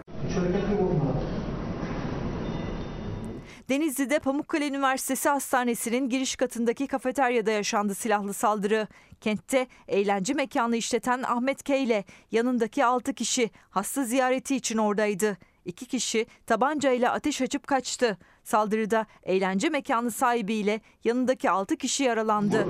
[3.71, 8.87] Denizli'de Pamukkale Üniversitesi Hastanesi'nin giriş katındaki kafeteryada yaşandı silahlı saldırı.
[9.21, 15.37] Kentte eğlence mekanı işleten Ahmet K ile yanındaki 6 kişi hasta ziyareti için oradaydı.
[15.65, 18.19] 2 kişi tabancayla ateş açıp kaçtı.
[18.45, 22.67] Saldırıda eğlence mekanı sahibiyle yanındaki 6 kişi yaralandı.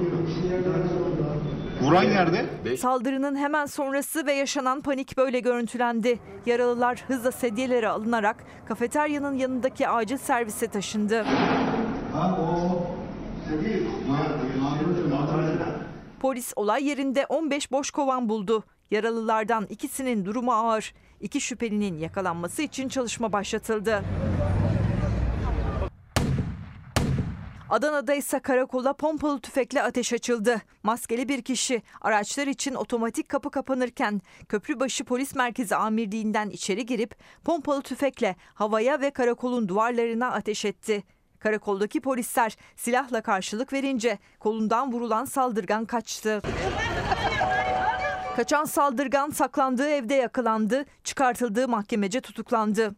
[1.80, 2.76] Vuran yerde.
[2.76, 6.18] Saldırının hemen sonrası ve yaşanan panik böyle görüntülendi.
[6.46, 8.36] Yaralılar hızla sedyelere alınarak
[8.68, 11.24] kafeteryanın yanındaki acil servise taşındı.
[16.20, 18.64] Polis olay yerinde 15 boş kovan buldu.
[18.90, 20.94] Yaralılardan ikisinin durumu ağır.
[21.20, 24.02] İki şüphelinin yakalanması için çalışma başlatıldı.
[27.70, 30.60] Adana'da ise karakola pompalı tüfekle ateş açıldı.
[30.82, 37.14] Maskeli bir kişi araçlar için otomatik kapı kapanırken Köprübaşı Polis Merkezi Amirliğinden içeri girip
[37.44, 41.02] pompalı tüfekle havaya ve karakolun duvarlarına ateş etti.
[41.38, 46.42] Karakoldaki polisler silahla karşılık verince kolundan vurulan saldırgan kaçtı.
[48.36, 52.94] Kaçan saldırgan saklandığı evde yakalandı, çıkartıldığı mahkemece tutuklandı.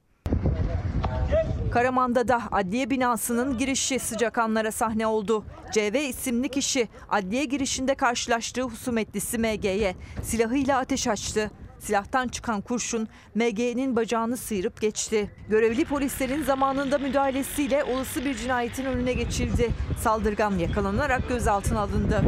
[1.73, 5.45] Karaman'da da adliye binasının girişi sıcak anlara sahne oldu.
[5.73, 11.51] CV isimli kişi adliye girişinde karşılaştığı husumetlisi MG'ye silahıyla ateş açtı.
[11.79, 15.31] Silahtan çıkan kurşun MG'nin bacağını sıyırıp geçti.
[15.49, 19.71] Görevli polislerin zamanında müdahalesiyle olası bir cinayetin önüne geçildi.
[20.01, 22.23] Saldırgan yakalanarak gözaltına alındı.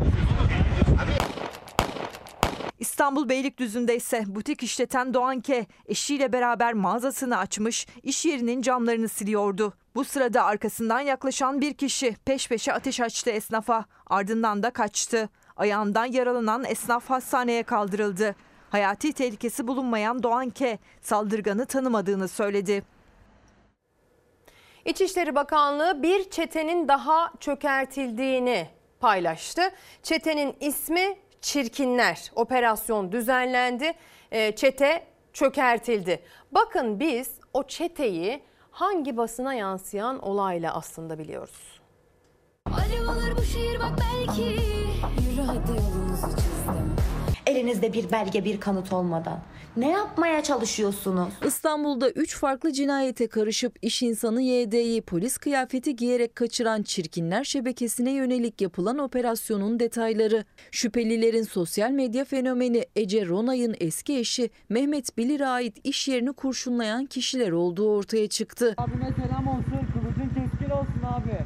[2.78, 5.66] İstanbul Beylikdüzü'nde ise butik işleten Doğan K.
[5.86, 9.74] eşiyle beraber mağazasını açmış, iş yerinin camlarını siliyordu.
[9.94, 13.84] Bu sırada arkasından yaklaşan bir kişi peş peşe ateş açtı esnafa.
[14.06, 15.28] Ardından da kaçtı.
[15.56, 18.34] Ayağından yaralanan esnaf hastaneye kaldırıldı.
[18.70, 20.78] Hayati tehlikesi bulunmayan Doğan K.
[21.02, 22.82] saldırganı tanımadığını söyledi.
[24.84, 28.68] İçişleri Bakanlığı bir çetenin daha çökertildiğini
[29.01, 29.62] paylaştı.
[30.02, 32.31] Çetenin ismi Çirkinler.
[32.37, 33.93] Operasyon düzenlendi.
[34.33, 36.23] E, çete çökertildi.
[36.53, 41.81] Bakın biz o çeteyi hangi basına yansıyan olayla aslında biliyoruz.
[42.66, 46.97] Alev alır bu şehir bak belki Yürü hadi yolumuzu çizdim
[47.47, 49.41] Elinizde bir belge bir kanıt olmadan
[49.77, 51.29] ne yapmaya çalışıyorsunuz?
[51.47, 58.61] İstanbul'da 3 farklı cinayete karışıp iş insanı YD'yi polis kıyafeti giyerek kaçıran çirkinler şebekesine yönelik
[58.61, 60.45] yapılan operasyonun detayları.
[60.71, 67.51] Şüphelilerin sosyal medya fenomeni Ece Ronay'ın eski eşi Mehmet Bilir'e ait iş yerini kurşunlayan kişiler
[67.51, 68.75] olduğu ortaya çıktı.
[68.77, 69.65] Abime selam olsun.
[69.93, 71.44] Kılıcın keskin olsun abi.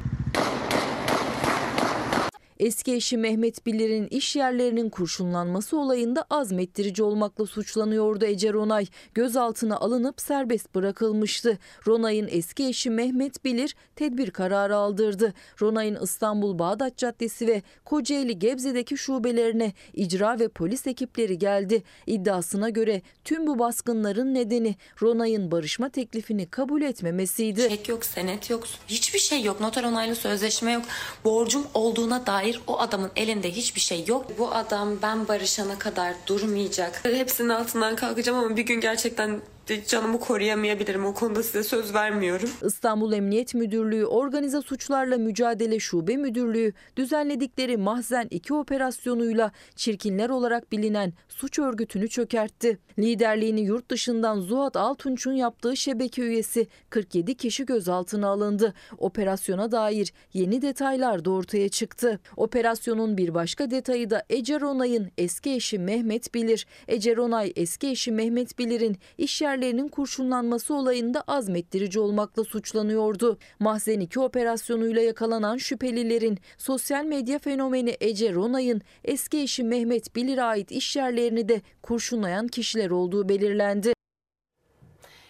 [2.59, 8.85] Eski eşi Mehmet Bilir'in iş yerlerinin kurşunlanması olayında azmettirici olmakla suçlanıyordu Ece Ronay.
[9.13, 11.57] Gözaltına alınıp serbest bırakılmıştı.
[11.87, 15.33] Ronay'ın eski eşi Mehmet Bilir tedbir kararı aldırdı.
[15.61, 21.83] Ronay'ın İstanbul Bağdat Caddesi ve Kocaeli Gebze'deki şubelerine icra ve polis ekipleri geldi.
[22.07, 27.69] İddiasına göre tüm bu baskınların nedeni Ronay'ın barışma teklifini kabul etmemesiydi.
[27.69, 29.61] Çek yok, senet yok, hiçbir şey yok.
[29.61, 30.83] Noter onaylı sözleşme yok.
[31.25, 34.25] Borcum olduğuna dair o adamın elinde hiçbir şey yok.
[34.37, 37.01] Bu adam ben barışana kadar durmayacak.
[37.03, 39.41] Hepsinin altından kalkacağım ama bir gün gerçekten
[39.87, 41.05] canımı koruyamayabilirim.
[41.05, 42.49] O konuda size söz vermiyorum.
[42.65, 51.13] İstanbul Emniyet Müdürlüğü Organize Suçlarla Mücadele Şube Müdürlüğü düzenledikleri Mahzen 2 operasyonuyla çirkinler olarak bilinen
[51.29, 52.77] suç örgütünü çökertti.
[52.99, 58.73] Liderliğini yurt dışından Zuhat Altunç'un yaptığı şebeke üyesi 47 kişi gözaltına alındı.
[58.97, 62.19] Operasyona dair yeni detaylar da ortaya çıktı.
[62.37, 66.65] Operasyonun bir başka detayı da Ece Ronay'ın eski eşi Mehmet Bilir.
[66.87, 73.37] Ece Ronay eski eşi Mehmet Bilir'in iş yerlerinin kurşunlanması olayında azmettirici olmakla suçlanıyordu.
[73.59, 80.71] Mahzen 2 operasyonuyla yakalanan şüphelilerin sosyal medya fenomeni Ece Ronay'ın eski eşi Mehmet Bilir'e ait
[80.71, 83.93] iş yerlerini de kurşunlayan kişiler olduğu belirlendi.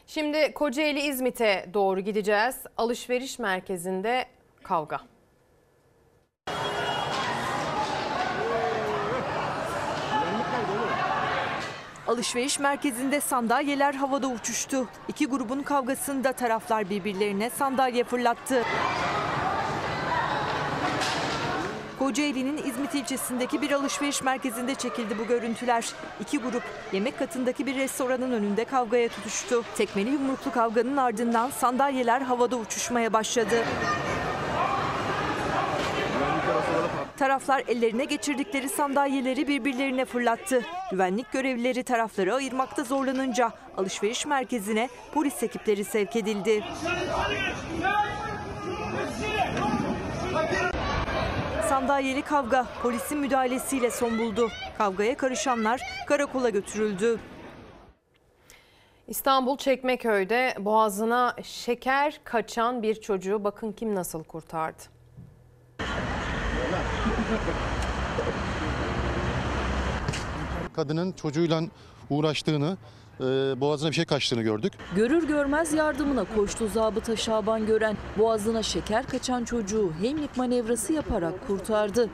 [0.07, 2.55] Şimdi Kocaeli İzmit'e doğru gideceğiz.
[2.77, 4.25] Alışveriş merkezinde
[4.63, 4.99] kavga.
[12.09, 14.87] Alışveriş merkezinde sandalyeler havada uçuştu.
[15.07, 18.63] İki grubun kavgasında taraflar birbirlerine sandalye fırlattı.
[21.99, 25.85] Kocaeli'nin İzmit ilçesindeki bir alışveriş merkezinde çekildi bu görüntüler.
[26.21, 26.63] İki grup
[26.93, 29.63] yemek katındaki bir restoranın önünde kavgaya tutuştu.
[29.77, 33.63] Tekmeli yumruklu kavganın ardından sandalyeler havada uçuşmaya başladı.
[37.19, 40.65] Taraflar ellerine geçirdikleri sandalyeleri birbirlerine fırlattı.
[40.91, 46.63] Güvenlik görevlileri tarafları ayırmakta zorlanınca alışveriş merkezine polis ekipleri sevk edildi.
[51.69, 54.49] Sandalyeli kavga polisin müdahalesiyle son buldu.
[54.77, 57.19] Kavgaya karışanlar karakola götürüldü.
[59.07, 64.83] İstanbul Çekmeköy'de boğazına şeker kaçan bir çocuğu bakın kim nasıl kurtardı.
[70.73, 71.61] Kadının çocuğuyla
[72.09, 72.77] uğraştığını,
[73.19, 73.23] e,
[73.61, 74.73] boğazına bir şey kaçtığını gördük.
[74.95, 77.97] Görür görmez yardımına koştu zabıta Şaban Gören.
[78.17, 82.09] Boğazına şeker kaçan çocuğu hemlik manevrası yaparak kurtardı.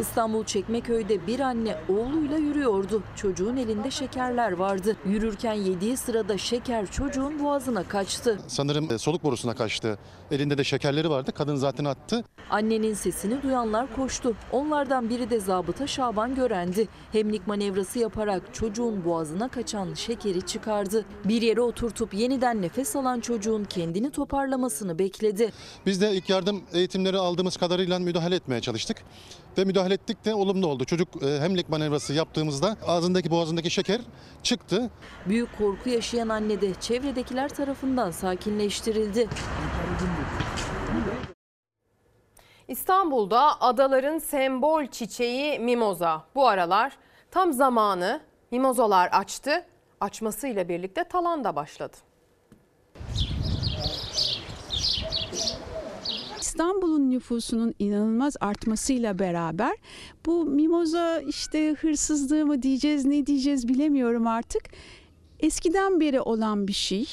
[0.00, 3.02] İstanbul Çekmeköy'de bir anne oğluyla yürüyordu.
[3.16, 4.96] Çocuğun elinde şekerler vardı.
[5.06, 8.40] Yürürken yediği sırada şeker çocuğun boğazına kaçtı.
[8.46, 9.98] Sanırım e, soluk borusuna kaçtı.
[10.30, 11.32] Elinde de şekerleri vardı.
[11.32, 12.24] Kadın zaten attı.
[12.50, 14.36] Annenin sesini duyanlar koştu.
[14.52, 16.88] Onlardan biri de zabıta Şaban Görendi.
[17.12, 21.04] Hemlik manevrası yaparak çocuğun boğazına kaçan şekeri çıkardı.
[21.24, 25.52] Bir yere oturtup yeniden nefes alan çocuğun kendini toparlamasını bekledi.
[25.86, 28.96] Biz de ilk yardım eğitimleri aldığımız kadarıyla müdahale etmeye çalıştık.
[29.58, 30.84] Ve müdahale ettik de olumlu oldu.
[30.84, 34.00] Çocuk e, hemlik manevrası yaptığımızda ağzındaki boğazındaki şeker
[34.42, 34.90] çıktı.
[35.26, 39.28] Büyük korku yaşayan anne de çevredekiler tarafından sakinleştirildi.
[42.68, 46.24] İstanbul'da adaların sembol çiçeği mimoza.
[46.34, 46.98] Bu aralar
[47.30, 48.20] tam zamanı
[48.50, 49.64] mimozalar açtı.
[50.00, 51.96] Açmasıyla birlikte talan da başladı.
[56.52, 59.76] İstanbul'un nüfusunun inanılmaz artmasıyla beraber
[60.26, 64.62] bu mimoza işte hırsızlığı mı diyeceğiz ne diyeceğiz bilemiyorum artık.
[65.40, 67.06] Eskiden beri olan bir şey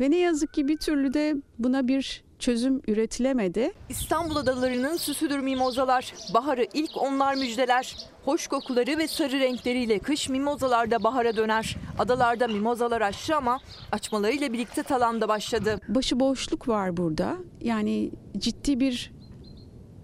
[0.00, 3.72] ve ne yazık ki bir türlü de buna bir çözüm üretilemedi.
[3.88, 6.14] İstanbul adalarının süsüdür mimozalar.
[6.34, 7.96] Baharı ilk onlar müjdeler.
[8.24, 11.76] Hoş kokuları ve sarı renkleriyle kış mimozalarda bahara döner.
[11.98, 13.60] Adalarda mimozalar açtı ama
[13.92, 15.80] açmalarıyla birlikte talan da başladı.
[15.88, 17.36] Başıboşluk var burada.
[17.60, 19.12] Yani ciddi bir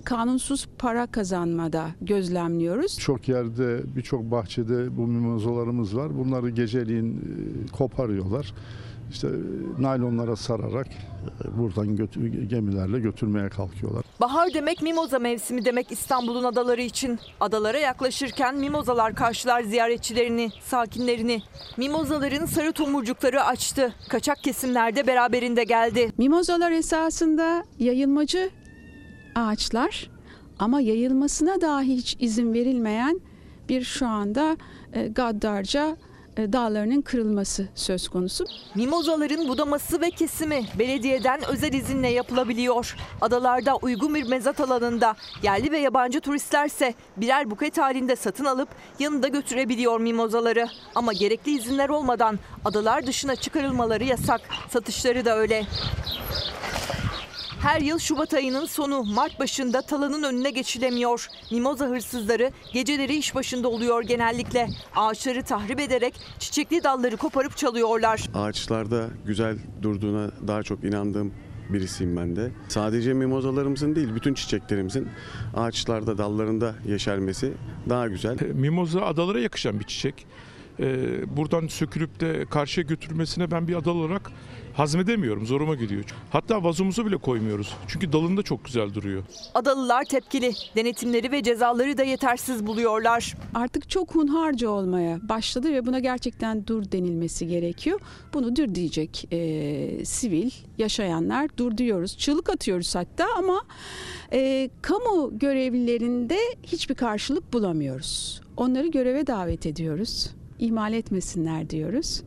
[0.04, 2.98] kanunsuz para kazanmada gözlemliyoruz.
[2.98, 6.18] Çok yerde, birçok bahçede bu mimozalarımız var.
[6.18, 8.54] Bunları geceliğin e, koparıyorlar.
[9.10, 14.04] İşte e, naylonlara sararak e, buradan götür, gemilerle götürmeye kalkıyorlar.
[14.20, 17.18] Bahar demek mimoza mevsimi demek İstanbul'un adaları için.
[17.40, 21.42] Adalara yaklaşırken mimozalar karşılar ziyaretçilerini, sakinlerini.
[21.76, 23.94] Mimozaların sarı tomurcukları açtı.
[24.08, 26.12] Kaçak kesimlerde beraberinde geldi.
[26.18, 28.50] Mimozalar esasında yayılmacı
[29.34, 30.10] ağaçlar
[30.58, 33.20] ama yayılmasına dahi hiç izin verilmeyen
[33.68, 34.56] bir şu anda
[34.92, 35.96] e, gaddarca
[36.36, 38.44] dağlarının kırılması söz konusu.
[38.74, 42.96] Mimozaların budaması ve kesimi belediyeden özel izinle yapılabiliyor.
[43.20, 48.68] Adalarda uygun bir mezat alanında yerli ve yabancı turistlerse birer buket halinde satın alıp
[48.98, 50.66] yanında götürebiliyor mimozaları.
[50.94, 54.40] Ama gerekli izinler olmadan adalar dışına çıkarılmaları yasak.
[54.70, 55.66] Satışları da öyle.
[57.66, 61.26] Her yıl Şubat ayının sonu Mart başında talanın önüne geçilemiyor.
[61.52, 64.68] Mimoza hırsızları geceleri iş başında oluyor genellikle.
[64.96, 68.24] Ağaçları tahrip ederek çiçekli dalları koparıp çalıyorlar.
[68.34, 71.32] Ağaçlarda güzel durduğuna daha çok inandığım
[71.68, 72.50] birisiyim ben de.
[72.68, 75.08] Sadece mimozalarımızın değil bütün çiçeklerimizin
[75.54, 77.52] ağaçlarda dallarında yeşermesi
[77.88, 78.38] daha güzel.
[78.54, 80.26] Mimoza adalara yakışan bir çiçek.
[80.80, 84.30] Ee, buradan sökülüp de karşıya götürülmesine ben bir adalı olarak
[84.76, 85.46] hazmedemiyorum.
[85.46, 86.04] Zoruma gidiyor.
[86.30, 87.74] Hatta vazomuza bile koymuyoruz.
[87.88, 89.22] Çünkü dalında çok güzel duruyor.
[89.54, 90.52] Adalılar tepkili.
[90.76, 93.34] Denetimleri ve cezaları da yetersiz buluyorlar.
[93.54, 98.00] Artık çok hunharca olmaya başladı ve buna gerçekten dur denilmesi gerekiyor.
[98.34, 102.18] Bunu dur diyecek e, sivil yaşayanlar dur diyoruz.
[102.18, 103.62] Çığlık atıyoruz hatta ama
[104.32, 108.40] e, kamu görevlilerinde hiçbir karşılık bulamıyoruz.
[108.56, 110.30] Onları göreve davet ediyoruz.
[110.58, 112.22] İhmal etmesinler diyoruz.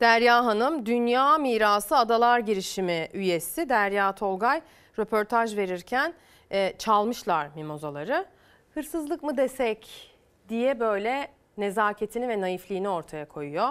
[0.00, 4.62] Derya Hanım Dünya Mirası Adalar Girişimi üyesi Derya Tolgay
[4.98, 6.14] röportaj verirken
[6.52, 8.26] e, çalmışlar mimozaları.
[8.74, 10.10] Hırsızlık mı desek
[10.48, 13.68] diye böyle nezaketini ve naifliğini ortaya koyuyor.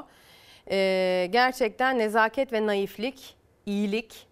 [0.72, 3.36] E, gerçekten nezaket ve naiflik,
[3.66, 4.28] iyilik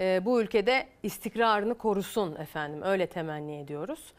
[0.00, 4.12] e, bu ülkede istikrarını korusun efendim öyle temenni ediyoruz.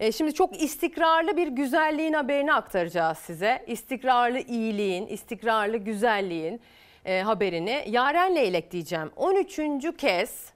[0.00, 3.64] E, şimdi çok istikrarlı bir güzelliğin haberini aktaracağız size.
[3.66, 6.60] İstikrarlı iyiliğin, istikrarlı güzelliğin
[7.04, 7.84] e, haberini.
[7.88, 9.10] Yaren Leylek diyeceğim.
[9.16, 9.60] 13.
[9.98, 10.52] kez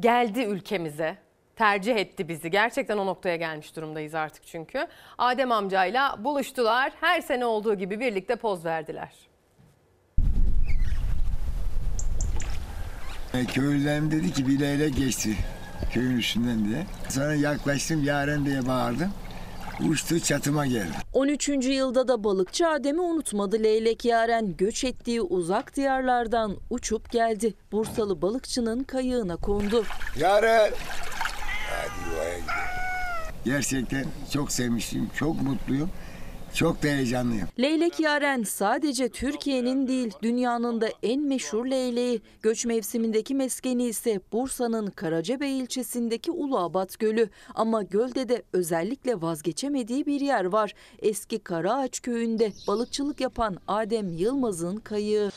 [0.00, 1.16] geldi ülkemize.
[1.56, 2.50] Tercih etti bizi.
[2.50, 4.86] Gerçekten o noktaya gelmiş durumdayız artık çünkü.
[5.18, 6.92] Adem amcayla buluştular.
[7.00, 9.12] Her sene olduğu gibi birlikte poz verdiler.
[13.54, 15.36] Köylülerim dedi ki bir leylek geçti
[15.92, 16.86] köyün üstünden diye.
[17.08, 19.10] Sonra yaklaştım Yaren diye bağırdım.
[19.88, 20.92] Uçtu çatıma geldi.
[21.12, 21.48] 13.
[21.48, 24.56] yılda da balıkçı Adem'i unutmadı Leylek Yaren.
[24.56, 27.54] Göç ettiği uzak diyarlardan uçup geldi.
[27.72, 29.84] Bursalı balıkçının kayığına kondu.
[30.18, 30.70] Yaren!
[31.70, 32.54] Hadi yuvaya gidelim.
[33.44, 35.90] Gerçekten çok sevmiştim, çok mutluyum.
[36.54, 37.48] Çok da heyecanlıyım.
[37.60, 42.20] Leylek Yaren sadece Türkiye'nin değil dünyanın da en meşhur leyleği.
[42.42, 47.28] Göç mevsimindeki meskeni ise Bursa'nın Karacabey ilçesindeki Uluabat Gölü.
[47.54, 50.74] Ama gölde de özellikle vazgeçemediği bir yer var.
[50.98, 55.30] Eski Karaağaç köyünde balıkçılık yapan Adem Yılmaz'ın kayığı.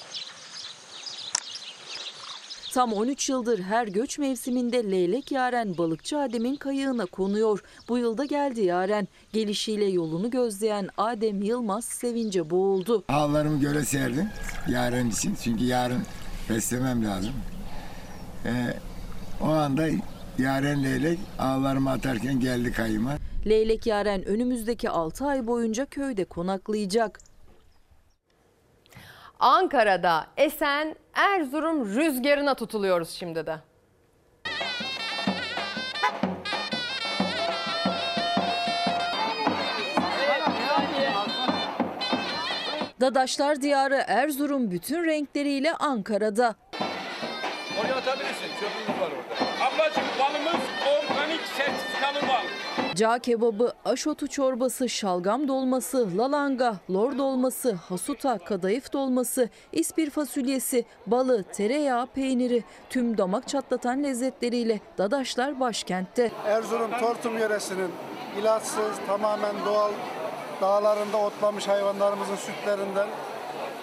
[2.74, 7.64] Tam 13 yıldır her göç mevsiminde leylek Yaren balıkçı Adem'in kayığına konuyor.
[7.90, 9.08] Bu yılda geldi Yaren.
[9.34, 13.04] Gelişiyle yolunu gözleyen Adem Yılmaz sevince boğuldu.
[13.10, 14.30] Ağlarımı göle serdim
[14.70, 15.36] yarın için.
[15.44, 16.02] Çünkü yarın
[16.50, 17.34] beslemem lazım.
[18.46, 18.74] Ee,
[19.42, 19.88] o anda
[20.38, 23.12] yaren leylek ağlarımı atarken geldi kayıma.
[23.46, 27.20] Leylek Yaren önümüzdeki 6 ay boyunca köyde konaklayacak.
[29.40, 33.56] Ankara'da esen Erzurum rüzgarına tutuluyoruz şimdi de.
[43.02, 46.56] Dadaşlar diyarı Erzurum bütün renkleriyle Ankara'da.
[47.82, 48.48] Oraya atabilirsin.
[48.60, 49.66] Çöpümüz var orada.
[49.66, 50.62] Ablacığım balımız
[50.98, 52.67] organik sertifikalı bal.
[52.98, 61.44] Cağ kebabı, aşotu çorbası, şalgam dolması, lalanga, lor dolması, hasuta, kadayıf dolması, ispir fasulyesi, balı,
[61.44, 66.32] tereyağı, peyniri tüm damak çatlatan lezzetleriyle Dadaşlar başkentte.
[66.46, 67.92] Erzurum Tortum yöresinin
[68.42, 69.92] ilaçsız, tamamen doğal
[70.62, 73.08] dağlarında otlamış hayvanlarımızın sütlerinden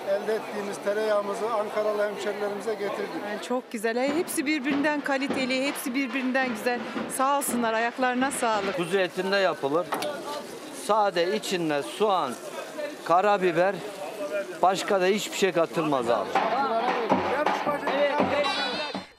[0.08, 3.42] elde ettiğimiz tereyağımızı Ankaralı hemşerilerimize getirdik.
[3.48, 4.16] Çok güzel.
[4.16, 6.80] Hepsi birbirinden kaliteli, hepsi birbirinden güzel.
[7.16, 8.76] Sağ olsunlar, ayaklarına sağlık.
[8.76, 9.86] Kuzu etinde yapılır.
[10.86, 12.32] Sade içinde soğan,
[13.04, 13.74] karabiber,
[14.62, 16.28] başka da hiçbir şey katılmaz abi.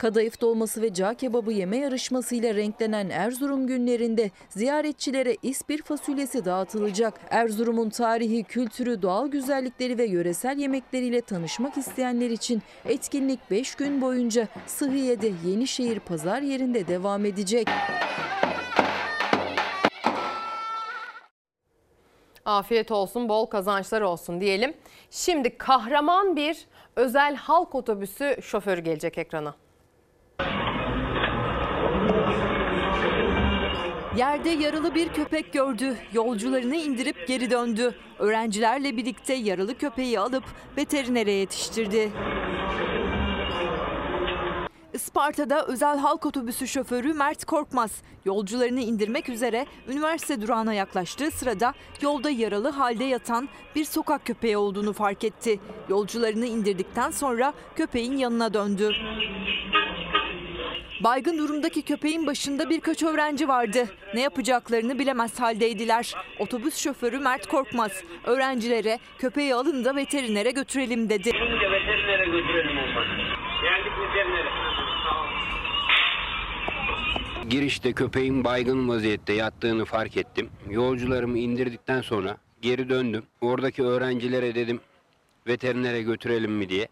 [0.06, 7.19] Kadayıf dolması ve cağ kebabı yeme yarışmasıyla renklenen Erzurum günlerinde ziyaretçilere ispir fasulyesi dağıtılacak.
[7.30, 14.48] Erzurum'un tarihi, kültürü, doğal güzellikleri ve yöresel yemekleriyle tanışmak isteyenler için etkinlik 5 gün boyunca
[14.65, 17.68] Sıhhiye'de Yenişehir Pazar yerinde devam edecek.
[22.45, 24.73] Afiyet olsun, bol kazançlar olsun diyelim.
[25.11, 29.64] Şimdi kahraman bir özel halk otobüsü şoförü gelecek ekrana.
[34.17, 35.97] Yerde yaralı bir köpek gördü.
[36.13, 37.95] Yolcularını indirip geri döndü.
[38.19, 40.43] Öğrencilerle birlikte yaralı köpeği alıp
[40.77, 42.11] veterinere yetiştirdi.
[44.95, 52.30] Isparta'da özel halk otobüsü şoförü Mert Korkmaz yolcularını indirmek üzere üniversite durağına yaklaştığı sırada yolda
[52.30, 55.59] yaralı halde yatan bir sokak köpeği olduğunu fark etti.
[55.89, 58.91] Yolcularını indirdikten sonra köpeğin yanına döndü.
[61.03, 63.85] Baygın durumdaki köpeğin başında birkaç öğrenci vardı.
[64.13, 66.15] Ne yapacaklarını bilemez haldeydiler.
[66.39, 71.27] Otobüs şoförü Mert Korkmaz öğrencilere köpeği alın da veterinere götürelim dedi.
[71.27, 73.07] veterinere götürelim olmadı.
[73.63, 74.74] Geldik veterinere.
[77.49, 80.49] Girişte köpeğin baygın vaziyette yattığını fark ettim.
[80.69, 83.23] Yolcularımı indirdikten sonra geri döndüm.
[83.41, 84.80] Oradaki öğrencilere dedim
[85.47, 86.88] veterinere götürelim mi diye.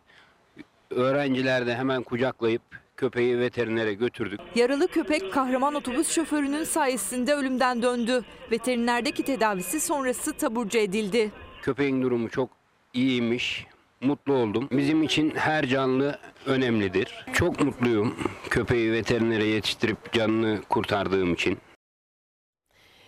[0.90, 2.62] Öğrenciler de hemen kucaklayıp
[2.98, 4.40] köpeği veterinere götürdük.
[4.56, 8.24] Yaralı köpek kahraman otobüs şoförünün sayesinde ölümden döndü.
[8.52, 11.32] Veterinerdeki tedavisi sonrası taburcu edildi.
[11.62, 12.50] Köpeğin durumu çok
[12.94, 13.66] iyiymiş.
[14.04, 14.68] Mutlu oldum.
[14.72, 17.26] Bizim için her canlı önemlidir.
[17.34, 18.16] Çok mutluyum
[18.50, 21.58] köpeği veterinere yetiştirip canını kurtardığım için.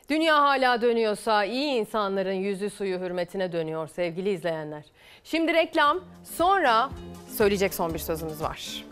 [0.09, 4.83] Dünya hala dönüyorsa iyi insanların yüzü suyu hürmetine dönüyor sevgili izleyenler.
[5.23, 6.89] Şimdi reklam sonra
[7.37, 8.85] söyleyecek son bir sözümüz var.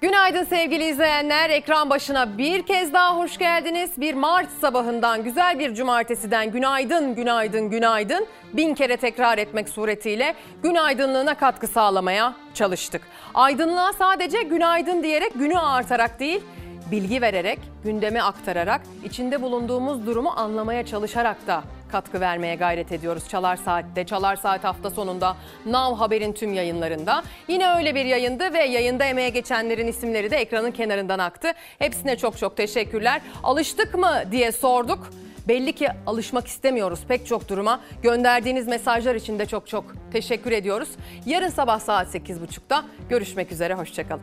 [0.00, 1.50] Günaydın sevgili izleyenler.
[1.50, 3.90] Ekran başına bir kez daha hoş geldiniz.
[3.96, 8.26] Bir Mart sabahından, güzel bir cumartesiden günaydın, günaydın, günaydın.
[8.52, 13.02] Bin kere tekrar etmek suretiyle günaydınlığına katkı sağlamaya çalıştık.
[13.34, 16.40] Aydınlığa sadece günaydın diyerek günü ağartarak değil,
[16.90, 21.62] bilgi vererek, gündemi aktararak, içinde bulunduğumuz durumu anlamaya çalışarak da
[21.92, 23.28] katkı vermeye gayret ediyoruz.
[23.28, 25.36] Çalar Saat'te, Çalar Saat hafta sonunda,
[25.66, 27.22] Now Haber'in tüm yayınlarında.
[27.48, 31.52] Yine öyle bir yayındı ve yayında emeğe geçenlerin isimleri de ekranın kenarından aktı.
[31.78, 33.20] Hepsine çok çok teşekkürler.
[33.42, 35.10] Alıştık mı diye sorduk.
[35.48, 37.80] Belli ki alışmak istemiyoruz pek çok duruma.
[38.02, 40.88] Gönderdiğiniz mesajlar için de çok çok teşekkür ediyoruz.
[41.26, 44.22] Yarın sabah saat 8.30'da görüşmek üzere, hoşçakalın.